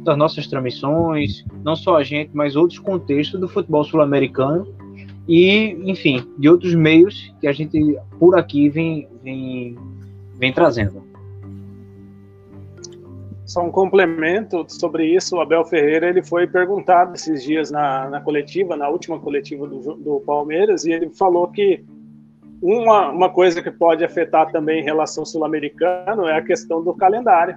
das 0.04 0.16
nossas 0.16 0.46
transmissões, 0.46 1.44
não 1.64 1.74
só 1.74 1.96
a 1.96 2.04
gente, 2.04 2.30
mas 2.32 2.54
outros 2.54 2.78
contextos 2.78 3.40
do 3.40 3.48
futebol 3.48 3.82
sul-americano 3.82 4.66
e, 5.26 5.76
enfim, 5.84 6.24
de 6.38 6.48
outros 6.48 6.74
meios 6.74 7.34
que 7.40 7.46
a 7.46 7.52
gente 7.52 7.98
por 8.18 8.38
aqui 8.38 8.68
vem, 8.68 9.08
vem, 9.22 9.76
vem 10.38 10.52
trazendo. 10.52 11.02
Só 13.48 13.62
um 13.62 13.70
complemento 13.70 14.66
sobre 14.68 15.06
isso, 15.06 15.36
o 15.36 15.40
Abel 15.40 15.64
Ferreira 15.64 16.06
ele 16.06 16.22
foi 16.22 16.46
perguntado 16.46 17.14
esses 17.14 17.42
dias 17.42 17.70
na, 17.70 18.06
na 18.10 18.20
coletiva, 18.20 18.76
na 18.76 18.90
última 18.90 19.18
coletiva 19.18 19.66
do, 19.66 19.94
do 19.94 20.20
Palmeiras, 20.20 20.84
e 20.84 20.92
ele 20.92 21.08
falou 21.08 21.48
que 21.48 21.82
uma, 22.60 23.08
uma 23.08 23.30
coisa 23.30 23.62
que 23.62 23.70
pode 23.70 24.04
afetar 24.04 24.52
também 24.52 24.80
em 24.80 24.84
relação 24.84 25.24
sul-americano 25.24 26.26
é 26.26 26.36
a 26.36 26.44
questão 26.44 26.84
do 26.84 26.92
calendário. 26.92 27.56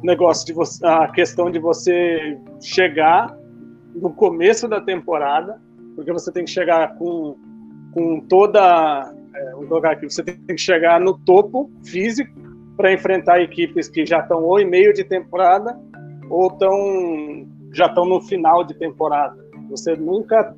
O 0.00 0.06
negócio 0.06 0.46
de 0.46 0.52
você, 0.52 0.86
a 0.86 1.08
questão 1.08 1.50
de 1.50 1.58
você 1.58 2.38
chegar 2.62 3.36
no 3.96 4.12
começo 4.12 4.68
da 4.68 4.80
temporada, 4.80 5.60
porque 5.96 6.12
você 6.12 6.30
tem 6.30 6.44
que 6.44 6.50
chegar 6.52 6.94
com, 6.94 7.36
com 7.92 8.20
toda. 8.20 9.12
É, 9.34 9.50
vou 9.54 9.66
colocar 9.66 9.90
aqui, 9.90 10.08
você 10.08 10.22
tem 10.22 10.36
que 10.36 10.58
chegar 10.58 11.00
no 11.00 11.18
topo 11.18 11.68
físico 11.84 12.45
para 12.76 12.92
enfrentar 12.92 13.40
equipes 13.40 13.88
que 13.88 14.04
já 14.04 14.20
estão 14.20 14.42
ou 14.42 14.60
em 14.60 14.66
meio 14.66 14.92
de 14.92 15.04
temporada 15.04 15.78
ou 16.28 16.50
tão, 16.50 17.46
já 17.72 17.86
estão 17.86 18.04
no 18.04 18.20
final 18.20 18.64
de 18.64 18.74
temporada. 18.74 19.36
Você 19.70 19.96
nunca, 19.96 20.54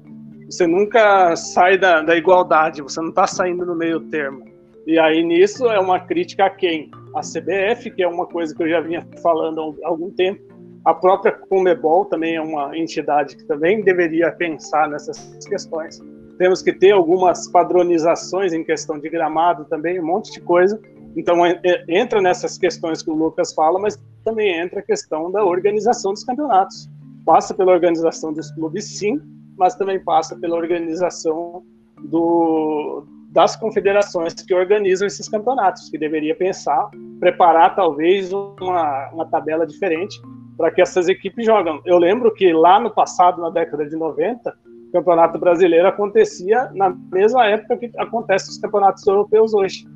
você 0.48 0.66
nunca 0.66 1.36
sai 1.36 1.78
da, 1.78 2.02
da 2.02 2.16
igualdade, 2.16 2.82
você 2.82 3.00
não 3.00 3.10
está 3.10 3.26
saindo 3.26 3.64
no 3.64 3.74
meio 3.74 4.00
termo. 4.08 4.44
E 4.86 4.98
aí 4.98 5.22
nisso 5.22 5.66
é 5.66 5.78
uma 5.78 6.00
crítica 6.00 6.46
a 6.46 6.50
quem? 6.50 6.90
A 7.14 7.20
CBF, 7.20 7.90
que 7.90 8.02
é 8.02 8.08
uma 8.08 8.26
coisa 8.26 8.54
que 8.54 8.62
eu 8.62 8.68
já 8.68 8.80
vinha 8.80 9.06
falando 9.22 9.76
há 9.84 9.88
algum 9.88 10.10
tempo. 10.10 10.42
A 10.84 10.94
própria 10.94 11.32
Comebol 11.32 12.06
também 12.06 12.36
é 12.36 12.40
uma 12.40 12.76
entidade 12.76 13.36
que 13.36 13.44
também 13.44 13.82
deveria 13.82 14.32
pensar 14.32 14.88
nessas 14.88 15.46
questões. 15.46 16.00
Temos 16.38 16.62
que 16.62 16.72
ter 16.72 16.92
algumas 16.92 17.48
padronizações 17.48 18.52
em 18.52 18.64
questão 18.64 18.98
de 18.98 19.08
gramado 19.10 19.64
também, 19.66 20.00
um 20.00 20.06
monte 20.06 20.32
de 20.32 20.40
coisa, 20.40 20.80
então, 21.16 21.44
é, 21.44 21.58
é, 21.64 21.84
entra 21.88 22.20
nessas 22.20 22.58
questões 22.58 23.02
que 23.02 23.10
o 23.10 23.14
Lucas 23.14 23.52
fala, 23.54 23.78
mas 23.78 24.00
também 24.24 24.58
entra 24.58 24.80
a 24.80 24.82
questão 24.82 25.30
da 25.30 25.44
organização 25.44 26.12
dos 26.12 26.24
campeonatos. 26.24 26.88
Passa 27.24 27.54
pela 27.54 27.72
organização 27.72 28.32
dos 28.32 28.50
clubes, 28.52 28.98
sim, 28.98 29.20
mas 29.56 29.74
também 29.74 30.02
passa 30.02 30.36
pela 30.36 30.56
organização 30.56 31.62
do, 32.02 33.04
das 33.30 33.56
confederações 33.56 34.34
que 34.34 34.54
organizam 34.54 35.06
esses 35.06 35.28
campeonatos, 35.28 35.88
que 35.90 35.98
deveria 35.98 36.34
pensar, 36.34 36.88
preparar 37.18 37.74
talvez 37.74 38.32
uma, 38.32 39.10
uma 39.12 39.26
tabela 39.26 39.66
diferente 39.66 40.20
para 40.56 40.70
que 40.70 40.80
essas 40.80 41.08
equipes 41.08 41.44
jogam. 41.44 41.80
Eu 41.84 41.98
lembro 41.98 42.32
que 42.32 42.52
lá 42.52 42.80
no 42.80 42.90
passado, 42.90 43.40
na 43.40 43.50
década 43.50 43.86
de 43.86 43.96
90, 43.96 44.56
o 44.88 44.92
Campeonato 44.92 45.38
Brasileiro 45.38 45.86
acontecia 45.86 46.70
na 46.74 46.90
mesma 47.12 47.46
época 47.46 47.76
que 47.76 47.90
acontecem 47.98 48.50
os 48.50 48.58
campeonatos 48.58 49.06
europeus 49.06 49.52
hoje 49.54 49.86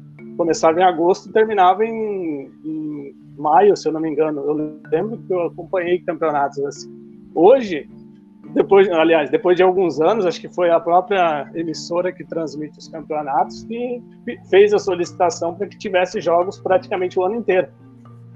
começava 0.42 0.80
em 0.80 0.82
agosto 0.82 1.28
e 1.28 1.32
terminava 1.32 1.84
em, 1.84 2.50
em, 2.64 3.14
maio, 3.38 3.76
se 3.76 3.86
eu 3.86 3.92
não 3.92 4.00
me 4.00 4.10
engano. 4.10 4.40
Eu 4.40 4.80
lembro 4.90 5.16
que 5.18 5.32
eu 5.32 5.42
acompanhei 5.42 6.00
campeonatos 6.00 6.58
assim. 6.64 6.92
Hoje, 7.32 7.88
depois, 8.52 8.88
aliás, 8.90 9.30
depois 9.30 9.56
de 9.56 9.62
alguns 9.62 10.00
anos, 10.00 10.26
acho 10.26 10.40
que 10.40 10.48
foi 10.48 10.70
a 10.70 10.80
própria 10.80 11.48
emissora 11.54 12.12
que 12.12 12.24
transmite 12.24 12.76
os 12.76 12.88
campeonatos 12.88 13.62
que 13.64 14.02
fez 14.50 14.74
a 14.74 14.78
solicitação 14.80 15.54
para 15.54 15.68
que 15.68 15.78
tivesse 15.78 16.20
jogos 16.20 16.58
praticamente 16.58 17.18
o 17.18 17.22
ano 17.22 17.36
inteiro. 17.36 17.68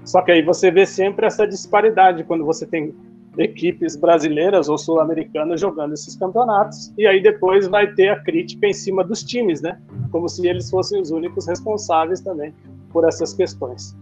Só 0.05 0.21
que 0.21 0.31
aí 0.31 0.41
você 0.41 0.71
vê 0.71 0.85
sempre 0.85 1.25
essa 1.25 1.45
disparidade 1.45 2.23
quando 2.23 2.45
você 2.45 2.65
tem 2.65 2.95
equipes 3.37 3.95
brasileiras 3.95 4.67
ou 4.67 4.77
sul-americanas 4.77 5.61
jogando 5.61 5.93
esses 5.93 6.15
campeonatos, 6.15 6.93
e 6.97 7.05
aí 7.05 7.21
depois 7.21 7.67
vai 7.67 7.93
ter 7.93 8.09
a 8.09 8.19
crítica 8.23 8.67
em 8.67 8.73
cima 8.73 9.03
dos 9.03 9.23
times, 9.23 9.61
né? 9.61 9.79
Como 10.11 10.27
se 10.27 10.47
eles 10.47 10.69
fossem 10.69 11.01
os 11.01 11.11
únicos 11.11 11.47
responsáveis 11.47 12.21
também 12.21 12.53
por 12.91 13.07
essas 13.07 13.33
questões. 13.33 13.95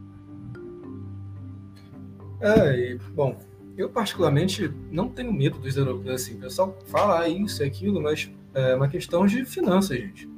É, 2.42 2.76
e, 2.78 3.00
bom, 3.14 3.36
eu 3.78 3.90
particularmente 3.90 4.72
não 4.92 5.10
tenho 5.10 5.34
medo 5.34 5.60
dos 5.60 5.76
europeus, 5.76 6.22
assim, 6.22 6.36
o 6.36 6.40
pessoal 6.40 6.78
fala 6.86 7.28
isso 7.28 7.64
e 7.64 7.66
aquilo, 7.66 8.02
mas 8.02 8.32
é 8.54 8.76
uma 8.76 8.88
questão 8.88 9.26
de 9.26 9.44
finanças, 9.46 9.98
gente. 9.98 10.30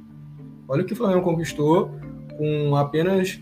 Olha 0.66 0.82
o 0.82 0.86
que 0.86 0.92
o 0.92 0.96
Flamengo 0.96 1.22
conquistou 1.22 1.90
com 2.36 2.76
apenas 2.76 3.40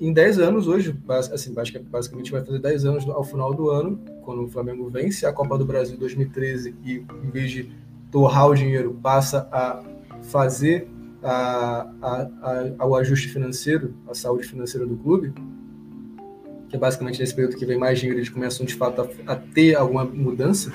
em 0.00 0.12
10 0.12 0.38
anos 0.38 0.68
hoje, 0.68 0.96
assim, 1.32 1.52
basicamente 1.52 2.32
vai 2.32 2.44
fazer 2.44 2.58
10 2.58 2.84
anos 2.84 3.08
ao 3.08 3.24
final 3.24 3.54
do 3.54 3.70
ano, 3.70 3.98
quando 4.22 4.44
o 4.44 4.48
Flamengo 4.48 4.88
vence 4.88 5.26
a 5.26 5.32
Copa 5.32 5.56
do 5.56 5.64
Brasil 5.64 5.96
2013 5.96 6.74
e 6.84 7.04
em 7.22 7.30
vez 7.30 7.50
de 7.50 7.70
torrar 8.10 8.48
o 8.48 8.54
dinheiro, 8.54 8.98
passa 9.02 9.48
a 9.50 9.82
fazer 10.22 10.88
a, 11.22 11.86
a, 12.00 12.28
a, 12.78 12.86
o 12.86 12.94
ajuste 12.96 13.28
financeiro, 13.28 13.94
a 14.08 14.14
saúde 14.14 14.46
financeira 14.46 14.86
do 14.86 14.96
clube, 14.96 15.32
que 16.68 16.76
é 16.76 16.78
basicamente 16.78 17.20
nesse 17.20 17.34
período 17.34 17.56
que 17.56 17.64
vem 17.64 17.78
mais 17.78 17.98
dinheiro, 17.98 18.18
eles 18.18 18.28
começam 18.28 18.64
de 18.64 18.74
fato 18.74 19.02
a, 19.02 19.32
a 19.32 19.36
ter 19.36 19.74
alguma 19.74 20.04
mudança. 20.04 20.72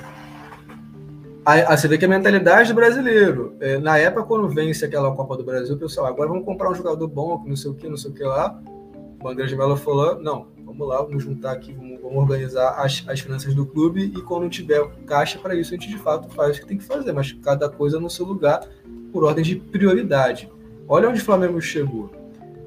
A, 1.44 1.76
você 1.76 1.88
vê 1.88 1.96
que 1.96 2.04
a 2.04 2.08
mentalidade 2.08 2.72
do 2.72 2.74
brasileiro, 2.74 3.54
é, 3.60 3.78
na 3.78 3.96
época 3.98 4.24
quando 4.24 4.48
vence 4.48 4.84
aquela 4.84 5.14
Copa 5.14 5.36
do 5.36 5.44
Brasil, 5.44 5.74
o 5.74 5.78
pessoal, 5.78 6.06
agora 6.06 6.28
vamos 6.28 6.44
comprar 6.44 6.70
um 6.70 6.74
jogador 6.74 7.08
bom, 7.08 7.42
não 7.46 7.56
sei 7.56 7.70
o 7.70 7.74
que, 7.74 7.88
não 7.88 7.96
sei 7.96 8.10
o 8.10 8.14
que 8.14 8.22
lá, 8.22 8.60
o 9.22 9.28
André 9.28 9.46
de 9.46 9.56
Mello 9.56 9.76
falou, 9.76 10.20
não, 10.20 10.48
vamos 10.64 10.88
lá, 10.88 11.02
vamos 11.02 11.22
juntar 11.22 11.52
aqui, 11.52 11.72
vamos, 11.72 12.00
vamos 12.00 12.16
organizar 12.16 12.70
as, 12.82 13.04
as 13.06 13.20
finanças 13.20 13.54
do 13.54 13.66
clube 13.66 14.04
e 14.16 14.22
quando 14.22 14.48
tiver 14.48 14.82
caixa 15.06 15.38
para 15.38 15.54
isso, 15.54 15.74
a 15.74 15.76
gente 15.76 15.88
de 15.88 15.98
fato 15.98 16.32
faz 16.34 16.56
o 16.56 16.60
que 16.60 16.66
tem 16.66 16.78
que 16.78 16.84
fazer, 16.84 17.12
mas 17.12 17.32
cada 17.32 17.68
coisa 17.68 18.00
no 18.00 18.08
seu 18.08 18.24
lugar, 18.24 18.66
por 19.12 19.24
ordem 19.24 19.44
de 19.44 19.56
prioridade. 19.56 20.50
Olha 20.88 21.08
onde 21.08 21.20
o 21.20 21.24
Flamengo 21.24 21.60
chegou. 21.60 22.10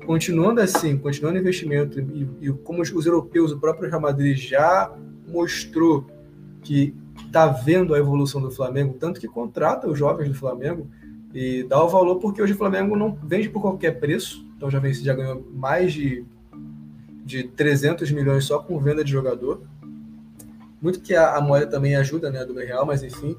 Continuando 0.06 0.62
assim, 0.62 0.98
continuando 0.98 1.38
o 1.38 1.42
investimento 1.42 2.00
e, 2.00 2.30
e 2.42 2.52
como 2.52 2.82
os, 2.82 2.92
os, 2.92 3.06
europeus, 3.06 3.52
o 3.52 3.60
próprio 3.60 3.90
Real 3.90 4.02
Madrid 4.02 4.38
já 4.38 4.94
mostrou 5.28 6.06
que 6.62 6.94
está 7.26 7.48
vendo 7.48 7.96
a 7.96 8.00
evolução 8.00 8.42
do 8.42 8.52
Flamengo, 8.52 8.96
tanto 9.00 9.20
que 9.20 9.28
contrata 9.28 9.88
os 9.90 9.98
jovens 9.98 10.28
do 10.28 10.36
Flamengo 10.36 10.88
e 11.34 11.64
dá 11.64 11.82
o 11.84 11.88
valor 11.88 12.18
porque 12.18 12.42
hoje 12.42 12.54
o 12.54 12.58
Flamengo 12.58 12.96
não 12.96 13.18
vende 13.24 13.50
por 13.50 13.62
qualquer 13.62 14.00
preço, 14.00 14.46
então 14.56 14.70
já, 14.70 14.78
vem, 14.78 14.94
já 14.94 15.14
ganhou 15.14 15.46
mais 15.52 15.94
de 15.94 16.26
de 17.24 17.44
300 17.44 18.12
milhões 18.12 18.46
só 18.46 18.60
com 18.60 18.80
venda 18.80 19.04
de 19.04 19.12
jogador. 19.12 19.62
Muito 20.82 21.00
que 21.00 21.16
a, 21.16 21.36
a 21.36 21.42
moeda 21.42 21.68
também 21.68 21.96
ajuda, 21.96 22.30
né, 22.30 22.46
do 22.46 22.54
real, 22.54 22.86
mas 22.86 23.02
enfim. 23.04 23.38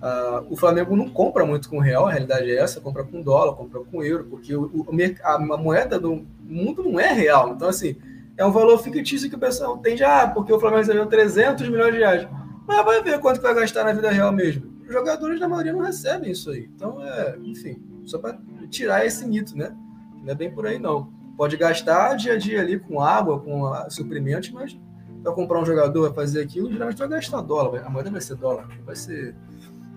Uh, 0.00 0.46
o 0.48 0.56
Flamengo 0.56 0.96
não 0.96 1.08
compra 1.10 1.44
muito 1.44 1.68
com 1.68 1.78
real, 1.78 2.06
a 2.06 2.10
realidade 2.10 2.50
é 2.50 2.56
essa, 2.56 2.80
compra 2.80 3.04
com 3.04 3.20
dólar, 3.20 3.54
compra 3.54 3.80
com 3.80 4.02
euro, 4.02 4.24
porque 4.30 4.56
o, 4.56 4.64
o 4.64 4.86
a, 5.22 5.34
a, 5.34 5.56
moeda 5.58 6.00
do 6.00 6.26
mundo 6.42 6.82
não 6.82 6.98
é 6.98 7.12
real. 7.12 7.52
Então, 7.52 7.68
assim, 7.68 7.96
é 8.36 8.44
um 8.44 8.50
valor 8.50 8.78
fictício 8.78 9.28
que 9.28 9.36
o 9.36 9.38
pessoal 9.38 9.76
tende, 9.76 10.02
ah, 10.02 10.26
porque 10.26 10.52
o 10.52 10.58
Flamengo 10.58 10.80
recebeu 10.80 11.06
300 11.06 11.68
milhões 11.68 11.92
de 11.92 11.98
reais. 11.98 12.26
Mas 12.66 12.84
vai 12.84 13.02
ver 13.02 13.20
quanto 13.20 13.42
vai 13.42 13.54
gastar 13.54 13.84
na 13.84 13.92
vida 13.92 14.10
real 14.10 14.32
mesmo. 14.32 14.72
Os 14.86 14.92
jogadores, 14.92 15.38
na 15.38 15.46
maioria, 15.46 15.72
não 15.72 15.80
recebem 15.80 16.32
isso 16.32 16.50
aí. 16.50 16.70
Então, 16.74 17.04
é, 17.04 17.36
enfim, 17.44 17.82
só 18.04 18.18
para 18.18 18.38
tirar 18.70 19.04
esse 19.04 19.26
mito, 19.26 19.56
né? 19.56 19.76
Não 20.22 20.32
é 20.32 20.34
bem 20.34 20.50
por 20.50 20.66
aí, 20.66 20.78
não. 20.78 21.12
Pode 21.40 21.56
gastar 21.56 22.16
dia 22.16 22.34
a 22.34 22.36
dia 22.36 22.60
ali 22.60 22.78
com 22.78 23.00
água, 23.00 23.40
com 23.40 23.72
suprimentos, 23.88 24.50
mas 24.50 24.78
para 25.22 25.32
comprar 25.32 25.58
um 25.58 25.64
jogador, 25.64 26.02
vai 26.08 26.12
fazer 26.12 26.42
aquilo, 26.42 26.70
geralmente 26.70 26.98
vai 26.98 27.08
gastar 27.08 27.40
dólar. 27.40 27.82
A 27.82 27.88
moeda 27.88 28.10
vai 28.10 28.20
ser 28.20 28.34
dólar, 28.34 28.68
vai 28.84 28.94
ser, 28.94 29.34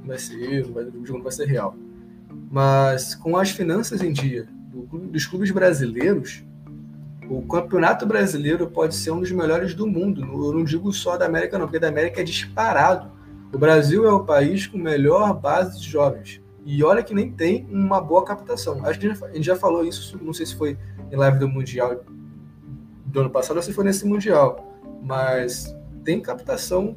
vai 0.06 0.18
ser 0.18 0.42
euro, 0.42 0.72
vai, 0.72 0.86
o 0.86 1.06
jogo 1.06 1.22
vai 1.22 1.34
ser 1.34 1.46
real. 1.46 1.76
Mas 2.50 3.14
com 3.14 3.36
as 3.36 3.50
finanças 3.50 4.02
em 4.02 4.14
dia 4.14 4.48
do, 4.72 4.84
dos 4.86 5.26
clubes 5.26 5.52
brasileiros, 5.52 6.46
o 7.30 7.42
campeonato 7.42 8.06
brasileiro 8.06 8.66
pode 8.68 8.96
ser 8.96 9.12
um 9.12 9.20
dos 9.20 9.32
melhores 9.34 9.76
do 9.76 9.86
mundo. 9.86 10.22
Eu 10.22 10.54
não 10.54 10.64
digo 10.64 10.94
só 10.94 11.18
da 11.18 11.26
América, 11.26 11.60
não, 11.60 11.66
porque 11.66 11.78
da 11.78 11.90
América 11.90 12.22
é 12.22 12.24
disparado. 12.24 13.12
O 13.52 13.58
Brasil 13.58 14.06
é 14.06 14.14
o 14.14 14.24
país 14.24 14.66
com 14.66 14.78
melhor 14.78 15.38
base 15.38 15.78
de 15.78 15.90
jovens. 15.90 16.42
E 16.66 16.84
olha 16.84 17.04
que 17.04 17.14
nem 17.14 17.32
tem 17.32 17.68
uma 17.70 18.00
boa 18.00 18.24
captação. 18.24 18.86
Acho 18.86 19.00
que 19.00 19.08
a 19.08 19.34
gente 19.34 19.44
já 19.44 19.56
falou 19.56 19.86
isso, 19.86 20.18
não 20.22 20.34
sei 20.34 20.46
se 20.46 20.56
foi 20.56 20.78
em 21.12 21.16
live 21.16 21.40
do 21.40 21.48
Mundial 21.48 22.04
do 23.06 23.20
ano 23.20 23.30
passado 23.30 23.58
ou 23.58 23.64
se 23.64 23.74
foi 23.74 23.84
nesse 23.84 24.06
Mundial. 24.06 24.74
Mas 25.02 25.76
tem 26.04 26.22
captação, 26.22 26.96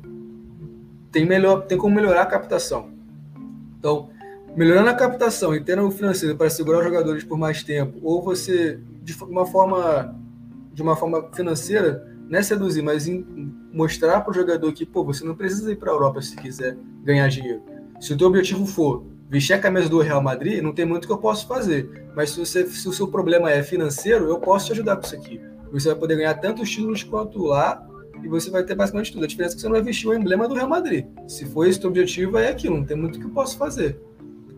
tem, 1.10 1.24
melhor, 1.24 1.66
tem 1.66 1.76
como 1.76 1.94
melhorar 1.94 2.22
a 2.22 2.26
captação. 2.26 2.90
Então, 3.78 4.08
melhorando 4.56 4.88
a 4.88 4.94
captação 4.94 5.54
e 5.54 5.62
tendo 5.62 5.86
o 5.86 5.90
financeiro 5.90 6.36
para 6.36 6.48
segurar 6.48 6.78
os 6.78 6.84
jogadores 6.84 7.24
por 7.24 7.36
mais 7.36 7.62
tempo, 7.62 7.98
ou 8.02 8.22
você, 8.22 8.80
de 9.02 9.14
uma 9.24 9.46
forma, 9.46 10.16
de 10.72 10.82
uma 10.82 10.96
forma 10.96 11.28
financeira, 11.34 12.06
não 12.28 12.38
é 12.38 12.42
seduzir, 12.42 12.82
mas 12.82 13.06
mostrar 13.72 14.20
para 14.20 14.30
o 14.30 14.34
jogador 14.34 14.72
que 14.72 14.86
pô, 14.86 15.04
você 15.04 15.24
não 15.24 15.34
precisa 15.34 15.70
ir 15.72 15.76
para 15.76 15.90
a 15.90 15.94
Europa 15.94 16.22
se 16.22 16.36
quiser 16.36 16.76
ganhar 17.02 17.28
dinheiro. 17.28 17.62
Se 18.00 18.12
o 18.12 18.16
teu 18.16 18.28
objetivo 18.28 18.66
for 18.66 19.04
vestir 19.28 19.54
a 19.54 19.58
camisa 19.58 19.88
do 19.88 20.00
Real 20.00 20.22
Madrid, 20.22 20.62
não 20.62 20.72
tem 20.72 20.84
muito 20.84 21.06
que 21.06 21.12
eu 21.12 21.18
posso 21.18 21.46
fazer. 21.46 22.06
Mas 22.14 22.30
se, 22.30 22.38
você, 22.38 22.66
se 22.66 22.88
o 22.88 22.92
seu 22.92 23.08
problema 23.08 23.50
é 23.50 23.62
financeiro, 23.62 24.28
eu 24.28 24.38
posso 24.38 24.66
te 24.66 24.72
ajudar 24.72 24.96
com 24.96 25.02
isso 25.02 25.14
aqui. 25.14 25.40
Você 25.72 25.88
vai 25.88 25.98
poder 25.98 26.16
ganhar 26.16 26.34
tanto 26.34 26.62
os 26.62 26.70
títulos 26.70 27.02
quanto 27.02 27.42
lá 27.44 27.84
e 28.22 28.28
você 28.28 28.50
vai 28.50 28.64
ter 28.64 28.74
basicamente 28.74 29.12
tudo. 29.12 29.24
A 29.24 29.28
diferença 29.28 29.54
é 29.54 29.56
que 29.56 29.60
você 29.60 29.68
não 29.68 29.74
vai 29.74 29.82
vestir 29.82 30.08
o 30.08 30.14
emblema 30.14 30.48
do 30.48 30.54
Real 30.54 30.68
Madrid. 30.68 31.06
Se 31.26 31.44
for 31.44 31.66
esse 31.66 31.84
o 31.84 31.88
objetivo, 31.88 32.38
é 32.38 32.48
aquilo, 32.48 32.76
não 32.76 32.84
tem 32.84 32.96
muito 32.96 33.18
que 33.18 33.26
eu 33.26 33.30
posso 33.30 33.58
fazer. 33.58 34.00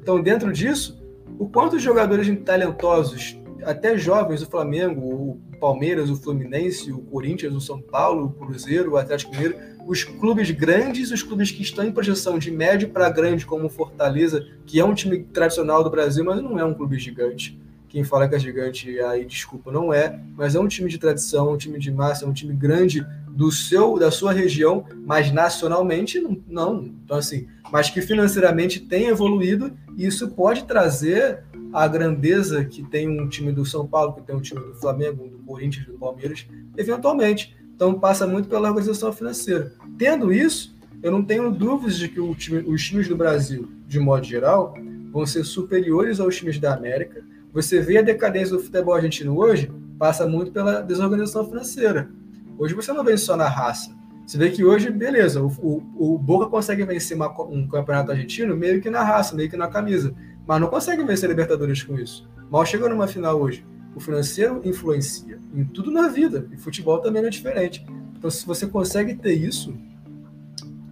Então, 0.01 0.23
dentro 0.23 0.53
disso, 0.53 0.99
o 1.39 1.49
quanto 1.49 1.77
os 1.77 1.83
jogadores 1.83 2.29
talentosos, 2.45 3.39
até 3.65 3.97
jovens, 3.97 4.43
o 4.43 4.47
Flamengo, 4.47 5.01
o 5.01 5.41
Palmeiras, 5.59 6.11
o 6.11 6.17
Fluminense, 6.17 6.93
o 6.93 6.99
Corinthians, 6.99 7.55
o 7.55 7.61
São 7.61 7.81
Paulo, 7.81 8.27
o 8.27 8.47
Cruzeiro, 8.47 8.93
o 8.93 8.97
Atlético 8.97 9.33
Mineiro, 9.33 9.57
os 9.87 10.05
clubes 10.05 10.51
grandes, 10.51 11.11
os 11.11 11.23
clubes 11.23 11.51
que 11.51 11.63
estão 11.63 11.85
em 11.85 11.93
projeção 11.93 12.39
de 12.39 12.51
médio 12.51 12.91
para 12.91 13.09
grande, 13.09 13.47
como 13.47 13.67
o 13.67 13.71
Fortaleza, 13.71 14.47
que 14.67 14.79
é 14.79 14.85
um 14.85 14.95
time 14.95 15.25
tradicional 15.25 15.83
do 15.83 15.91
Brasil, 15.91 16.25
mas 16.25 16.43
não 16.43 16.59
é 16.59 16.65
um 16.65 16.75
clube 16.75 16.99
gigante. 16.99 17.59
Quem 17.89 18.05
fala 18.05 18.29
que 18.29 18.35
é 18.35 18.39
gigante, 18.39 19.01
aí 19.01 19.25
desculpa, 19.25 19.73
não 19.73 19.93
é, 19.93 20.21
mas 20.37 20.55
é 20.55 20.61
um 20.61 20.69
time 20.69 20.91
de 20.91 20.99
tradição, 20.99 21.53
um 21.53 21.57
time 21.57 21.79
de 21.79 21.91
massa, 21.91 22.27
um 22.27 22.35
time 22.35 22.53
grande 22.53 23.05
do 23.31 23.51
seu, 23.51 23.99
da 23.99 24.11
sua 24.11 24.31
região, 24.31 24.85
mas 25.07 25.33
nacionalmente 25.33 26.23
não. 26.47 26.85
Então 27.05 27.17
assim, 27.17 27.49
mas 27.73 27.89
que 27.89 28.03
financeiramente 28.03 28.81
tem 28.81 29.07
evoluído 29.07 29.73
e 29.97 30.05
isso 30.07 30.29
pode 30.29 30.65
trazer 30.65 31.45
a 31.73 31.87
grandeza 31.87 32.65
que 32.65 32.83
tem 32.83 33.09
um 33.09 33.29
time 33.29 33.53
do 33.53 33.65
São 33.65 33.87
Paulo, 33.87 34.15
que 34.15 34.23
tem 34.23 34.35
um 34.35 34.41
time 34.41 34.61
do 34.61 34.75
Flamengo, 34.75 35.29
do 35.29 35.39
Corinthians, 35.39 35.87
do 35.87 35.95
Palmeiras, 35.95 36.47
eventualmente. 36.77 37.57
Então 37.75 37.99
passa 37.99 38.27
muito 38.27 38.49
pela 38.49 38.69
organização 38.69 39.13
financeira. 39.13 39.73
Tendo 39.97 40.33
isso, 40.33 40.75
eu 41.03 41.13
não 41.13 41.23
tenho 41.23 41.51
dúvidas 41.51 41.97
de 41.97 42.09
que 42.09 42.35
time, 42.35 42.65
os 42.67 42.85
times 42.85 43.09
do 43.09 43.17
Brasil, 43.17 43.69
de 43.87 44.01
modo 44.01 44.25
geral, 44.25 44.75
vão 45.13 45.25
ser 45.25 45.45
superiores 45.45 46.19
aos 46.21 46.37
times 46.37 46.59
da 46.59 46.75
América. 46.75 47.23
Você 47.53 47.81
vê 47.81 47.99
a 47.99 48.03
decadência 48.03 48.57
do 48.57 48.63
futebol 48.63 48.95
argentino 48.95 49.37
hoje, 49.39 49.71
passa 49.99 50.27
muito 50.27 50.51
pela 50.51 50.81
desorganização 50.81 51.49
financeira. 51.49 52.11
Hoje 52.59 52.75
você 52.75 52.93
não 52.93 53.05
vê 53.05 53.17
só 53.17 53.37
na 53.37 53.49
raça. 53.49 53.97
Você 54.27 54.37
vê 54.37 54.51
que 54.51 54.63
hoje, 54.63 54.91
beleza, 54.91 55.43
o, 55.43 55.47
o, 55.63 56.15
o 56.15 56.19
Boca 56.19 56.47
consegue 56.47 56.85
vencer 56.85 57.17
uma, 57.17 57.31
um 57.45 57.67
campeonato 57.67 58.11
argentino 58.11 58.57
meio 58.57 58.81
que 58.81 58.91
na 58.91 59.03
raça, 59.03 59.35
meio 59.35 59.49
que 59.49 59.57
na 59.57 59.69
camisa. 59.69 60.15
Mas 60.49 60.63
não 60.63 60.69
consegue 60.69 61.05
vencer 61.05 61.29
Libertadores 61.29 61.83
com 61.83 61.99
isso. 61.99 62.27
Mal 62.51 62.65
chegou 62.65 62.89
numa 62.89 63.07
final 63.07 63.39
hoje. 63.39 63.67
O 63.95 64.01
financeiro 64.01 64.63
influencia 64.65 65.39
em 65.55 65.63
tudo 65.63 65.91
na 65.91 66.09
vida. 66.09 66.49
E 66.51 66.57
futebol 66.57 67.01
também 67.01 67.21
não 67.21 67.29
é 67.29 67.31
diferente. 67.31 67.85
Então, 68.17 68.31
se 68.31 68.47
você 68.47 68.67
consegue 68.67 69.15
ter 69.15 69.35
isso, 69.35 69.77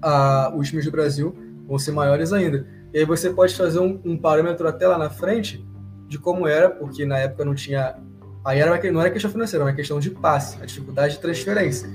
a, 0.02 0.52
os 0.54 0.68
times 0.68 0.84
do 0.84 0.90
Brasil 0.90 1.34
vão 1.66 1.78
ser 1.78 1.92
maiores 1.92 2.34
ainda. 2.34 2.66
E 2.92 2.98
aí 2.98 3.06
você 3.06 3.30
pode 3.30 3.54
fazer 3.56 3.78
um, 3.78 3.98
um 4.04 4.18
parâmetro 4.18 4.68
até 4.68 4.86
lá 4.86 4.98
na 4.98 5.08
frente 5.08 5.66
de 6.06 6.18
como 6.18 6.46
era, 6.46 6.68
porque 6.68 7.06
na 7.06 7.16
época 7.16 7.42
não 7.42 7.54
tinha. 7.54 7.96
Aí 8.44 8.60
era 8.60 8.92
não 8.92 9.00
era 9.00 9.10
questão 9.10 9.30
financeira, 9.30 9.64
era 9.64 9.70
uma 9.70 9.76
questão 9.76 9.98
de 9.98 10.10
passe, 10.10 10.62
a 10.62 10.66
dificuldade 10.66 11.14
de 11.14 11.20
transferência 11.20 11.88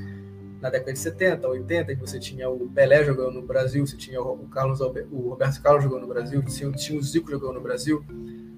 na 0.61 0.69
década 0.69 0.93
de 0.93 0.99
70, 0.99 1.47
80, 1.47 1.95
que 1.95 2.01
você 2.01 2.19
tinha 2.19 2.47
o 2.49 2.69
Pelé 2.69 3.03
jogando 3.03 3.33
no 3.33 3.41
Brasil, 3.41 3.85
você 3.85 3.97
tinha 3.97 4.21
o, 4.21 4.47
Carlos, 4.47 4.79
o 4.79 5.29
Roberto 5.29 5.61
Carlos 5.61 5.83
jogando 5.83 6.01
no 6.01 6.07
Brasil, 6.07 6.41
tinha, 6.43 6.71
tinha 6.71 6.99
o 6.99 7.01
Zico 7.01 7.31
jogando 7.31 7.55
no 7.55 7.61
Brasil, 7.61 8.05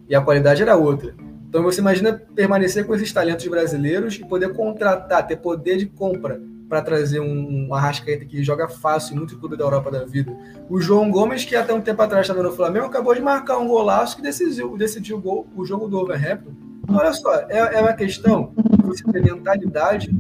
e 0.10 0.14
a 0.14 0.22
qualidade 0.22 0.62
era 0.62 0.76
outra. 0.76 1.16
Então 1.48 1.64
você 1.64 1.80
imagina 1.80 2.22
permanecer 2.36 2.86
com 2.86 2.94
esses 2.94 3.14
talentos 3.14 3.48
brasileiros 3.48 4.16
e 4.16 4.26
poder 4.26 4.54
contratar, 4.54 5.26
ter 5.26 5.38
poder 5.38 5.78
de 5.78 5.86
compra 5.86 6.42
para 6.68 6.82
trazer 6.82 7.20
um, 7.20 7.68
um 7.68 7.74
Arrascaeta 7.74 8.26
que 8.26 8.44
joga 8.44 8.68
fácil 8.68 9.14
em 9.14 9.20
muito 9.20 9.38
clube 9.38 9.56
da 9.56 9.64
Europa 9.64 9.92
da 9.92 10.04
vida. 10.04 10.36
O 10.68 10.82
João 10.82 11.10
Gomes, 11.10 11.46
que 11.46 11.56
até 11.56 11.74
um 11.74 11.82
tempo 11.82 12.02
atrás 12.02 12.24
estava 12.26 12.42
no 12.44 12.52
Flamengo, 12.52 12.88
acabou 12.88 13.14
de 13.14 13.22
marcar 13.22 13.60
um 13.60 13.68
golaço 13.68 14.16
que 14.16 14.24
decidiu, 14.24 14.76
decidiu 14.76 15.18
o, 15.18 15.22
gol, 15.22 15.48
o 15.56 15.64
jogo 15.64 15.88
do 15.88 16.00
Overhampton. 16.00 16.52
Então, 16.84 16.98
olha 16.98 17.14
só, 17.14 17.34
é, 17.50 17.76
é 17.78 17.82
uma 17.82 17.94
questão 17.94 18.54
de 18.56 18.86
você 18.86 19.04
ter 19.12 19.24
mentalidade 19.24 20.12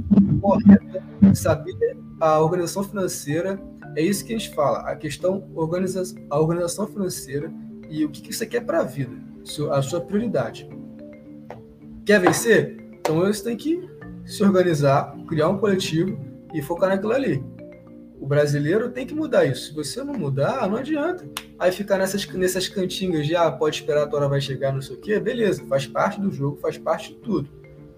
correta, 0.41 1.03
saber 1.33 1.97
a 2.19 2.39
organização 2.39 2.83
financeira, 2.83 3.59
é 3.95 4.01
isso 4.01 4.25
que 4.25 4.33
a 4.33 4.37
gente 4.37 4.53
fala, 4.55 4.79
a 4.79 4.95
questão 4.95 5.49
organiza 5.55 6.03
a 6.29 6.39
organização 6.39 6.87
financeira 6.87 7.51
e 7.89 8.03
o 8.05 8.09
que, 8.09 8.21
que 8.21 8.33
você 8.33 8.45
quer 8.45 8.61
para 8.61 8.79
a 8.79 8.83
vida, 8.83 9.15
a 9.71 9.81
sua 9.81 10.01
prioridade. 10.01 10.67
Quer 12.05 12.19
vencer? 12.19 12.77
Então 12.99 13.19
você 13.19 13.43
tem 13.43 13.57
que 13.57 13.87
se 14.25 14.43
organizar, 14.43 15.15
criar 15.27 15.49
um 15.49 15.57
coletivo 15.57 16.17
e 16.53 16.61
focar 16.61 16.89
naquilo 16.89 17.13
ali. 17.13 17.43
O 18.23 18.25
brasileiro 18.25 18.89
tem 18.89 19.05
que 19.05 19.13
mudar 19.13 19.43
isso. 19.43 19.67
Se 19.67 19.73
você 19.73 20.01
não 20.01 20.13
mudar, 20.13 20.69
não 20.69 20.77
adianta. 20.77 21.25
Aí 21.59 21.73
ficar 21.73 21.97
nessas, 21.97 22.25
nessas 22.27 22.69
cantinhas 22.69 23.27
de, 23.27 23.35
ah, 23.35 23.51
pode 23.51 23.81
esperar, 23.81 24.03
a 24.03 24.07
tua 24.07 24.19
hora 24.19 24.29
vai 24.29 24.39
chegar, 24.39 24.71
não 24.71 24.81
sei 24.81 24.95
o 24.95 24.99
quê. 25.01 25.19
Beleza, 25.19 25.61
faz 25.67 25.85
parte 25.85 26.21
do 26.21 26.31
jogo, 26.31 26.55
faz 26.55 26.77
parte 26.77 27.09
de 27.09 27.15
tudo. 27.15 27.49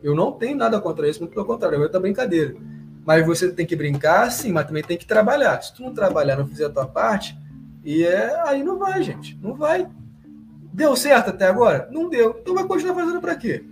Eu 0.01 0.15
não 0.15 0.32
tenho 0.32 0.57
nada 0.57 0.82
contra 0.82 1.07
isso, 1.07 1.19
muito 1.19 1.34
pelo 1.34 1.45
contrário, 1.45 1.78
é 1.78 1.80
outra 1.80 1.99
brincadeira. 1.99 2.55
Mas 3.05 3.23
você 3.23 3.51
tem 3.51 3.67
que 3.67 3.76
brincar, 3.76 4.32
sim, 4.32 4.51
mas 4.51 4.65
também 4.65 4.82
tem 4.82 4.97
que 4.97 5.05
trabalhar. 5.05 5.61
Se 5.61 5.76
tu 5.76 5.84
não 5.84 5.93
trabalhar, 5.93 6.38
não 6.38 6.47
fizer 6.47 6.65
a 6.65 6.71
tua 6.71 6.88
parte, 6.88 7.38
e 7.84 8.03
é, 8.03 8.36
aí 8.47 8.63
não 8.63 8.80
vai, 8.80 9.03
gente. 9.03 9.39
Não 9.39 9.53
vai. 9.53 9.88
Deu 10.73 10.95
certo 10.95 11.30
até 11.30 11.45
agora? 11.45 11.88
Não 11.91 12.09
deu. 12.09 12.36
Então 12.41 12.55
vai 12.55 12.63
continuar 12.63 12.95
fazendo 12.95 13.21
para 13.21 13.36
quê? 13.36 13.63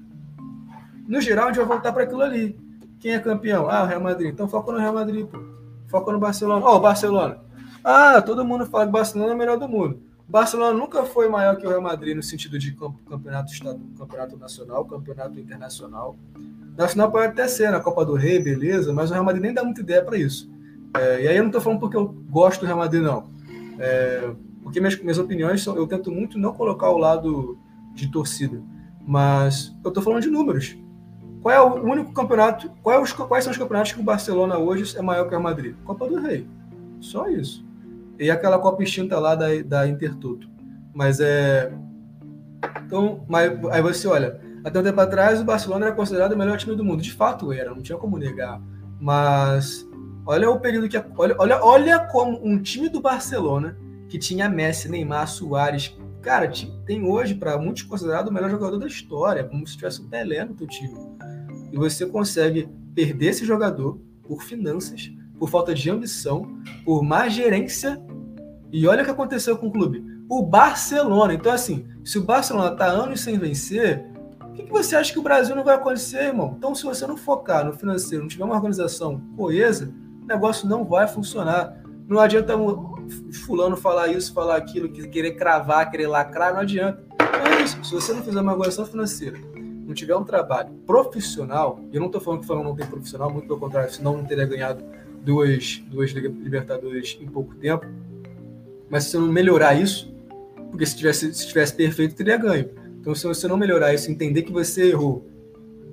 No 1.07 1.19
geral, 1.19 1.45
a 1.45 1.47
gente 1.47 1.57
vai 1.57 1.65
voltar 1.65 1.91
para 1.91 2.03
aquilo 2.03 2.21
ali. 2.21 2.55
Quem 2.99 3.13
é 3.15 3.19
campeão? 3.19 3.67
Ah, 3.67 3.81
o 3.81 3.87
Real 3.87 4.01
Madrid. 4.01 4.31
Então 4.31 4.47
foca 4.47 4.71
no 4.71 4.77
Real 4.77 4.93
Madrid, 4.93 5.25
pô. 5.25 5.62
Foca 5.93 6.11
no 6.11 6.17
Barcelona. 6.19 6.65
Ó, 6.65 6.73
oh, 6.73 6.77
o 6.77 6.79
Barcelona. 6.79 7.37
Ah, 7.83 8.19
todo 8.19 8.43
mundo 8.43 8.65
fala 8.65 8.85
que 8.85 8.89
o 8.89 8.93
Barcelona 8.93 9.31
é 9.31 9.35
o 9.35 9.37
melhor 9.37 9.59
do 9.59 9.69
mundo. 9.69 10.01
Barcelona 10.27 10.75
nunca 10.75 11.05
foi 11.05 11.29
maior 11.29 11.55
que 11.55 11.67
o 11.67 11.69
Real 11.69 11.83
Madrid 11.83 12.15
no 12.15 12.23
sentido 12.23 12.57
de 12.57 12.75
campeonato 13.07 13.53
estadual, 13.53 13.79
campeonato 13.95 14.35
nacional, 14.35 14.85
campeonato 14.85 15.39
internacional. 15.39 16.15
Na 16.75 16.87
final 16.87 17.11
pode 17.11 17.27
até 17.27 17.47
ser 17.47 17.69
na 17.69 17.79
Copa 17.79 18.03
do 18.03 18.15
Rei, 18.15 18.39
beleza, 18.39 18.91
mas 18.91 19.11
o 19.11 19.13
Real 19.13 19.23
Madrid 19.23 19.43
nem 19.43 19.53
dá 19.53 19.63
muita 19.63 19.81
ideia 19.81 20.03
para 20.03 20.17
isso. 20.17 20.51
É, 20.97 21.25
e 21.25 21.27
aí 21.27 21.37
eu 21.37 21.43
não 21.43 21.49
estou 21.49 21.61
falando 21.61 21.79
porque 21.79 21.95
eu 21.95 22.07
gosto 22.07 22.61
do 22.61 22.65
Real 22.65 22.79
Madrid, 22.79 23.03
não. 23.03 23.29
É, 23.77 24.31
porque 24.63 24.79
minhas, 24.79 24.99
minhas 24.99 25.19
opiniões 25.19 25.61
são, 25.61 25.75
eu 25.75 25.85
tento 25.85 26.11
muito 26.11 26.39
não 26.39 26.53
colocar 26.53 26.89
o 26.89 26.97
lado 26.97 27.55
de 27.93 28.11
torcida, 28.11 28.59
mas 29.05 29.71
eu 29.83 29.89
estou 29.89 30.01
falando 30.01 30.23
de 30.23 30.29
números. 30.31 30.75
Qual 31.43 31.53
é 31.53 31.61
o 31.61 31.83
único 31.83 32.11
campeonato? 32.13 32.71
É 32.87 32.97
os, 32.97 33.13
quais 33.13 33.43
são 33.43 33.51
os 33.51 33.57
campeonatos 33.57 33.91
que 33.91 33.99
o 33.99 34.03
Barcelona 34.03 34.57
hoje 34.57 34.97
é 34.97 35.01
maior 35.01 35.29
que 35.29 35.35
o 35.35 35.41
Madrid? 35.41 35.75
Copa 35.83 36.07
do 36.07 36.19
Rei. 36.19 36.47
Só 36.99 37.27
isso 37.27 37.63
e 38.19 38.29
aquela 38.29 38.59
Copa 38.59 38.83
extinta 38.83 39.19
lá 39.19 39.35
da, 39.35 39.47
da 39.65 39.87
Intertoto. 39.87 40.47
Mas 40.93 41.19
é. 41.19 41.73
Então, 42.85 43.25
mas, 43.27 43.51
aí 43.71 43.81
você 43.81 44.07
olha, 44.07 44.39
até 44.63 44.79
um 44.79 44.83
tempo 44.83 45.01
atrás 45.01 45.41
o 45.41 45.45
Barcelona 45.45 45.87
era 45.87 45.95
considerado 45.95 46.33
o 46.33 46.37
melhor 46.37 46.57
time 46.57 46.75
do 46.75 46.83
mundo. 46.83 47.01
De 47.01 47.11
fato 47.11 47.51
era, 47.51 47.71
não 47.71 47.81
tinha 47.81 47.97
como 47.97 48.17
negar. 48.17 48.61
Mas 48.99 49.87
olha 50.25 50.49
o 50.49 50.59
período 50.59 50.87
que. 50.87 50.97
Olha, 51.17 51.35
olha, 51.37 51.63
olha 51.63 51.99
como 51.99 52.39
um 52.45 52.61
time 52.61 52.89
do 52.89 53.01
Barcelona, 53.01 53.77
que 54.07 54.17
tinha 54.17 54.47
Messi, 54.47 54.89
Neymar, 54.89 55.27
Soares. 55.27 55.97
Cara, 56.21 56.49
tem 56.85 57.05
hoje, 57.05 57.35
para 57.35 57.57
muitos, 57.57 57.83
considerado 57.83 58.29
o 58.29 58.31
melhor 58.31 58.49
jogador 58.49 58.77
da 58.77 58.87
história, 58.87 59.43
como 59.43 59.67
se 59.67 59.75
tivesse 59.75 59.99
o 59.99 60.05
Pelé 60.05 60.45
no 60.45 60.53
teu 60.53 60.65
time. 60.65 60.95
E 61.73 61.75
você 61.75 62.05
consegue 62.05 62.69
perder 62.93 63.29
esse 63.29 63.43
jogador 63.43 63.99
por 64.21 64.43
finanças, 64.43 65.11
por 65.39 65.49
falta 65.49 65.73
de 65.73 65.89
ambição, 65.89 66.59
por 66.85 67.01
má 67.01 67.27
gerência. 67.27 67.99
E 68.71 68.87
olha 68.87 69.01
o 69.01 69.05
que 69.05 69.09
aconteceu 69.09 69.57
com 69.57 69.67
o 69.67 69.71
clube. 69.71 70.05
O 70.29 70.43
Barcelona. 70.43 71.33
Então, 71.33 71.51
assim, 71.51 71.87
se 72.05 72.19
o 72.19 72.23
Barcelona 72.23 72.73
está 72.73 72.85
anos 72.85 73.21
sem 73.21 73.39
vencer, 73.39 74.05
o 74.39 74.51
que, 74.53 74.63
que, 74.65 74.71
você 74.71 74.95
acha 74.95 75.11
que 75.11 75.17
o 75.17 75.23
Brasil 75.23 75.55
não 75.55 75.63
vai 75.63 75.73
acontecer, 75.73 76.25
irmão? 76.25 76.53
Então, 76.55 76.75
se 76.75 76.83
você 76.83 77.07
não 77.07 77.17
focar 77.17 77.65
no 77.65 77.73
financeiro, 77.73 78.23
não 78.23 78.29
tiver 78.29 78.45
uma 78.45 78.55
organização 78.55 79.19
coesa, 79.35 79.91
o 80.21 80.27
negócio 80.27 80.69
não 80.69 80.85
vai 80.85 81.07
funcionar. 81.07 81.75
Não 82.07 82.19
adianta 82.19 82.53
fulano 83.47 83.75
falar 83.75 84.09
isso, 84.09 84.31
falar 84.31 84.57
aquilo, 84.57 84.89
querer 84.89 85.31
cravar, 85.31 85.89
querer 85.89 86.05
lacrar, 86.05 86.53
não 86.53 86.59
adianta. 86.59 87.03
Então 87.15 87.51
é 87.51 87.63
isso. 87.63 87.83
Se 87.83 87.95
você 87.95 88.13
não 88.13 88.21
fizer 88.21 88.41
uma 88.41 88.51
organização 88.51 88.85
financeira, 88.85 89.39
não 89.85 89.93
tiver 89.93 90.15
um 90.15 90.23
trabalho 90.23 90.71
profissional, 90.85 91.79
e 91.91 91.95
eu 91.95 91.99
não 91.99 92.07
estou 92.07 92.21
falando 92.21 92.39
que 92.39 92.45
o 92.45 92.47
Flamengo 92.47 92.69
não 92.69 92.75
tem 92.75 92.87
profissional, 92.87 93.31
muito 93.31 93.47
pelo 93.47 93.59
contrário, 93.59 93.91
senão 93.91 94.17
não 94.17 94.25
teria 94.25 94.45
ganhado 94.45 94.83
duas, 95.23 95.83
duas 95.87 96.11
Libertadores 96.11 97.17
em 97.21 97.27
pouco 97.27 97.55
tempo. 97.55 97.85
Mas 98.89 99.05
se 99.05 99.11
você 99.11 99.17
não 99.17 99.27
melhorar 99.27 99.73
isso, 99.73 100.13
porque 100.69 100.85
se 100.85 100.95
tivesse, 100.95 101.33
se 101.33 101.47
tivesse 101.47 101.75
perfeito, 101.75 102.15
teria 102.15 102.37
ganho. 102.37 102.69
Então, 102.99 103.13
se 103.13 103.25
você 103.27 103.47
não 103.47 103.57
melhorar 103.57 103.93
isso, 103.93 104.09
entender 104.09 104.43
que 104.43 104.51
você 104.51 104.89
errou, 104.89 105.27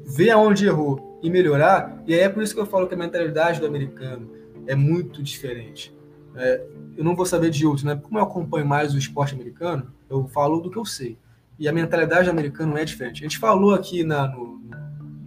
ver 0.04 0.30
aonde 0.30 0.66
errou 0.66 1.18
e 1.22 1.28
melhorar, 1.28 2.02
e 2.06 2.14
aí 2.14 2.20
é 2.20 2.28
por 2.28 2.42
isso 2.42 2.54
que 2.54 2.60
eu 2.60 2.66
falo 2.66 2.86
que 2.86 2.94
a 2.94 2.96
mentalidade 2.98 3.60
do 3.60 3.66
americano 3.66 4.30
é 4.66 4.74
muito 4.74 5.22
diferente. 5.22 5.94
É, 6.36 6.64
eu 6.96 7.02
não 7.02 7.16
vou 7.16 7.26
saber 7.26 7.50
de 7.50 7.66
outros, 7.66 7.84
né? 7.84 7.98
Como 8.00 8.18
eu 8.18 8.22
acompanho 8.22 8.66
mais 8.66 8.94
o 8.94 8.98
esporte 8.98 9.34
americano, 9.34 9.92
eu 10.08 10.26
falo 10.28 10.60
do 10.60 10.70
que 10.70 10.76
eu 10.76 10.84
sei. 10.84 11.18
E 11.60 11.68
a 11.68 11.72
mentalidade 11.72 12.24
do 12.24 12.30
americano 12.30 12.78
é 12.78 12.84
diferente. 12.86 13.20
A 13.20 13.28
gente 13.28 13.38
falou 13.38 13.74
aqui 13.74 14.02
na, 14.02 14.26
no, 14.26 14.58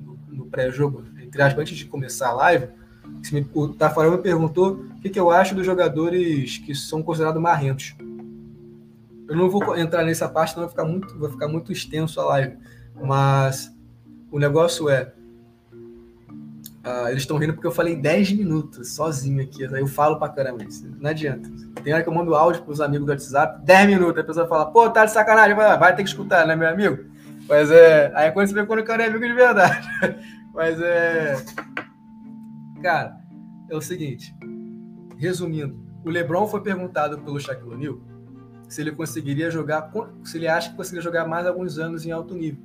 no, 0.04 0.20
no 0.32 0.46
pré-jogo, 0.48 1.06
entre 1.22 1.40
aspas, 1.40 1.62
antes 1.62 1.78
de 1.78 1.86
começar 1.86 2.30
a 2.30 2.34
live, 2.34 2.70
o 3.54 3.68
Tafarel 3.70 4.14
me 4.14 4.18
perguntou 4.18 4.84
o 4.98 5.00
que, 5.00 5.12
que, 5.12 5.20
eu 5.20 5.30
acho 5.30 5.54
dos 5.54 5.64
jogadores 5.64 6.58
que 6.58 6.74
são 6.74 7.04
considerados 7.04 7.40
marrentos. 7.40 7.96
eu 9.30 9.36
não 9.36 9.48
vou 9.48 9.78
entrar 9.78 10.04
nessa 10.04 10.28
parte, 10.28 10.54
senão 10.54 10.64
vai 10.64 10.72
ficar 10.72 10.86
muito, 10.86 11.20
vai 11.20 11.30
ficar 11.30 11.48
muito 11.48 11.72
extenso 11.72 12.20
a 12.20 12.26
live. 12.26 12.58
Mas 13.00 13.72
o 14.32 14.40
negócio 14.40 14.90
é. 14.90 15.14
Uh, 16.86 17.08
eles 17.08 17.24
estão 17.24 17.38
rindo 17.38 17.54
porque 17.54 17.66
eu 17.66 17.72
falei 17.72 17.96
10 17.96 18.34
minutos 18.34 18.94
sozinho 18.94 19.42
aqui. 19.42 19.66
Aí 19.66 19.80
eu 19.80 19.88
falo 19.88 20.20
pra 20.20 20.30
caramba. 20.30 20.64
Isso 20.64 20.86
não 21.00 21.10
adianta. 21.10 21.50
Tem 21.82 21.94
hora 21.94 22.04
que 22.04 22.10
eu 22.10 22.14
mando 22.14 22.36
áudio 22.36 22.62
pros 22.64 22.82
amigos 22.82 23.06
do 23.06 23.12
WhatsApp, 23.12 23.66
10 23.66 23.88
minutos. 23.88 24.22
A 24.22 24.26
pessoa 24.26 24.48
fala, 24.48 24.66
pô, 24.66 24.90
tá 24.90 25.06
de 25.06 25.12
sacanagem. 25.12 25.56
Vai, 25.56 25.78
vai 25.78 25.96
ter 25.96 26.04
que 26.04 26.10
escutar, 26.10 26.46
né, 26.46 26.56
meu 26.56 26.68
amigo? 26.68 27.06
Mas 27.48 27.72
é. 27.72 28.12
Aí 28.16 28.28
é 28.28 28.32
quando 28.32 28.48
você 28.48 28.54
vê 28.54 28.66
quando 28.66 28.80
o 28.80 28.84
cara 28.84 29.04
é 29.04 29.08
amigo 29.08 29.26
de 29.26 29.34
verdade. 29.34 29.88
Mas 30.54 30.80
é. 30.82 31.38
Cara, 32.82 33.16
é 33.70 33.76
o 33.76 33.82
seguinte. 33.82 34.36
Resumindo, 35.18 35.82
o 36.04 36.10
LeBron 36.10 36.48
foi 36.48 36.62
perguntado 36.62 37.18
pelo 37.20 37.40
Shaquille 37.40 37.74
O'Neal 37.74 38.14
se 38.74 38.82
ele 38.82 38.92
conseguiria 38.92 39.52
jogar, 39.52 39.92
se 40.24 40.38
ele 40.38 40.48
acha 40.48 40.72
que 40.72 40.76
conseguiria 40.76 41.04
jogar 41.04 41.28
mais 41.28 41.46
alguns 41.46 41.78
anos 41.78 42.06
em 42.06 42.12
alto 42.12 42.34
nível. 42.34 42.64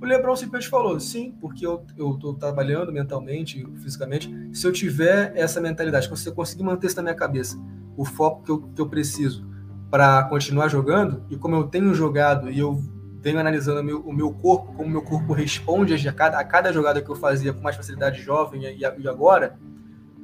O 0.00 0.06
LeBron 0.06 0.34
simplesmente 0.34 0.70
falou, 0.70 0.98
sim, 0.98 1.34
porque 1.40 1.66
eu 1.66 1.84
estou 1.98 2.34
trabalhando 2.34 2.90
mentalmente, 2.90 3.66
fisicamente. 3.82 4.32
Se 4.52 4.66
eu 4.66 4.72
tiver 4.72 5.32
essa 5.36 5.60
mentalidade, 5.60 6.08
se 6.18 6.26
eu 6.28 6.34
conseguir 6.34 6.62
manter 6.62 6.86
isso 6.86 6.96
na 6.96 7.02
minha 7.02 7.14
cabeça, 7.14 7.60
o 7.96 8.04
foco 8.04 8.42
que 8.42 8.50
eu, 8.50 8.62
que 8.74 8.80
eu 8.80 8.88
preciso 8.88 9.46
para 9.90 10.22
continuar 10.24 10.68
jogando, 10.68 11.22
e 11.28 11.36
como 11.36 11.54
eu 11.54 11.64
tenho 11.64 11.92
jogado 11.94 12.50
e 12.50 12.58
eu 12.58 12.80
venho 13.20 13.38
analisando 13.38 13.80
o 13.80 13.84
meu, 13.84 14.00
o 14.00 14.12
meu 14.12 14.32
corpo, 14.32 14.72
como 14.72 14.88
meu 14.88 15.02
corpo 15.02 15.34
responde 15.34 16.08
a 16.08 16.12
cada, 16.12 16.38
a 16.38 16.44
cada 16.44 16.72
jogada 16.72 17.02
que 17.02 17.10
eu 17.10 17.16
fazia 17.16 17.52
com 17.52 17.60
mais 17.60 17.76
facilidade 17.76 18.22
jovem 18.22 18.64
e, 18.64 18.78
e 18.78 19.08
agora, 19.08 19.58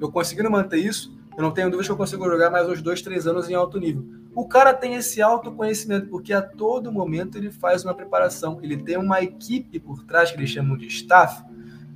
eu 0.01 0.11
conseguindo 0.11 0.51
manter 0.51 0.79
isso, 0.79 1.15
eu 1.37 1.43
não 1.43 1.51
tenho 1.51 1.69
dúvida 1.69 1.87
que 1.87 1.93
eu 1.93 1.97
consigo 1.97 2.25
jogar 2.25 2.49
mais 2.49 2.67
uns 2.67 2.81
dois, 2.81 3.03
três 3.03 3.27
anos 3.27 3.51
em 3.51 3.55
alto 3.55 3.79
nível. 3.79 4.07
O 4.37 4.47
cara 4.47 4.75
tem 4.75 4.95
esse 4.95 5.23
autoconhecimento, 5.23 6.11
porque 6.11 6.31
a 6.31 6.43
todo 6.43 6.93
momento 6.93 7.39
ele 7.39 7.51
faz 7.51 7.83
uma 7.83 7.95
preparação. 7.95 8.59
Ele 8.63 8.77
tem 8.77 8.99
uma 8.99 9.23
equipe 9.23 9.81
por 9.81 10.05
trás, 10.05 10.31
que 10.31 10.37
eles 10.37 10.51
chamam 10.51 10.77
de 10.77 10.87
staff, 10.89 11.43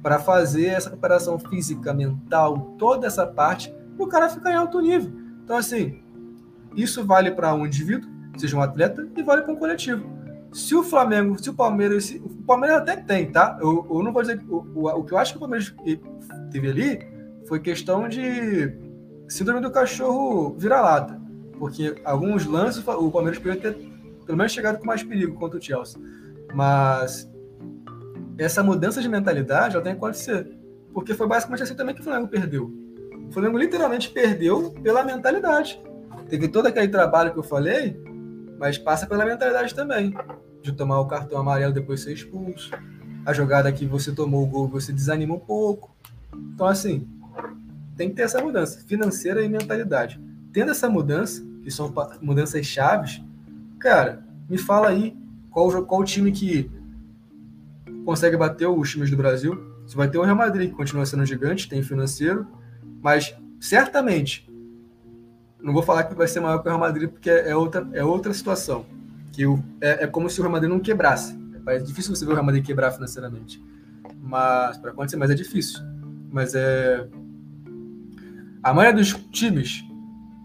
para 0.02 0.18
fazer 0.18 0.68
essa 0.68 0.88
preparação 0.88 1.38
física, 1.38 1.92
mental, 1.92 2.74
toda 2.78 3.06
essa 3.06 3.26
parte, 3.26 3.70
o 3.98 4.06
cara 4.06 4.30
fica 4.30 4.50
em 4.50 4.54
alto 4.54 4.80
nível. 4.80 5.12
Então, 5.44 5.58
assim, 5.58 6.02
isso 6.74 7.04
vale 7.04 7.30
para 7.30 7.54
um 7.54 7.66
indivíduo, 7.66 8.08
seja 8.38 8.56
um 8.56 8.62
atleta, 8.62 9.06
e 9.14 9.22
vale 9.22 9.42
para 9.42 9.52
um 9.52 9.56
coletivo. 9.56 10.08
Se 10.50 10.74
o 10.74 10.82
Flamengo, 10.82 11.38
se 11.38 11.50
o 11.50 11.54
Palmeiras, 11.54 12.06
se, 12.06 12.16
o 12.16 12.42
Palmeiras 12.46 12.78
até 12.78 12.96
tem, 12.96 13.30
tá? 13.30 13.58
Eu, 13.60 13.86
eu 13.90 14.02
não 14.02 14.14
vou 14.14 14.22
dizer 14.22 14.42
o, 14.48 14.66
o, 14.74 14.88
o 14.88 15.04
que 15.04 15.12
eu 15.12 15.18
acho 15.18 15.32
que 15.32 15.36
o 15.36 15.40
Palmeiras 15.40 15.74
teve 16.50 16.70
ali 16.70 17.06
foi 17.46 17.60
questão 17.60 18.08
de 18.08 18.74
síndrome 19.28 19.60
do 19.60 19.70
cachorro 19.70 20.56
vira-lata. 20.58 21.19
Porque 21.60 21.94
alguns 22.06 22.46
lances 22.46 22.82
o 22.88 23.10
Palmeiras 23.10 23.38
poderia 23.38 23.60
ter 23.60 23.74
pelo 24.24 24.38
menos 24.38 24.50
chegado 24.50 24.78
com 24.78 24.86
mais 24.86 25.02
perigo 25.02 25.34
contra 25.34 25.58
o 25.58 25.62
Chelsea. 25.62 26.00
Mas 26.54 27.30
essa 28.38 28.62
mudança 28.62 29.02
de 29.02 29.08
mentalidade 29.08 29.74
ela 29.74 29.84
tem 29.84 29.92
que 29.92 29.98
acontecer. 29.98 30.50
Porque 30.94 31.12
foi 31.12 31.28
basicamente 31.28 31.62
assim 31.62 31.74
também 31.74 31.94
que 31.94 32.00
o 32.00 32.04
Flamengo 32.04 32.28
perdeu. 32.28 32.72
O 33.28 33.32
Flamengo 33.32 33.58
literalmente 33.58 34.08
perdeu 34.08 34.70
pela 34.82 35.04
mentalidade. 35.04 35.78
Teve 36.30 36.48
todo 36.48 36.66
aquele 36.66 36.88
trabalho 36.88 37.32
que 37.32 37.38
eu 37.38 37.42
falei, 37.42 38.00
mas 38.58 38.78
passa 38.78 39.06
pela 39.06 39.26
mentalidade 39.26 39.74
também. 39.74 40.14
De 40.62 40.72
tomar 40.72 40.98
o 41.00 41.06
cartão 41.06 41.38
amarelo 41.38 41.74
depois 41.74 42.00
ser 42.00 42.14
expulso. 42.14 42.70
A 43.26 43.34
jogada 43.34 43.70
que 43.70 43.84
você 43.84 44.12
tomou 44.12 44.44
o 44.44 44.46
gol, 44.46 44.66
você 44.66 44.92
desanima 44.94 45.34
um 45.34 45.38
pouco. 45.38 45.94
Então, 46.54 46.66
assim, 46.66 47.06
tem 47.96 48.08
que 48.08 48.14
ter 48.14 48.22
essa 48.22 48.40
mudança 48.40 48.80
financeira 48.86 49.42
e 49.44 49.48
mentalidade. 49.48 50.18
Tendo 50.52 50.70
essa 50.70 50.88
mudança, 50.88 51.49
que 51.62 51.70
são 51.70 51.92
mudanças 52.20 52.66
chaves, 52.66 53.22
cara, 53.78 54.24
me 54.48 54.58
fala 54.58 54.88
aí 54.88 55.16
qual, 55.50 55.84
qual 55.84 56.04
time 56.04 56.32
que 56.32 56.70
consegue 58.04 58.36
bater 58.36 58.66
os 58.66 58.90
times 58.90 59.10
do 59.10 59.16
Brasil. 59.16 59.58
Você 59.86 59.96
vai 59.96 60.08
ter 60.08 60.18
o 60.18 60.22
Real 60.22 60.36
Madrid, 60.36 60.70
que 60.70 60.76
continua 60.76 61.04
sendo 61.04 61.24
gigante, 61.24 61.68
tem 61.68 61.82
financeiro, 61.82 62.46
mas 63.02 63.34
certamente, 63.60 64.48
não 65.62 65.72
vou 65.72 65.82
falar 65.82 66.04
que 66.04 66.14
vai 66.14 66.28
ser 66.28 66.40
maior 66.40 66.58
que 66.58 66.68
o 66.68 66.70
Real 66.70 66.80
Madrid, 66.80 67.08
porque 67.10 67.30
é 67.30 67.54
outra, 67.54 67.88
é 67.92 68.04
outra 68.04 68.32
situação. 68.32 68.86
Que 69.32 69.46
o, 69.46 69.62
é, 69.80 70.04
é 70.04 70.06
como 70.06 70.28
se 70.28 70.40
o 70.40 70.42
Real 70.42 70.52
Madrid 70.52 70.70
não 70.70 70.80
quebrasse. 70.80 71.38
É 71.66 71.78
difícil 71.78 72.14
você 72.14 72.24
ver 72.24 72.32
o 72.32 72.34
Real 72.34 72.44
Madrid 72.44 72.64
quebrar 72.64 72.90
financeiramente. 72.90 73.62
Mas, 74.20 74.78
para 74.78 74.90
acontecer, 74.90 75.16
mas 75.16 75.30
é 75.30 75.34
difícil. 75.34 75.80
Mas 76.30 76.54
é, 76.54 77.06
a 78.62 78.72
maioria 78.74 78.98
dos 78.98 79.12
times, 79.30 79.84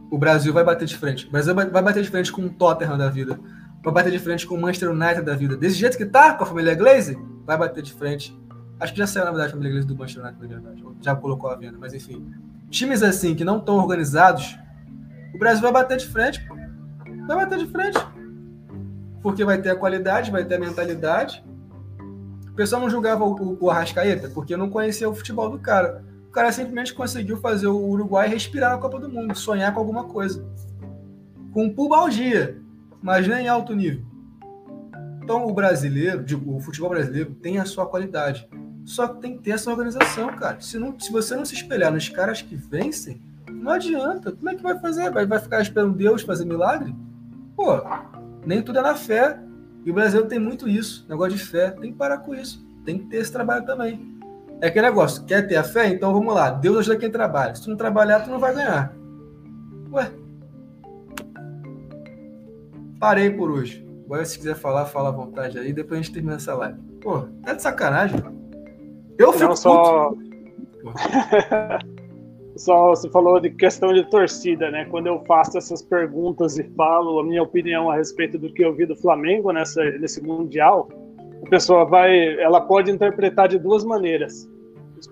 o 0.10 0.18
Brasil 0.18 0.54
vai 0.54 0.64
bater 0.64 0.86
de 0.86 0.96
frente. 0.96 1.28
O 1.28 1.32
Brasil 1.32 1.54
vai 1.54 1.70
bater 1.70 2.04
de 2.04 2.10
frente 2.10 2.32
com 2.32 2.44
o 2.44 2.50
Tottenham 2.50 2.98
da 2.98 3.10
vida. 3.10 3.40
Vai 3.84 3.94
bater 3.94 4.12
de 4.12 4.20
frente 4.20 4.46
com 4.46 4.56
o 4.56 4.62
Manchester 4.62 4.92
United 4.92 5.22
da 5.22 5.36
vida. 5.36 5.56
Desse 5.56 5.76
jeito 5.76 5.98
que 5.98 6.06
tá 6.06 6.34
com 6.34 6.44
a 6.44 6.48
família 6.48 6.76
Glaze, 6.76 7.18
vai 7.46 7.58
bater 7.58 7.84
de 7.84 7.94
frente. 7.94 8.38
Acho 8.80 8.94
que 8.94 9.00
já 9.00 9.08
saiu, 9.08 9.26
na 9.26 9.32
verdade, 9.32 9.50
a 9.50 9.52
família 9.52 9.72
Glaze 9.72 9.88
do 9.88 9.96
Manchester 9.96 10.24
United, 10.24 10.42
na 10.42 10.48
verdade. 10.48 10.84
Já 11.02 11.16
colocou 11.16 11.50
a 11.50 11.56
venda, 11.56 11.78
mas 11.80 11.94
enfim. 11.94 12.26
Times 12.70 13.04
assim, 13.04 13.36
que 13.36 13.44
não 13.44 13.58
estão 13.58 13.76
organizados, 13.76 14.58
o 15.34 15.38
Brasil 15.38 15.62
vai 15.62 15.72
bater 15.72 15.98
de 15.98 16.08
frente. 16.08 16.46
Vai 17.28 17.38
bater 17.38 17.60
de 17.60 17.68
frente. 17.68 18.00
Porque 19.22 19.44
vai 19.44 19.60
ter 19.60 19.72
a 19.72 19.76
qualidade, 19.76 20.32
vai 20.32 20.46
ter 20.46 20.56
a 20.56 20.60
mentalidade. 20.60 21.44
O 22.50 22.56
pessoal 22.56 22.82
não 22.82 22.90
julgava 22.90 23.24
o, 23.24 23.36
o, 23.36 23.66
o 23.66 23.70
Arrascaeta, 23.70 24.30
porque 24.30 24.56
não 24.56 24.70
conhecia 24.70 25.10
o 25.10 25.16
futebol 25.16 25.50
do 25.50 25.60
cara 25.60 26.04
cara 26.36 26.52
simplesmente 26.52 26.94
conseguiu 26.94 27.38
fazer 27.38 27.68
o 27.68 27.88
Uruguai 27.88 28.28
respirar 28.28 28.72
na 28.72 28.78
Copa 28.78 29.00
do 29.00 29.10
Mundo, 29.10 29.34
sonhar 29.38 29.74
com 29.74 29.80
alguma 29.80 30.04
coisa. 30.04 30.46
Com 31.54 31.70
pubalgia, 31.70 32.62
mas 33.02 33.26
nem 33.26 33.46
em 33.46 33.48
alto 33.48 33.74
nível. 33.74 34.06
Então 35.24 35.48
o 35.48 35.54
brasileiro, 35.54 36.22
digo, 36.24 36.54
o 36.54 36.60
futebol 36.60 36.90
brasileiro 36.90 37.34
tem 37.36 37.58
a 37.58 37.64
sua 37.66 37.86
qualidade. 37.86 38.50
Só 38.84 39.08
que 39.08 39.22
tem 39.22 39.38
que 39.38 39.44
ter 39.44 39.52
essa 39.52 39.72
organização, 39.72 40.28
cara. 40.36 40.60
Se, 40.60 40.78
não, 40.78 41.00
se 41.00 41.10
você 41.10 41.36
não 41.36 41.46
se 41.46 41.56
espelhar 41.56 41.92
nos 41.92 42.10
caras 42.10 42.42
que 42.42 42.56
vencem, 42.56 43.22
não 43.50 43.72
adianta. 43.72 44.34
Como 44.34 44.50
é 44.50 44.56
que 44.56 44.62
vai 44.62 44.78
fazer? 44.78 45.10
Vai, 45.10 45.26
vai 45.26 45.40
ficar 45.40 45.62
esperando 45.62 45.96
Deus 45.96 46.22
fazer 46.22 46.46
milagre? 46.46 46.94
Pô, 47.56 47.82
nem 48.46 48.62
tudo 48.62 48.80
é 48.80 48.82
na 48.82 48.94
fé. 48.94 49.40
E 49.86 49.90
o 49.90 49.94
Brasil 49.94 50.26
tem 50.26 50.38
muito 50.38 50.68
isso, 50.68 51.06
negócio 51.08 51.38
de 51.38 51.44
fé. 51.44 51.72
Tem 51.72 51.94
que 51.94 51.98
parar 51.98 52.18
com 52.18 52.36
isso. 52.36 52.64
Tem 52.84 53.00
que 53.00 53.06
ter 53.06 53.18
esse 53.18 53.32
trabalho 53.32 53.66
também. 53.66 54.15
É 54.62 54.68
aquele 54.68 54.86
negócio, 54.86 55.26
quer 55.26 55.48
ter 55.48 55.58
a 55.58 55.64
fé? 55.64 55.90
Então 55.90 56.14
vamos 56.14 56.34
lá. 56.34 56.50
Deus 56.50 56.78
ajuda 56.78 56.98
quem 56.98 57.12
trabalha. 57.12 57.54
Se 57.56 57.64
tu 57.64 57.70
não 57.70 57.78
trabalhar, 57.78 58.22
tu 58.22 58.30
não 58.30 58.40
vai 58.40 58.54
ganhar. 58.54 58.96
Ué. 59.92 60.12
Parei 63.00 63.30
por 63.30 63.52
hoje. 63.52 63.86
Agora, 64.06 64.24
se 64.24 64.38
quiser 64.38 64.56
falar, 64.56 64.86
fala 64.86 65.10
à 65.10 65.12
vontade 65.12 65.60
aí. 65.60 65.74
Depois 65.74 66.00
a 66.00 66.04
gente 66.04 66.14
termina 66.14 66.36
essa 66.36 66.54
live. 66.56 66.80
Pô, 67.02 67.24
tá 67.44 67.54
de 67.54 67.62
sacanagem. 67.62 68.20
Eu 69.18 69.34
fico 69.34 69.50
não, 69.50 69.56
só... 69.56 70.14
só 72.56 72.90
você 72.90 73.10
falou 73.10 73.40
de 73.40 73.50
questão 73.50 73.94
de 73.94 74.04
torcida, 74.10 74.72
né? 74.72 74.86
Quando 74.86 75.08
eu 75.08 75.24
faço 75.26 75.58
essas 75.58 75.82
perguntas 75.82 76.58
e 76.58 76.64
falo 76.76 77.20
a 77.20 77.24
minha 77.24 77.44
opinião 77.44 77.90
a 77.90 77.96
respeito 77.96 78.38
do 78.38 78.52
que 78.54 78.64
eu 78.64 78.74
vi 78.74 78.86
do 78.86 78.96
Flamengo 78.96 79.52
nessa, 79.52 79.84
nesse 79.92 80.22
Mundial, 80.22 80.90
a 81.46 81.50
pessoa 81.50 81.86
vai, 81.86 82.40
ela 82.40 82.60
pode 82.60 82.90
interpretar 82.90 83.48
de 83.48 83.60
duas 83.60 83.84
maneiras, 83.84 84.50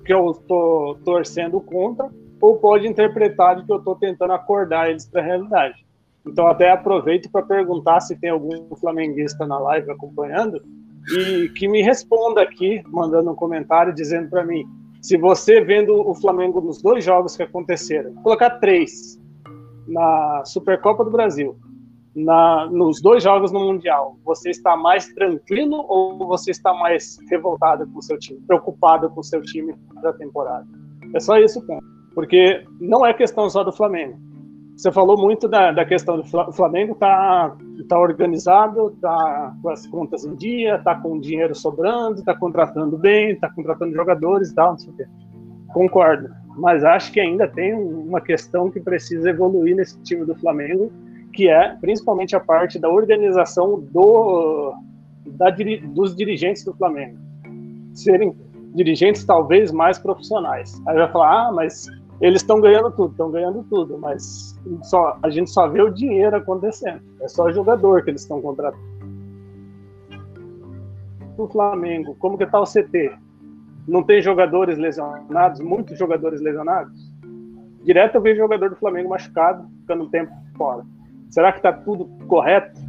que 0.03 0.13
eu 0.13 0.31
estou 0.31 0.95
torcendo 1.05 1.61
contra, 1.61 2.09
ou 2.41 2.57
pode 2.57 2.88
interpretar 2.88 3.55
de 3.55 3.65
que 3.65 3.71
eu 3.71 3.77
estou 3.77 3.95
tentando 3.95 4.34
acordar 4.34 4.89
eles 4.89 5.05
para 5.05 5.21
a 5.21 5.23
realidade. 5.23 5.86
Então 6.25 6.47
até 6.47 6.71
aproveito 6.71 7.29
para 7.31 7.43
perguntar 7.43 7.99
se 7.99 8.15
tem 8.15 8.31
algum 8.31 8.75
flamenguista 8.75 9.45
na 9.45 9.59
live 9.59 9.91
acompanhando 9.91 10.61
e 11.17 11.49
que 11.49 11.67
me 11.67 11.81
responda 11.81 12.41
aqui, 12.41 12.81
mandando 12.88 13.31
um 13.31 13.36
comentário 13.36 13.93
dizendo 13.93 14.29
para 14.29 14.43
mim 14.43 14.65
se 15.01 15.17
você 15.17 15.59
vendo 15.59 15.95
o 15.95 16.15
Flamengo 16.15 16.61
nos 16.61 16.81
dois 16.81 17.03
jogos 17.03 17.36
que 17.36 17.43
aconteceram, 17.43 18.13
colocar 18.23 18.51
três 18.51 19.19
na 19.86 20.43
Supercopa 20.45 21.03
do 21.03 21.11
Brasil, 21.11 21.57
na, 22.16 22.68
nos 22.68 23.01
dois 23.01 23.24
jogos 23.24 23.51
no 23.51 23.59
Mundial, 23.59 24.18
você 24.24 24.51
está 24.51 24.76
mais 24.76 25.07
tranquilo 25.14 25.86
ou 25.88 26.28
você 26.28 26.51
está 26.51 26.74
mais 26.74 27.18
revoltado 27.30 27.88
com 27.88 27.99
o 27.99 28.01
seu 28.01 28.18
time, 28.20 28.39
preocupado 28.45 29.09
com 29.09 29.20
o 29.20 29.24
seu 29.24 29.41
time 29.41 29.76
da 30.01 30.14
temporada? 30.14 30.68
É 31.14 31.20
só 31.20 31.38
isso. 31.38 31.66
Porque 32.14 32.64
não 32.80 33.05
é 33.05 33.14
questão 33.14 33.49
só 33.49 33.64
do 33.64 33.72
Flamengo. 33.72 34.18
Você 34.76 34.91
falou 34.91 35.18
muito 35.18 35.47
da, 35.47 35.72
da 35.72 35.86
questão 35.86 36.18
do 36.18 36.51
Flamengo 36.51 36.95
tá, 36.95 37.55
tá 37.88 37.99
organizado, 37.99 38.91
tá 38.99 39.55
com 39.61 39.70
as 39.70 39.86
contas 39.88 40.26
em 40.26 40.36
dia, 40.36 40.80
tá 40.80 40.95
com 40.95 41.20
dinheiro 41.20 41.53
sobrando, 41.53 42.24
tá 42.24 42.36
contratando 42.36 42.97
bem, 42.97 43.36
tá 43.36 43.49
contratando 43.51 43.93
jogadores 43.93 44.49
e 44.49 44.55
tal, 44.55 44.72
não 44.72 44.78
sei 44.80 44.91
o 44.91 44.95
quê. 44.95 45.05
Concordo. 45.74 46.30
Mas 46.57 46.84
acho 46.84 47.11
que 47.11 47.20
ainda 47.20 47.47
tem 47.47 47.74
uma 47.74 48.22
questão 48.22 48.70
que 48.70 48.80
precisa 48.80 49.30
evoluir 49.30 49.76
nesse 49.76 49.99
time 50.01 50.26
do 50.26 50.36
Flamengo, 50.36 50.91
que 51.34 51.49
é 51.49 51.75
principalmente 51.81 52.36
a 52.36 52.39
parte 52.39 52.79
da 52.79 52.89
organização 52.89 53.79
do, 53.79 54.73
da, 55.25 55.49
dos 55.49 56.15
dirigentes 56.15 56.63
do 56.63 56.73
Flamengo. 56.73 57.17
Serem 57.93 58.36
dirigentes 58.73 59.23
talvez 59.23 59.71
mais 59.71 59.99
profissionais. 59.99 60.81
Aí 60.88 60.95
vai 60.95 61.11
falar, 61.11 61.47
ah, 61.47 61.51
mas 61.51 61.88
eles 62.21 62.41
estão 62.41 62.61
ganhando 62.61 62.91
tudo, 62.91 63.11
estão 63.11 63.31
ganhando 63.31 63.63
tudo, 63.69 63.97
mas 63.97 64.59
só, 64.84 65.17
a 65.21 65.29
gente 65.29 65.49
só 65.49 65.67
vê 65.67 65.81
o 65.81 65.89
dinheiro 65.89 66.36
acontecendo. 66.36 67.01
É 67.21 67.27
só 67.27 67.51
jogador 67.51 68.03
que 68.03 68.11
eles 68.11 68.21
estão 68.21 68.41
contratando. 68.41 68.93
O 71.38 71.47
Flamengo, 71.47 72.15
como 72.19 72.38
que 72.38 72.45
tá 72.45 72.61
o 72.61 72.65
CT? 72.65 73.11
Não 73.88 74.03
tem 74.03 74.21
jogadores 74.21 74.77
lesionados, 74.77 75.59
muitos 75.59 75.97
jogadores 75.97 76.39
lesionados? 76.39 77.11
Direto 77.84 78.15
eu 78.15 78.21
vejo 78.21 78.38
jogador 78.38 78.69
do 78.69 78.75
Flamengo 78.77 79.09
machucado, 79.09 79.67
ficando 79.81 80.03
um 80.03 80.09
tempo 80.09 80.31
fora. 80.55 80.86
Será 81.34 81.51
que 81.51 81.57
está 81.57 81.73
tudo 81.73 82.05
correto? 82.27 82.79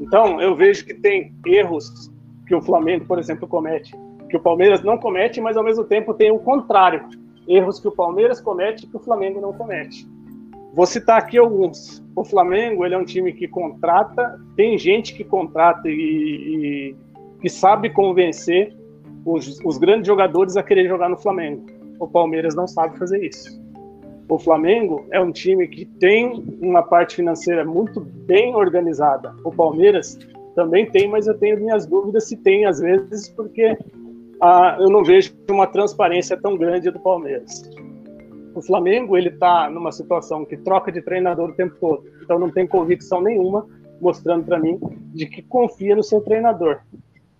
Então, 0.00 0.40
eu 0.40 0.54
vejo 0.54 0.86
que 0.86 0.94
tem 0.94 1.34
erros 1.44 2.08
que 2.46 2.54
o 2.54 2.62
Flamengo, 2.62 3.04
por 3.04 3.18
exemplo, 3.18 3.48
comete, 3.48 3.92
que 4.30 4.36
o 4.36 4.40
Palmeiras 4.40 4.84
não 4.84 4.96
comete, 4.96 5.40
mas 5.40 5.56
ao 5.56 5.64
mesmo 5.64 5.82
tempo 5.82 6.14
tem 6.14 6.30
o 6.30 6.38
contrário 6.38 7.04
erros 7.48 7.80
que 7.80 7.88
o 7.88 7.90
Palmeiras 7.90 8.40
comete 8.40 8.86
que 8.86 8.96
o 8.96 9.00
Flamengo 9.00 9.40
não 9.40 9.52
comete. 9.52 10.08
Vou 10.72 10.86
citar 10.86 11.18
aqui 11.18 11.36
alguns. 11.36 12.00
O 12.14 12.24
Flamengo 12.24 12.84
ele 12.84 12.94
é 12.94 12.98
um 12.98 13.04
time 13.04 13.32
que 13.32 13.48
contrata, 13.48 14.40
tem 14.54 14.78
gente 14.78 15.12
que 15.12 15.24
contrata 15.24 15.88
e, 15.88 15.92
e 15.92 16.96
que 17.40 17.48
sabe 17.48 17.90
convencer 17.90 18.72
os, 19.24 19.58
os 19.64 19.78
grandes 19.78 20.06
jogadores 20.06 20.56
a 20.56 20.62
querer 20.62 20.86
jogar 20.86 21.08
no 21.08 21.16
Flamengo. 21.16 21.66
O 21.98 22.06
Palmeiras 22.06 22.54
não 22.54 22.68
sabe 22.68 22.96
fazer 22.96 23.24
isso. 23.24 23.65
O 24.28 24.38
Flamengo 24.38 25.06
é 25.12 25.20
um 25.20 25.30
time 25.30 25.68
que 25.68 25.84
tem 25.84 26.44
uma 26.60 26.82
parte 26.82 27.16
financeira 27.16 27.64
muito 27.64 28.00
bem 28.00 28.54
organizada. 28.54 29.32
O 29.44 29.52
Palmeiras 29.52 30.18
também 30.56 30.90
tem, 30.90 31.08
mas 31.08 31.28
eu 31.28 31.38
tenho 31.38 31.60
minhas 31.60 31.86
dúvidas 31.86 32.26
se 32.28 32.36
tem 32.36 32.64
às 32.64 32.80
vezes, 32.80 33.28
porque 33.28 33.78
ah, 34.40 34.76
eu 34.80 34.88
não 34.88 35.04
vejo 35.04 35.32
uma 35.48 35.66
transparência 35.66 36.36
tão 36.36 36.56
grande 36.56 36.90
do 36.90 36.98
Palmeiras. 36.98 37.70
O 38.54 38.62
Flamengo 38.62 39.16
ele 39.16 39.28
está 39.28 39.70
numa 39.70 39.92
situação 39.92 40.44
que 40.44 40.56
troca 40.56 40.90
de 40.90 41.02
treinador 41.02 41.50
o 41.50 41.54
tempo 41.54 41.76
todo, 41.78 42.04
então 42.22 42.38
não 42.38 42.50
tem 42.50 42.66
convicção 42.66 43.20
nenhuma 43.20 43.66
mostrando 44.00 44.44
para 44.44 44.58
mim 44.58 44.78
de 45.14 45.26
que 45.26 45.42
confia 45.42 45.94
no 45.94 46.02
seu 46.02 46.20
treinador. 46.20 46.80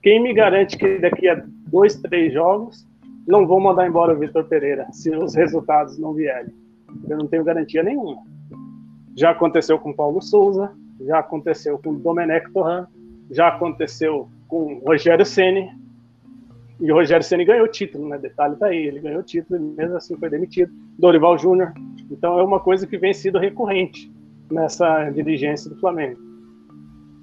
Quem 0.03 0.23
me 0.23 0.33
garante 0.33 0.79
que 0.79 0.99
daqui 0.99 1.29
a 1.29 1.43
dois, 1.69 1.97
três 1.97 2.33
jogos 2.33 2.87
não 3.27 3.47
vão 3.47 3.59
mandar 3.59 3.89
embora 3.89 4.15
o 4.15 4.19
Vitor 4.19 4.45
Pereira 4.45 4.87
se 4.93 5.11
os 5.11 5.35
resultados 5.35 5.99
não 5.99 6.15
vierem? 6.15 6.53
Eu 7.09 7.19
não 7.19 7.27
tenho 7.27 7.45
garantia 7.45 7.83
nenhuma. 7.83 8.23
Já 9.15 9.31
aconteceu 9.31 9.79
com 9.79 9.93
Paulo 9.93 10.21
Souza, 10.21 10.73
já 11.01 11.19
aconteceu 11.19 11.79
com 11.79 11.95
Domenech 11.95 12.53
Torran, 12.53 12.87
já 13.31 13.49
aconteceu 13.49 14.29
com 14.47 14.81
Rogério 14.87 15.25
Ceni, 15.25 15.71
e 16.79 16.93
o 16.93 16.95
Rogério 16.95 17.25
Ceni 17.25 17.45
ganhou 17.45 17.65
o 17.65 17.71
título, 17.71 18.09
né? 18.09 18.19
Detalhe 18.19 18.57
tá 18.57 18.67
aí, 18.67 18.87
ele 18.87 19.01
ganhou 19.01 19.21
o 19.21 19.25
título 19.25 19.59
e 19.59 19.63
mesmo 19.63 19.97
assim 19.97 20.17
foi 20.17 20.29
demitido. 20.29 20.71
Dorival 20.99 21.39
Júnior. 21.39 21.73
Então 22.11 22.39
é 22.39 22.43
uma 22.43 22.61
coisa 22.61 22.87
que 22.87 22.99
vem 22.99 23.15
sido 23.15 23.39
recorrente 23.39 24.13
nessa 24.51 25.11
dirigência 25.11 25.71
do 25.71 25.77
Flamengo. 25.77 26.21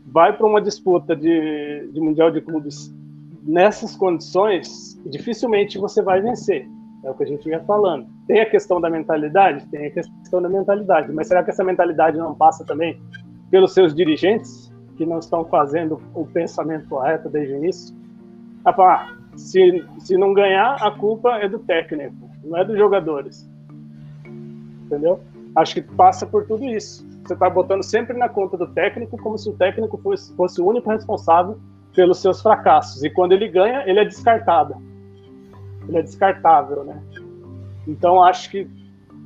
Vai 0.08 0.36
para 0.36 0.48
uma 0.48 0.62
disputa 0.62 1.16
de, 1.16 1.88
de 1.92 2.00
Mundial 2.00 2.32
de 2.32 2.42
Clubes 2.42 2.94
nessas 3.44 3.96
condições, 3.96 5.00
dificilmente 5.06 5.78
você 5.78 6.02
vai 6.02 6.22
vencer. 6.22 6.68
É 7.04 7.10
o 7.10 7.14
que 7.14 7.24
a 7.24 7.28
gente 7.28 7.44
vinha 7.44 7.60
falando. 7.62 8.08
Tem 8.28 8.40
a 8.40 8.50
questão 8.50 8.80
da 8.80 8.90
mentalidade? 8.90 9.66
Tem 9.68 9.88
a 9.88 9.92
questão 9.92 10.42
da 10.42 10.48
mentalidade. 10.48 11.12
Mas 11.12 11.28
será 11.28 11.44
que 11.44 11.50
essa 11.50 11.64
mentalidade 11.64 12.18
não 12.18 12.34
passa 12.34 12.66
também 12.66 13.02
pelos 13.52 13.74
seus 13.74 13.94
dirigentes, 13.94 14.74
que 14.96 15.06
não 15.06 15.20
estão 15.20 15.44
fazendo 15.46 16.02
o 16.14 16.26
pensamento 16.26 16.88
correto 16.88 17.30
desde 17.30 17.54
o 17.54 17.58
início? 17.58 17.96
Ah, 18.66 19.10
se, 19.36 19.86
se 20.00 20.18
não 20.18 20.34
ganhar, 20.34 20.76
a 20.82 20.92
culpa 20.92 21.38
é 21.38 21.50
do 21.50 21.60
técnico, 21.60 22.30
não 22.44 22.58
é 22.58 22.64
dos 22.64 22.78
jogadores. 22.78 23.50
Entendeu? 24.86 25.20
Acho 25.56 25.76
que 25.76 25.82
passa 25.82 26.26
por 26.26 26.46
tudo 26.48 26.64
isso. 26.66 27.06
Você 27.26 27.34
está 27.34 27.50
botando 27.50 27.84
sempre 27.84 28.18
na 28.18 28.30
conta 28.30 28.58
do 28.58 28.68
técnico, 28.68 29.18
como 29.18 29.38
se 29.38 29.50
o 29.50 29.54
técnico 29.54 29.98
fosse, 29.98 30.34
fosse 30.36 30.62
o 30.62 30.68
único 30.68 30.90
responsável 30.90 31.60
pelos 31.96 32.20
seus 32.20 32.42
fracassos. 32.42 33.04
E 33.04 33.10
quando 33.10 33.34
ele 33.34 33.48
ganha, 33.48 33.84
ele 33.86 34.00
é 34.00 34.06
descartado. 34.06 34.76
Ele 35.88 35.98
é 35.98 36.02
descartável, 36.02 36.84
né? 36.84 37.02
Então 37.88 38.24
acho 38.24 38.50
que 38.50 38.68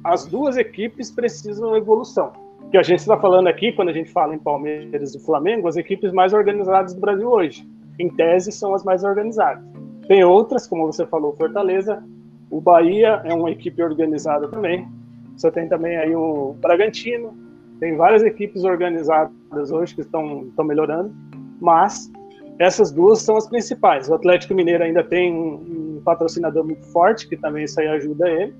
as 0.04 0.26
duas 0.26 0.58
equipes 0.58 1.12
precisam 1.12 1.76
evolução. 1.76 2.32
Que 2.72 2.78
a 2.78 2.84
gente 2.84 3.00
está 3.00 3.18
falando 3.18 3.48
aqui, 3.48 3.72
quando 3.72 3.90
a 3.90 3.94
gente 3.94 4.12
fala 4.12 4.36
em 4.36 4.40
Palmeiras 4.40 5.16
e 5.16 5.20
Flamengo, 5.20 5.68
as 5.68 5.78
equipes 5.78 6.12
mais 6.12 6.34
organizadas 6.34 6.94
do 6.94 7.00
Brasil 7.00 7.30
hoje. 7.30 7.68
Em 8.00 8.10
tese, 8.10 8.52
são 8.52 8.74
as 8.74 8.84
mais 8.84 9.04
organizadas. 9.04 9.64
Tem 10.08 10.24
outras, 10.24 10.68
como 10.68 10.86
você 10.86 11.06
falou, 11.06 11.36
Fortaleza. 11.36 12.04
O 12.50 12.62
Bahia 12.62 13.22
é 13.26 13.34
uma 13.34 13.52
equipe 13.52 13.82
organizada 13.82 14.48
também. 14.48 14.88
Você 15.36 15.52
tem 15.52 15.68
também 15.68 15.98
aí 15.98 16.16
o 16.16 16.56
Bragantino. 16.60 17.34
Tem 17.80 17.96
várias 17.96 18.24
equipes 18.24 18.64
organizadas 18.64 19.72
hoje 19.72 19.94
que 19.94 20.02
estão, 20.02 20.44
estão 20.44 20.66
melhorando. 20.66 21.14
Mas 21.60 22.12
essas 22.60 22.92
duas 22.92 23.22
são 23.22 23.38
as 23.38 23.48
principais. 23.48 24.10
O 24.10 24.16
Atlético 24.16 24.54
Mineiro 24.54 24.84
ainda 24.84 25.04
tem 25.04 25.34
um, 25.34 25.98
um 25.98 26.02
patrocinador 26.04 26.66
muito 26.66 26.86
forte, 26.88 27.28
que 27.28 27.38
também 27.38 27.66
isso 27.66 27.80
aí 27.80 27.88
ajuda 27.88 28.30
ele. 28.30 28.54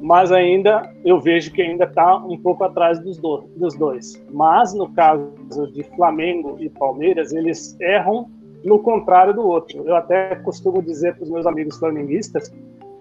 Mas 0.00 0.32
ainda 0.32 0.92
eu 1.04 1.20
vejo 1.20 1.52
que 1.52 1.62
ainda 1.62 1.84
está 1.84 2.16
um 2.16 2.36
pouco 2.38 2.64
atrás 2.64 2.98
dos, 3.00 3.18
do, 3.18 3.44
dos 3.56 3.76
dois. 3.76 4.20
Mas 4.30 4.74
no 4.74 4.92
caso 4.92 5.32
de 5.72 5.82
Flamengo 5.96 6.56
e 6.60 6.68
Palmeiras, 6.68 7.32
eles 7.32 7.76
erram 7.80 8.28
no 8.64 8.78
contrário 8.80 9.34
do 9.34 9.46
outro. 9.46 9.86
Eu 9.86 9.96
até 9.96 10.34
costumo 10.36 10.82
dizer 10.82 11.14
para 11.14 11.24
os 11.24 11.30
meus 11.30 11.46
amigos 11.46 11.78
flamenguistas 11.78 12.48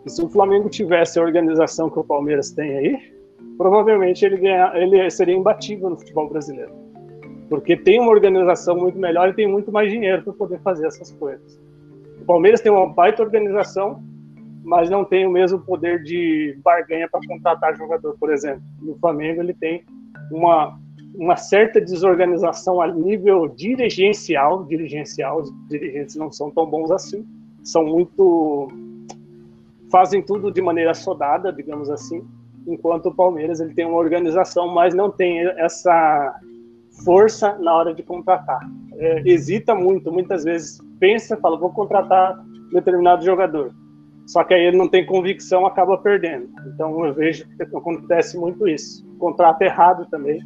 que 0.03 0.09
se 0.09 0.23
o 0.23 0.29
Flamengo 0.29 0.69
tivesse 0.69 1.19
a 1.19 1.23
organização 1.23 1.89
que 1.89 1.99
o 1.99 2.03
Palmeiras 2.03 2.51
tem 2.51 2.77
aí, 2.77 2.97
provavelmente 3.57 4.25
ele, 4.25 4.37
ganha, 4.37 4.71
ele 4.75 5.09
seria 5.11 5.35
imbatível 5.35 5.89
no 5.89 5.97
futebol 5.97 6.27
brasileiro. 6.29 6.80
Porque 7.51 7.75
tem 7.75 7.99
uma 7.99 8.11
organização 8.11 8.77
muito 8.77 8.97
melhor 8.97 9.27
e 9.27 9.33
tem 9.33 9.45
muito 9.45 9.73
mais 9.73 9.91
dinheiro 9.91 10.23
para 10.23 10.31
poder 10.31 10.57
fazer 10.61 10.87
essas 10.87 11.11
coisas. 11.11 11.59
O 12.21 12.23
Palmeiras 12.23 12.61
tem 12.61 12.71
uma 12.71 12.87
baita 12.87 13.21
organização, 13.21 14.01
mas 14.63 14.89
não 14.89 15.03
tem 15.03 15.27
o 15.27 15.29
mesmo 15.29 15.59
poder 15.59 16.01
de 16.01 16.57
barganha 16.63 17.09
para 17.11 17.19
contratar 17.27 17.75
jogador, 17.75 18.15
por 18.17 18.31
exemplo. 18.31 18.61
E 18.81 18.89
o 18.89 18.97
Flamengo 18.99 19.41
ele 19.41 19.53
tem 19.53 19.83
uma 20.31 20.79
uma 21.13 21.35
certa 21.35 21.81
desorganização 21.81 22.79
a 22.79 22.87
nível 22.87 23.49
dirigencial, 23.49 24.63
dirigencial, 24.63 25.41
os 25.41 25.51
dirigentes 25.67 26.15
não 26.15 26.31
são 26.31 26.49
tão 26.49 26.65
bons 26.65 26.89
assim, 26.89 27.27
são 27.65 27.83
muito 27.85 28.69
fazem 29.91 30.21
tudo 30.21 30.49
de 30.49 30.61
maneira 30.61 30.93
sodada, 30.93 31.51
digamos 31.51 31.89
assim, 31.89 32.25
enquanto 32.65 33.07
o 33.07 33.13
Palmeiras 33.13 33.59
ele 33.59 33.73
tem 33.73 33.85
uma 33.85 33.97
organização, 33.97 34.69
mas 34.69 34.95
não 34.95 35.11
tem 35.11 35.45
essa 35.59 36.39
força 37.03 37.57
na 37.59 37.73
hora 37.73 37.93
de 37.93 38.03
contratar. 38.03 38.59
É, 38.93 39.21
hesita 39.25 39.73
muito, 39.75 40.11
muitas 40.11 40.43
vezes 40.43 40.79
pensa, 40.99 41.37
fala, 41.37 41.57
vou 41.57 41.71
contratar 41.71 42.43
determinado 42.71 43.23
jogador. 43.23 43.73
Só 44.27 44.43
que 44.43 44.53
aí 44.53 44.63
ele 44.65 44.77
não 44.77 44.87
tem 44.87 45.05
convicção, 45.05 45.65
acaba 45.65 45.97
perdendo. 45.97 46.49
Então 46.67 47.05
eu 47.05 47.13
vejo 47.13 47.45
que 47.57 47.63
acontece 47.63 48.37
muito 48.37 48.67
isso. 48.67 49.05
Contrato 49.17 49.61
errado 49.61 50.07
também 50.09 50.39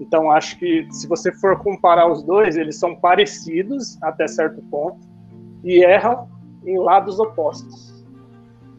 então, 0.00 0.30
acho 0.30 0.58
que 0.58 0.88
se 0.90 1.06
você 1.06 1.30
for 1.30 1.58
comparar 1.58 2.10
os 2.10 2.22
dois, 2.22 2.56
eles 2.56 2.76
são 2.76 2.96
parecidos 2.96 4.02
até 4.02 4.26
certo 4.26 4.62
ponto 4.62 4.98
e 5.62 5.84
erram 5.84 6.26
em 6.64 6.78
lados 6.78 7.20
opostos. 7.20 8.02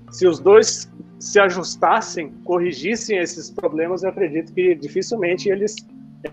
Se 0.10 0.26
os 0.26 0.40
dois 0.40 0.92
se 1.20 1.40
ajustassem, 1.40 2.32
corrigissem 2.44 3.20
esses 3.20 3.52
problemas, 3.52 4.02
eu 4.02 4.10
acredito 4.10 4.52
que 4.52 4.74
dificilmente 4.74 5.48
eles 5.48 5.76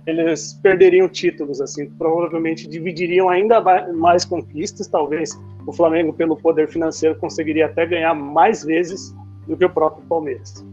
eles 0.07 0.55
perderiam 0.63 1.09
títulos, 1.09 1.61
assim, 1.61 1.89
provavelmente 1.91 2.69
dividiriam 2.69 3.29
ainda 3.29 3.61
mais 3.93 4.25
conquistas, 4.25 4.87
talvez 4.87 5.39
o 5.67 5.73
Flamengo 5.73 6.13
pelo 6.13 6.37
poder 6.37 6.69
financeiro 6.69 7.17
conseguiria 7.19 7.67
até 7.67 7.87
ganhar 7.87 8.15
mais 8.15 8.65
vezes 8.65 9.15
do 9.47 9.57
que 9.57 9.65
o 9.65 9.71
próprio 9.71 10.05
Palmeiras. 10.07 10.65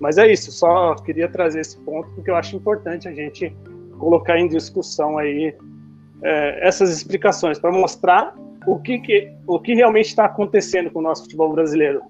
Mas 0.00 0.18
é 0.18 0.30
isso, 0.32 0.50
só 0.50 0.94
queria 0.96 1.28
trazer 1.28 1.60
esse 1.60 1.78
ponto 1.78 2.08
porque 2.14 2.30
eu 2.30 2.36
acho 2.36 2.56
importante 2.56 3.06
a 3.06 3.12
gente 3.12 3.54
colocar 3.98 4.38
em 4.38 4.48
discussão 4.48 5.16
aí 5.16 5.54
é, 6.22 6.66
essas 6.66 6.90
explicações 6.90 7.58
para 7.58 7.70
mostrar 7.70 8.34
o 8.66 8.78
que, 8.78 8.98
que, 8.98 9.32
o 9.46 9.60
que 9.60 9.74
realmente 9.74 10.06
está 10.06 10.24
acontecendo 10.24 10.90
com 10.90 10.98
o 10.98 11.02
nosso 11.02 11.22
futebol 11.22 11.52
brasileiro. 11.52 12.02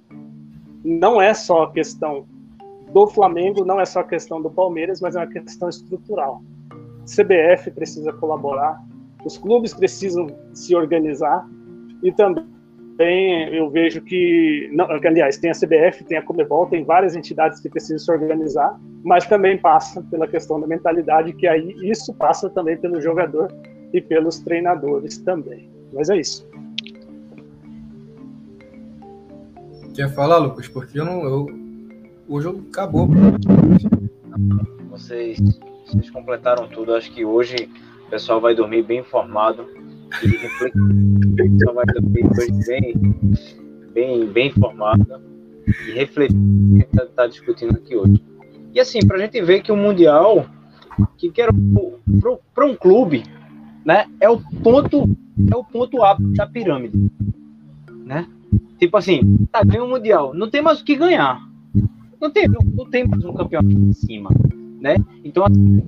Não 0.85 1.20
é 1.20 1.35
só 1.35 1.64
a 1.64 1.73
questão 1.73 2.27
do 2.93 3.07
Flamengo, 3.07 3.64
não 3.64 3.80
é 3.80 3.84
só 3.84 4.01
a 4.01 4.05
questão 4.05 4.40
do 4.40 4.51
Palmeiras, 4.51 5.01
mas 5.01 5.16
é 5.16 5.20
uma 5.20 5.26
questão 5.26 5.68
estrutural. 5.68 6.43
CBF 7.05 7.70
precisa 7.70 8.12
colaborar, 8.12 8.80
os 9.24 9.38
clubes 9.38 9.72
precisam 9.72 10.26
se 10.53 10.74
organizar 10.74 11.49
e 12.03 12.12
também 12.12 12.45
eu 13.55 13.70
vejo 13.70 14.03
que, 14.03 14.68
não, 14.72 14.86
aliás, 14.90 15.38
tem 15.38 15.51
a 15.51 15.55
CBF, 15.55 16.05
tem 16.05 16.18
a 16.18 16.22
Comebol, 16.22 16.66
tem 16.66 16.84
várias 16.84 17.16
entidades 17.16 17.61
que 17.61 17.68
precisam 17.68 17.99
se 17.99 18.12
organizar, 18.12 18.78
mas 19.03 19.26
também 19.26 19.59
passa 19.59 20.03
pela 20.03 20.28
questão 20.28 20.61
da 20.61 20.66
mentalidade, 20.66 21.32
que 21.32 21.47
aí 21.47 21.74
isso 21.82 22.12
passa 22.14 22.51
também 22.51 22.76
pelo 22.76 23.01
jogador 23.01 23.53
e 23.93 24.01
pelos 24.01 24.40
treinadores 24.40 25.18
também. 25.18 25.70
Mas 25.93 26.11
é 26.11 26.18
isso. 26.18 26.49
Quer 29.95 30.09
falar, 30.14 30.38
Lucas? 30.38 30.68
Porque 30.68 30.99
eu 30.99 31.05
não, 31.05 31.24
eu, 31.24 31.47
o 32.33 32.41
jogo 32.41 32.64
acabou. 32.70 33.09
Vocês, 34.91 35.39
vocês 35.87 36.11
completaram 36.11 36.66
tudo. 36.66 36.95
Acho 36.95 37.12
que 37.12 37.24
hoje 37.24 37.68
o 38.07 38.11
pessoal 38.11 38.41
vai 38.41 38.55
dormir 38.55 38.83
bem 38.83 39.01
informado. 39.01 39.62
O 39.62 41.37
pessoal 41.37 41.74
vai 41.74 41.85
dormir 41.87 42.26
hoje 42.26 42.66
bem, 42.66 42.95
bem, 43.93 44.26
bem 44.26 44.47
informado 44.49 45.20
e 45.87 45.93
refletido 45.93 46.41
o 46.41 46.78
que 46.78 46.85
está 46.85 47.07
tá 47.07 47.26
discutindo 47.26 47.76
aqui 47.76 47.97
hoje. 47.97 48.22
E 48.74 48.80
assim, 48.80 49.01
para 49.07 49.18
a 49.18 49.20
gente 49.20 49.41
ver 49.43 49.62
que 49.62 49.70
o 49.70 49.76
Mundial, 49.76 50.47
que 51.18 51.30
quer 51.30 51.51
para 52.55 52.66
um 52.66 52.74
clube, 52.74 53.24
né, 53.85 54.07
é 54.20 54.30
o 54.30 54.41
ponto 54.62 55.09
é 55.51 55.57
o 55.57 55.64
ponto 55.64 56.03
A 56.03 56.16
da 56.18 56.47
pirâmide, 56.47 57.11
né? 58.05 58.26
Tipo 58.78 58.97
assim, 58.97 59.47
tá 59.51 59.62
ganhando 59.64 59.87
o 59.87 59.91
mundial, 59.91 60.35
não 60.35 60.49
tem 60.49 60.61
mais 60.61 60.80
o 60.80 60.85
que 60.85 60.95
ganhar, 60.95 61.41
não 62.23 62.31
tem 62.31 62.49
não, 62.49 62.61
não 62.62 62.89
tem 62.89 63.07
mais 63.07 63.25
um 63.25 63.35
campeonato 63.35 63.75
em 63.75 63.93
cima, 63.93 64.31
né? 64.81 64.95
Então 65.25 65.45
assim, 65.45 65.83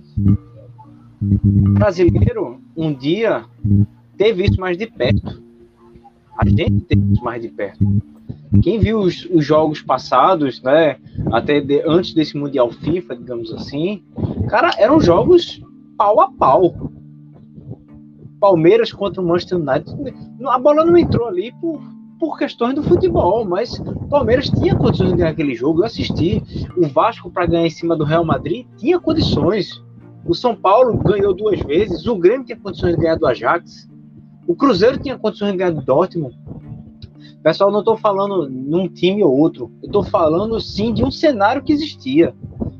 brasileiro 1.22 2.60
um 2.76 2.92
dia 2.92 3.44
teve 4.18 4.44
isso 4.44 4.60
mais 4.60 4.76
de 4.76 4.88
perto, 4.88 5.40
a 6.36 6.44
gente 6.44 6.80
teve 6.80 7.12
isso 7.12 7.22
mais 7.22 7.40
de 7.40 7.48
perto. 7.48 8.02
Quem 8.62 8.78
viu 8.78 9.00
os, 9.00 9.24
os 9.26 9.44
jogos 9.44 9.80
passados, 9.80 10.60
né? 10.62 10.96
Até 11.32 11.60
de, 11.60 11.82
antes 11.86 12.14
desse 12.14 12.36
mundial 12.36 12.70
FIFA, 12.70 13.16
digamos 13.16 13.52
assim, 13.52 14.02
cara, 14.48 14.72
eram 14.76 15.00
jogos 15.00 15.62
pau 15.96 16.20
a 16.20 16.30
pau 16.30 16.90
Palmeiras 18.40 18.92
contra 18.92 19.22
o 19.22 19.26
Manchester 19.26 19.58
United, 19.58 20.14
a 20.46 20.58
bola 20.58 20.84
não 20.84 20.98
entrou 20.98 21.26
ali 21.26 21.50
por, 21.60 21.80
por 22.24 22.38
questões 22.38 22.74
do 22.74 22.82
futebol, 22.82 23.44
mas 23.44 23.78
o 23.78 24.08
Palmeiras 24.08 24.48
tinha 24.48 24.74
condições 24.74 25.10
de 25.10 25.16
ganhar 25.16 25.30
aquele 25.30 25.54
jogo. 25.54 25.80
Eu 25.80 25.84
assisti. 25.84 26.42
O 26.74 26.88
Vasco, 26.88 27.30
para 27.30 27.44
ganhar 27.44 27.66
em 27.66 27.70
cima 27.70 27.94
do 27.94 28.02
Real 28.02 28.24
Madrid, 28.24 28.66
tinha 28.78 28.98
condições. 28.98 29.84
O 30.26 30.34
São 30.34 30.56
Paulo 30.56 30.96
ganhou 30.96 31.34
duas 31.34 31.60
vezes. 31.60 32.06
O 32.06 32.16
Grêmio 32.16 32.46
tinha 32.46 32.58
condições 32.58 32.94
de 32.94 33.02
ganhar 33.02 33.16
do 33.16 33.26
Ajax. 33.26 33.86
O 34.46 34.56
Cruzeiro 34.56 34.98
tinha 34.98 35.18
condições 35.18 35.52
de 35.52 35.58
ganhar 35.58 35.72
do 35.72 35.82
Dortmund. 35.82 36.34
Pessoal, 37.42 37.70
não 37.70 37.80
estou 37.80 37.96
falando 37.98 38.48
num 38.48 38.88
time 38.88 39.22
ou 39.22 39.38
outro. 39.38 39.70
Eu 39.82 39.88
estou 39.88 40.02
falando 40.02 40.58
sim 40.58 40.94
de 40.94 41.04
um 41.04 41.10
cenário 41.10 41.62
que 41.62 41.74
existia. 41.74 42.34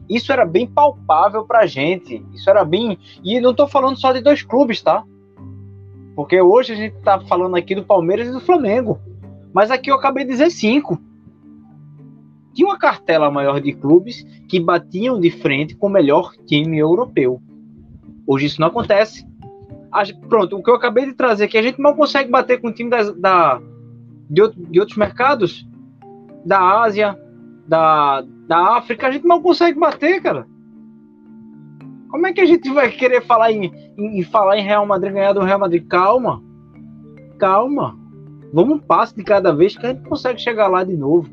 Isso 0.09 0.33
era 0.33 0.47
bem 0.47 0.67
palpável 0.67 1.45
para 1.45 1.61
a 1.61 1.67
gente. 1.67 2.25
Isso 2.33 2.49
era 2.49 2.65
bem. 2.65 2.99
E 3.23 3.39
não 3.41 3.51
estou 3.51 3.69
falando 3.69 4.01
só 4.01 4.11
de 4.11 4.23
dois 4.23 4.43
clubes, 4.43 4.81
tá? 4.81 5.05
Porque 6.17 6.41
hoje 6.41 6.73
a 6.73 6.77
gente 6.77 6.97
está 6.97 7.21
falando 7.21 7.57
aqui 7.57 7.75
do 7.75 7.85
Palmeiras 7.85 8.29
e 8.29 8.33
do 8.33 8.41
Flamengo. 8.41 8.99
Mas 9.55 9.71
aqui 9.71 9.89
eu 9.89 9.95
acabei 9.95 10.25
de 10.25 10.33
dizer 10.33 10.51
cinco. 10.51 11.01
Tinha 12.53 12.67
uma 12.67 12.79
cartela 12.79 13.31
maior 13.31 13.61
de 13.61 13.73
clubes 13.73 14.25
que 14.49 14.59
batiam 14.59 15.21
de 15.21 15.31
frente 15.31 15.77
com 15.77 15.87
o 15.87 15.91
melhor 15.91 16.33
time 16.45 16.77
europeu. 16.77 17.41
Hoje 18.27 18.47
isso 18.47 18.61
não 18.61 18.69
acontece. 18.69 19.25
pronto, 20.29 20.57
o 20.57 20.63
que 20.63 20.71
eu 20.71 20.75
acabei 20.75 21.07
de 21.07 21.15
trazer 21.15 21.45
aqui, 21.45 21.57
a 21.57 21.63
gente 21.63 21.81
mal 21.81 21.95
consegue 21.95 22.31
bater 22.31 22.61
com 22.61 22.69
o 22.69 22.73
time 22.73 22.91
da, 22.91 23.61
de, 24.29 24.43
de, 24.71 24.81
outros 24.81 24.99
mercados, 24.99 25.67
da 26.45 26.83
Ásia, 26.83 27.19
da, 27.67 28.25
da 28.49 28.77
África, 28.77 29.07
a 29.07 29.11
gente 29.11 29.27
mal 29.27 29.41
consegue 29.41 29.79
bater, 29.79 30.21
cara. 30.21 30.47
Como 32.11 32.27
é 32.27 32.33
que 32.33 32.41
a 32.41 32.47
gente 32.47 32.71
vai 32.73 32.91
querer 32.91 33.23
falar 33.23 33.53
em, 33.53 33.73
em, 33.97 34.19
em 34.19 34.23
falar 34.23 34.59
em 34.59 34.65
Real 34.65 34.87
Madrid 34.87 35.13
ganhar 35.13 35.33
do 35.33 35.41
Real 35.41 35.59
Madrid? 35.59 35.87
Calma, 35.87 36.43
calma. 37.39 38.04
Vamos 38.55 38.77
um 38.77 38.79
passo 38.79 39.17
de 39.17 39.25
cada 39.25 39.53
vez 39.53 39.77
que 39.77 39.85
a 39.85 39.89
gente 39.89 40.09
consegue 40.09 40.41
chegar 40.41 40.69
lá 40.69 40.85
de 40.85 40.97
novo. 40.97 41.29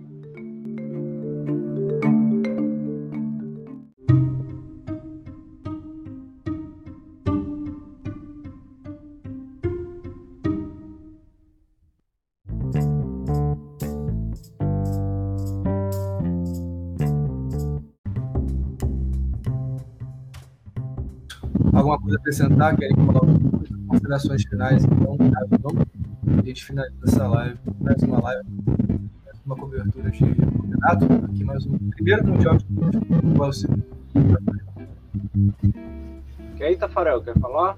Alguma 21.72 22.02
coisa 22.02 22.18
a 22.18 22.20
acrescentar? 22.20 22.76
Querem 22.76 22.96
falar 22.96 23.20
considerações 23.88 24.44
finais? 24.44 24.84
Então, 24.84 25.18
vamos. 25.62 26.01
A 26.38 26.42
gente 26.44 26.66
finaliza 26.66 27.06
essa 27.06 27.28
live, 27.28 27.58
mais 27.80 28.04
uma 28.04 28.22
live, 28.22 28.48
mais 29.26 29.40
uma 29.46 29.56
cobertura 29.56 30.10
de 30.10 30.20
campeonato. 30.20 31.06
Aqui 31.26 31.44
mais 31.44 31.66
um 31.66 31.78
primeiro 31.90 32.28
mundial 32.28 32.58
de 32.58 32.66
é 32.66 33.52
segundo. 33.52 33.92
Quer 36.58 36.72
ir, 36.72 36.78
Tafarel? 36.78 37.22
Quer 37.22 37.38
falar? 37.40 37.78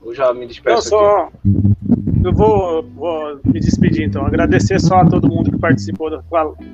Ou 0.00 0.14
já 0.14 0.32
me 0.32 0.46
despeço? 0.46 0.76
Eu 0.76 0.82
só. 0.82 1.32
Eu 2.24 2.32
vou, 2.32 2.82
vou 2.82 3.40
me 3.44 3.60
despedir 3.60 4.06
então. 4.06 4.24
Agradecer 4.24 4.80
só 4.80 5.00
a 5.00 5.06
todo 5.06 5.28
mundo 5.28 5.50
que 5.50 5.58
participou 5.58 6.10
da, 6.10 6.22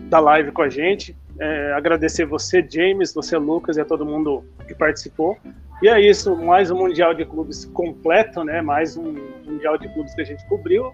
da 0.08 0.20
live 0.20 0.52
com 0.52 0.62
a 0.62 0.68
gente. 0.68 1.16
É, 1.38 1.72
agradecer 1.72 2.24
você, 2.24 2.64
James, 2.68 3.12
você, 3.12 3.36
Lucas, 3.36 3.76
e 3.76 3.80
a 3.80 3.84
todo 3.84 4.04
mundo 4.04 4.44
que 4.66 4.74
participou. 4.74 5.36
E 5.84 5.88
é 5.88 6.00
isso, 6.00 6.34
mais 6.34 6.70
um 6.70 6.78
Mundial 6.78 7.12
de 7.12 7.26
Clubes 7.26 7.66
completo, 7.66 8.42
né? 8.42 8.62
Mais 8.62 8.96
um 8.96 9.14
Mundial 9.44 9.76
de 9.76 9.86
Clubes 9.92 10.14
que 10.14 10.22
a 10.22 10.24
gente 10.24 10.42
cobriu. 10.46 10.90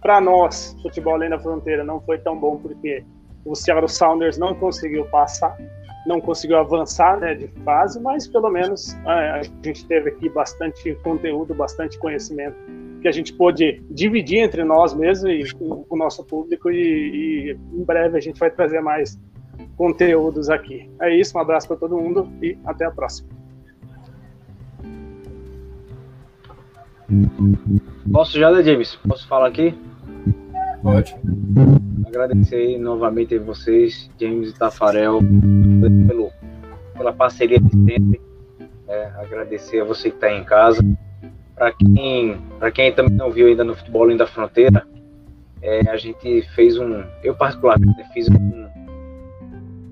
Para 0.00 0.18
nós, 0.18 0.74
futebol 0.80 1.12
além 1.12 1.28
da 1.28 1.38
fronteira 1.38 1.84
não 1.84 2.00
foi 2.00 2.16
tão 2.16 2.40
bom 2.40 2.56
porque 2.56 3.04
o 3.44 3.54
Seattle 3.54 3.86
Sounders 3.86 4.38
não 4.38 4.54
conseguiu 4.54 5.04
passar, 5.10 5.54
não 6.06 6.22
conseguiu 6.22 6.56
avançar 6.56 7.20
né, 7.20 7.34
de 7.34 7.48
fase, 7.66 8.00
mas 8.00 8.26
pelo 8.26 8.48
menos 8.48 8.94
é, 9.04 9.10
a 9.10 9.42
gente 9.62 9.86
teve 9.86 10.08
aqui 10.08 10.30
bastante 10.30 10.94
conteúdo, 11.04 11.52
bastante 11.52 11.98
conhecimento 11.98 12.56
que 13.02 13.08
a 13.08 13.12
gente 13.12 13.34
pôde 13.34 13.84
dividir 13.90 14.38
entre 14.38 14.64
nós 14.64 14.94
mesmos 14.94 15.30
e 15.30 15.54
com 15.54 15.84
o 15.86 15.96
nosso 15.98 16.24
público 16.24 16.70
e, 16.70 17.50
e 17.50 17.58
em 17.78 17.84
breve 17.84 18.16
a 18.16 18.20
gente 18.22 18.40
vai 18.40 18.50
trazer 18.50 18.80
mais 18.80 19.20
conteúdos 19.76 20.48
aqui. 20.48 20.90
É 20.98 21.14
isso, 21.14 21.36
um 21.36 21.42
abraço 21.42 21.68
para 21.68 21.76
todo 21.76 21.94
mundo 21.94 22.26
e 22.40 22.56
até 22.64 22.86
a 22.86 22.90
próxima. 22.90 23.39
Posso 28.12 28.38
já, 28.38 28.50
né, 28.50 28.62
James? 28.62 28.96
Posso 29.06 29.26
falar 29.26 29.48
aqui? 29.48 29.74
Pode. 30.82 31.14
Agradecer 32.06 32.78
novamente 32.78 33.36
a 33.36 33.40
vocês, 33.40 34.10
James 34.18 34.50
e 34.50 34.54
Tafarel, 34.54 35.20
pelo, 36.06 36.30
pela 36.96 37.12
parceria 37.12 37.60
de 37.60 37.70
sempre. 37.70 38.20
É, 38.88 39.10
agradecer 39.16 39.80
a 39.80 39.84
você 39.84 40.10
que 40.10 40.16
está 40.16 40.32
em 40.32 40.44
casa. 40.44 40.82
Para 41.54 41.72
quem, 41.72 42.40
quem 42.74 42.92
também 42.92 43.14
não 43.14 43.30
viu 43.30 43.46
ainda 43.46 43.62
no 43.62 43.74
Futebol 43.74 44.04
Além 44.04 44.16
da 44.16 44.26
Fronteira, 44.26 44.86
é, 45.62 45.88
a 45.90 45.96
gente 45.96 46.42
fez 46.54 46.78
um. 46.78 47.04
Eu, 47.22 47.34
particularmente, 47.34 48.02
fiz 48.12 48.28
um, 48.28 48.66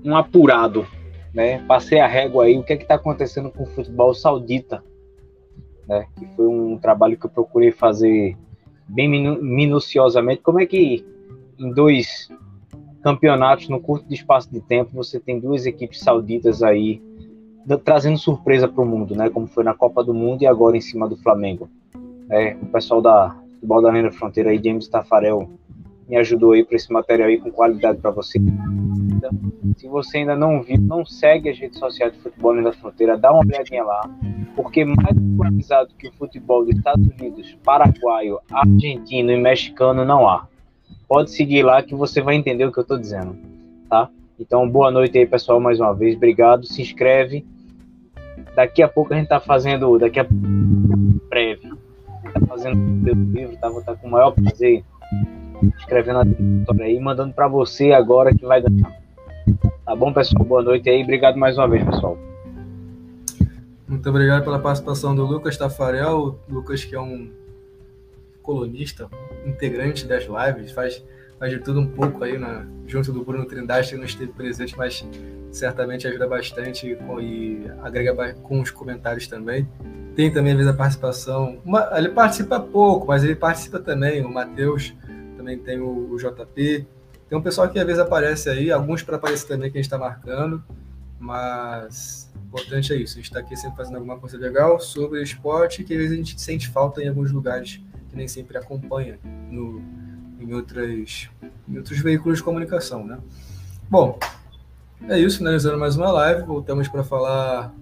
um 0.03 0.15
apurado. 0.15 0.85
Né? 1.33 1.63
Passei 1.67 1.99
a 1.99 2.07
régua 2.07 2.45
aí, 2.45 2.57
o 2.57 2.63
que 2.63 2.73
é 2.73 2.75
está 2.75 2.95
acontecendo 2.95 3.51
com 3.51 3.63
o 3.63 3.67
futebol 3.67 4.13
saudita 4.15 4.83
né? 5.89 6.05
Que 6.17 6.25
foi 6.35 6.47
um 6.47 6.77
trabalho 6.77 7.17
que 7.17 7.25
eu 7.25 7.29
procurei 7.29 7.71
fazer 7.71 8.37
bem 8.87 9.09
minu 9.09 9.41
minuciosamente. 9.41 10.41
Como 10.41 10.59
é 10.59 10.65
que 10.65 11.03
em 11.57 11.73
dois 11.73 12.29
campeonatos, 13.01 13.67
no 13.67 13.81
curto 13.81 14.13
espaço 14.13 14.51
de 14.51 14.61
tempo, 14.61 14.91
você 14.93 15.19
tem 15.19 15.39
duas 15.39 15.65
equipes 15.65 15.99
sauditas 15.99 16.61
aí 16.61 17.01
trazendo 17.83 18.17
surpresa 18.17 18.67
para 18.67 18.83
o 18.83 18.87
mundo, 18.87 19.15
né? 19.15 19.29
Como 19.29 19.47
foi 19.47 19.63
na 19.63 19.73
Copa 19.73 20.03
do 20.03 20.13
Mundo 20.13 20.43
e 20.43 20.47
agora 20.47 20.77
em 20.77 20.81
cima 20.81 21.07
do 21.07 21.17
Flamengo. 21.17 21.67
É, 22.29 22.55
o 22.61 22.67
pessoal 22.67 23.01
da 23.01 23.35
Futebol 23.55 23.81
da 23.81 23.91
Linha 23.91 24.11
Fronteira 24.11 24.51
aí, 24.51 24.61
James 24.63 24.87
Tafarel, 24.87 25.49
me 26.09 26.17
ajudou 26.17 26.53
aí 26.53 26.65
para 26.65 26.75
esse 26.75 26.91
material 26.91 27.29
aí 27.29 27.37
com 27.37 27.51
qualidade 27.51 27.99
para 27.99 28.09
você. 28.09 28.39
Se 29.77 29.87
você 29.87 30.17
ainda 30.17 30.35
não 30.35 30.63
viu, 30.63 30.81
não 30.81 31.05
segue 31.05 31.49
as 31.49 31.59
redes 31.59 31.77
sociais 31.77 32.11
do 32.13 32.19
Futebol 32.19 32.61
da 32.63 32.73
Fronteira, 32.73 33.15
dá 33.15 33.31
uma 33.31 33.45
olhadinha 33.45 33.83
lá, 33.83 34.09
porque 34.55 34.83
mais 34.83 35.15
popularizado 35.15 35.93
que 35.97 36.07
o 36.07 36.13
futebol 36.13 36.65
dos 36.65 36.75
Estados 36.75 37.07
Unidos, 37.07 37.55
paraguaio, 37.63 38.39
argentino 38.51 39.31
e 39.31 39.37
mexicano 39.37 40.03
não 40.03 40.27
há. 40.27 40.47
Pode 41.07 41.29
seguir 41.31 41.61
lá 41.61 41.83
que 41.83 41.93
você 41.93 42.21
vai 42.21 42.35
entender 42.35 42.65
o 42.65 42.71
que 42.71 42.79
eu 42.79 42.83
estou 42.83 42.97
dizendo, 42.97 43.37
tá? 43.87 44.09
Então, 44.39 44.67
boa 44.67 44.89
noite 44.89 45.17
aí, 45.17 45.27
pessoal, 45.27 45.59
mais 45.59 45.79
uma 45.79 45.93
vez. 45.93 46.15
Obrigado. 46.15 46.65
Se 46.65 46.81
inscreve. 46.81 47.45
Daqui 48.55 48.81
a 48.81 48.87
pouco 48.87 49.13
a 49.13 49.17
gente 49.17 49.27
tá 49.27 49.39
fazendo, 49.39 49.97
daqui 49.99 50.19
a 50.19 50.25
breve, 51.29 51.69
tá 52.33 52.39
fazendo 52.47 52.79
o 52.79 53.31
livro, 53.35 53.57
tá? 53.57 53.69
Vou 53.69 53.79
estar 53.79 53.93
tá 53.93 53.99
com 53.99 54.07
o 54.07 54.11
maior 54.11 54.31
prazer 54.31 54.83
escrevendo 55.77 56.19
aí, 56.81 56.99
mandando 56.99 57.33
para 57.33 57.47
você 57.47 57.91
agora 57.91 58.33
que 58.33 58.45
vai 58.45 58.61
ganhar. 58.61 58.91
Tá 59.85 59.95
bom, 59.95 60.13
pessoal? 60.13 60.45
Boa 60.45 60.61
noite 60.61 60.89
aí. 60.89 61.03
Obrigado 61.03 61.37
mais 61.37 61.57
uma 61.57 61.67
vez, 61.67 61.83
pessoal. 61.83 62.17
Muito 63.87 64.07
obrigado 64.09 64.43
pela 64.43 64.59
participação 64.59 65.15
do 65.15 65.25
Lucas 65.25 65.57
Tafarel. 65.57 66.39
Lucas, 66.47 66.85
que 66.85 66.95
é 66.95 67.01
um 67.01 67.31
colunista, 68.43 69.09
integrante 69.45 70.07
das 70.07 70.25
lives, 70.25 70.71
faz 70.71 71.03
faz 71.39 71.51
de 71.51 71.59
tudo 71.59 71.79
um 71.79 71.87
pouco 71.87 72.23
aí, 72.23 72.37
na, 72.37 72.65
junto 72.85 73.13
do 73.13 73.23
Bruno 73.23 73.45
Trindade, 73.45 73.89
que 73.89 73.95
não 73.95 74.03
esteve 74.03 74.31
presente, 74.33 74.77
mas 74.77 75.07
certamente 75.51 76.05
ajuda 76.05 76.27
bastante 76.27 76.95
com, 76.95 77.19
e 77.19 77.65
agrega 77.81 78.33
com 78.43 78.59
os 78.59 78.69
comentários 78.69 79.25
também. 79.25 79.67
Tem 80.15 80.29
também, 80.29 80.51
às 80.51 80.57
vezes, 80.57 80.73
a 80.73 80.75
participação. 80.75 81.57
Uma, 81.63 81.89
ele 81.95 82.09
participa 82.09 82.59
pouco, 82.59 83.07
mas 83.07 83.23
ele 83.23 83.35
participa 83.35 83.79
também. 83.79 84.23
O 84.23 84.31
Matheus, 84.31 84.93
também 85.49 85.57
tem 85.57 85.79
o, 85.79 86.11
o 86.11 86.17
JP. 86.17 86.85
Tem 87.27 87.37
um 87.37 87.41
pessoal 87.41 87.69
que 87.69 87.79
às 87.79 87.85
vezes 87.85 88.01
aparece 88.01 88.49
aí, 88.49 88.71
alguns 88.71 89.01
para 89.01 89.15
aparecer 89.15 89.47
também 89.47 89.71
que 89.71 89.77
a 89.77 89.81
gente 89.81 89.85
está 89.85 89.97
marcando, 89.97 90.63
mas 91.19 92.31
o 92.35 92.47
importante 92.47 92.93
é 92.93 92.95
isso. 92.95 93.13
A 93.13 93.15
gente 93.17 93.25
está 93.25 93.39
aqui 93.39 93.55
sempre 93.55 93.77
fazendo 93.77 93.95
alguma 93.95 94.17
coisa 94.17 94.37
legal 94.37 94.79
sobre 94.79 95.21
esporte 95.21 95.83
que 95.83 95.93
às 95.93 95.99
vezes 95.99 96.13
a 96.13 96.15
gente 96.15 96.41
sente 96.41 96.67
falta 96.69 97.01
em 97.01 97.07
alguns 97.07 97.31
lugares 97.31 97.81
que 98.09 98.15
nem 98.15 98.27
sempre 98.27 98.57
acompanha 98.57 99.19
no, 99.49 99.81
em, 100.39 100.53
outras, 100.53 101.29
em 101.67 101.77
outros 101.77 101.99
veículos 101.99 102.39
de 102.39 102.43
comunicação, 102.43 103.05
né? 103.05 103.19
Bom, 103.89 104.17
é 105.07 105.17
isso, 105.19 105.37
finalizando 105.39 105.77
mais 105.77 105.95
uma 105.95 106.11
live. 106.11 106.43
Voltamos 106.43 106.87
para 106.87 107.03
falar 107.03 107.73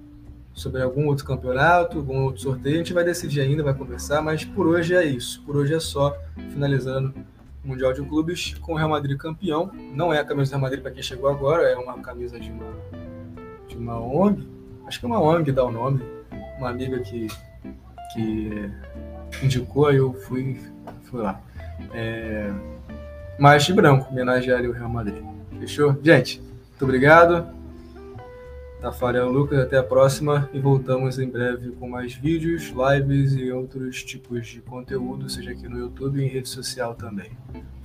sobre 0.54 0.82
algum 0.82 1.08
outro 1.08 1.24
campeonato, 1.24 2.00
algum 2.00 2.24
outro 2.24 2.42
sorteio. 2.42 2.76
A 2.76 2.78
gente 2.80 2.94
vai 2.94 3.04
decidir 3.04 3.42
ainda, 3.42 3.64
vai 3.64 3.74
conversar, 3.74 4.22
mas 4.22 4.44
por 4.44 4.68
hoje 4.68 4.94
é 4.94 5.06
isso. 5.06 5.42
Por 5.44 5.56
hoje 5.56 5.74
é 5.74 5.80
só, 5.80 6.18
finalizando 6.52 7.14
o 7.37 7.37
Mundial 7.68 7.94
de 7.94 8.02
Clubes 8.02 8.54
com 8.62 8.74
o 8.74 8.76
Real 8.76 8.90
Madrid 8.90 9.18
campeão. 9.18 9.72
Não 9.94 10.14
é 10.14 10.20
a 10.20 10.26
camisa 10.26 10.50
do 10.50 10.54
Real 10.54 10.62
Madrid 10.62 10.82
para 10.82 10.92
quem 10.92 11.04
chegou 11.04 11.30
agora, 11.30 11.64
é 11.64 11.76
uma 11.76 12.00
camisa 12.00 12.40
de 12.40 12.50
uma, 12.52 12.66
de 13.68 13.78
uma 13.78 14.00
ONG. 14.00 14.48
Acho 14.88 15.00
que 15.00 15.06
é 15.06 15.10
uma 15.10 15.22
ONG 15.22 15.52
dá 15.52 15.66
o 15.66 15.72
nome. 15.72 16.02
Uma 16.58 16.70
amiga 16.70 17.00
que, 17.00 17.28
que 18.14 18.72
indicou, 19.44 19.88
aí 19.88 19.98
eu 19.98 20.14
fui, 20.14 20.60
fui 21.04 21.22
lá. 21.22 21.42
É, 21.94 22.52
mas 23.38 23.66
de 23.66 23.74
branco, 23.74 24.10
homenagear 24.12 24.64
o 24.64 24.72
Real 24.72 24.90
Madrid. 24.90 25.24
Fechou? 25.60 25.96
Gente, 26.02 26.42
muito 26.42 26.84
obrigado. 26.84 27.57
Tafarel 28.88 29.30
Lucas, 29.30 29.60
até 29.60 29.78
a 29.78 29.84
próxima 29.84 30.50
e 30.54 30.60
voltamos 30.60 31.20
em 31.20 31.30
breve 31.30 31.72
com 31.72 31.90
mais 31.90 32.14
vídeos, 32.14 32.72
lives 32.72 33.34
e 33.34 33.52
outros 33.52 34.02
tipos 34.02 34.48
de 34.48 34.62
conteúdo, 34.62 35.30
seja 35.30 35.52
aqui 35.52 35.68
no 35.68 35.78
YouTube 35.78 36.22
e 36.22 36.24
em 36.24 36.30
rede 36.30 36.48
social 36.48 36.96
também. 36.96 37.32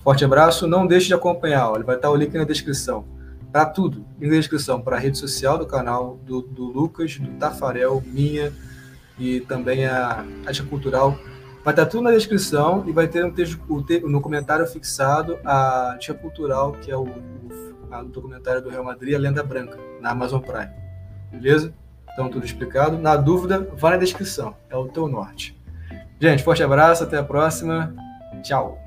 Forte 0.05 0.25
abraço, 0.25 0.69
não 0.69 0.87
deixe 0.87 1.09
de 1.09 1.15
acompanhar, 1.15 1.69
olha, 1.69 1.83
vai 1.83 1.97
estar 1.97 2.09
o 2.09 2.15
link 2.15 2.33
na 2.35 2.45
descrição. 2.45 3.05
Para 3.51 3.67
tudo, 3.67 4.07
link 4.21 4.31
na 4.31 4.39
descrição 4.39 4.81
para 4.81 4.97
a 4.97 4.99
rede 5.01 5.19
social 5.19 5.59
do 5.59 5.67
canal 5.67 6.21
do, 6.25 6.41
do, 6.41 6.67
Lucas, 6.67 7.19
do 7.19 7.33
Tafarel, 7.33 8.01
minha 8.07 8.53
e 9.19 9.41
também 9.41 9.85
a 9.85 10.25
Arte 10.47 10.63
Cultural. 10.63 11.19
Vai 11.65 11.73
estar 11.73 11.87
tudo 11.87 12.05
na 12.05 12.13
descrição 12.13 12.85
e 12.87 12.93
vai 12.93 13.09
ter 13.09 13.25
um 13.25 13.33
texto 13.33 13.59
no 14.07 14.21
comentário 14.21 14.65
fixado 14.69 15.37
a 15.45 15.95
Arte 15.95 16.15
Cultural, 16.15 16.73
que 16.81 16.93
é 16.93 16.97
o, 16.97 17.03
o 17.03 18.05
documentário 18.05 18.63
do 18.63 18.69
Real 18.69 18.85
Madrid, 18.85 19.17
A 19.17 19.19
Lenda 19.19 19.43
Branca, 19.43 19.77
na 20.01 20.11
Amazon 20.11 20.41
Prime. 20.41 20.82
Beleza? 21.33 21.73
Então, 22.13 22.29
tudo 22.29 22.45
explicado. 22.45 22.99
Na 22.99 23.17
dúvida, 23.17 23.67
vá 23.75 23.91
na 23.91 23.97
descrição. 23.97 24.55
É 24.69 24.77
o 24.77 24.87
teu 24.89 25.09
norte. 25.09 25.59
Gente, 26.21 26.43
forte 26.43 26.63
abraço, 26.63 27.03
até 27.03 27.17
a 27.19 27.25
próxima. 27.25 27.95
Tchau. 28.43 28.79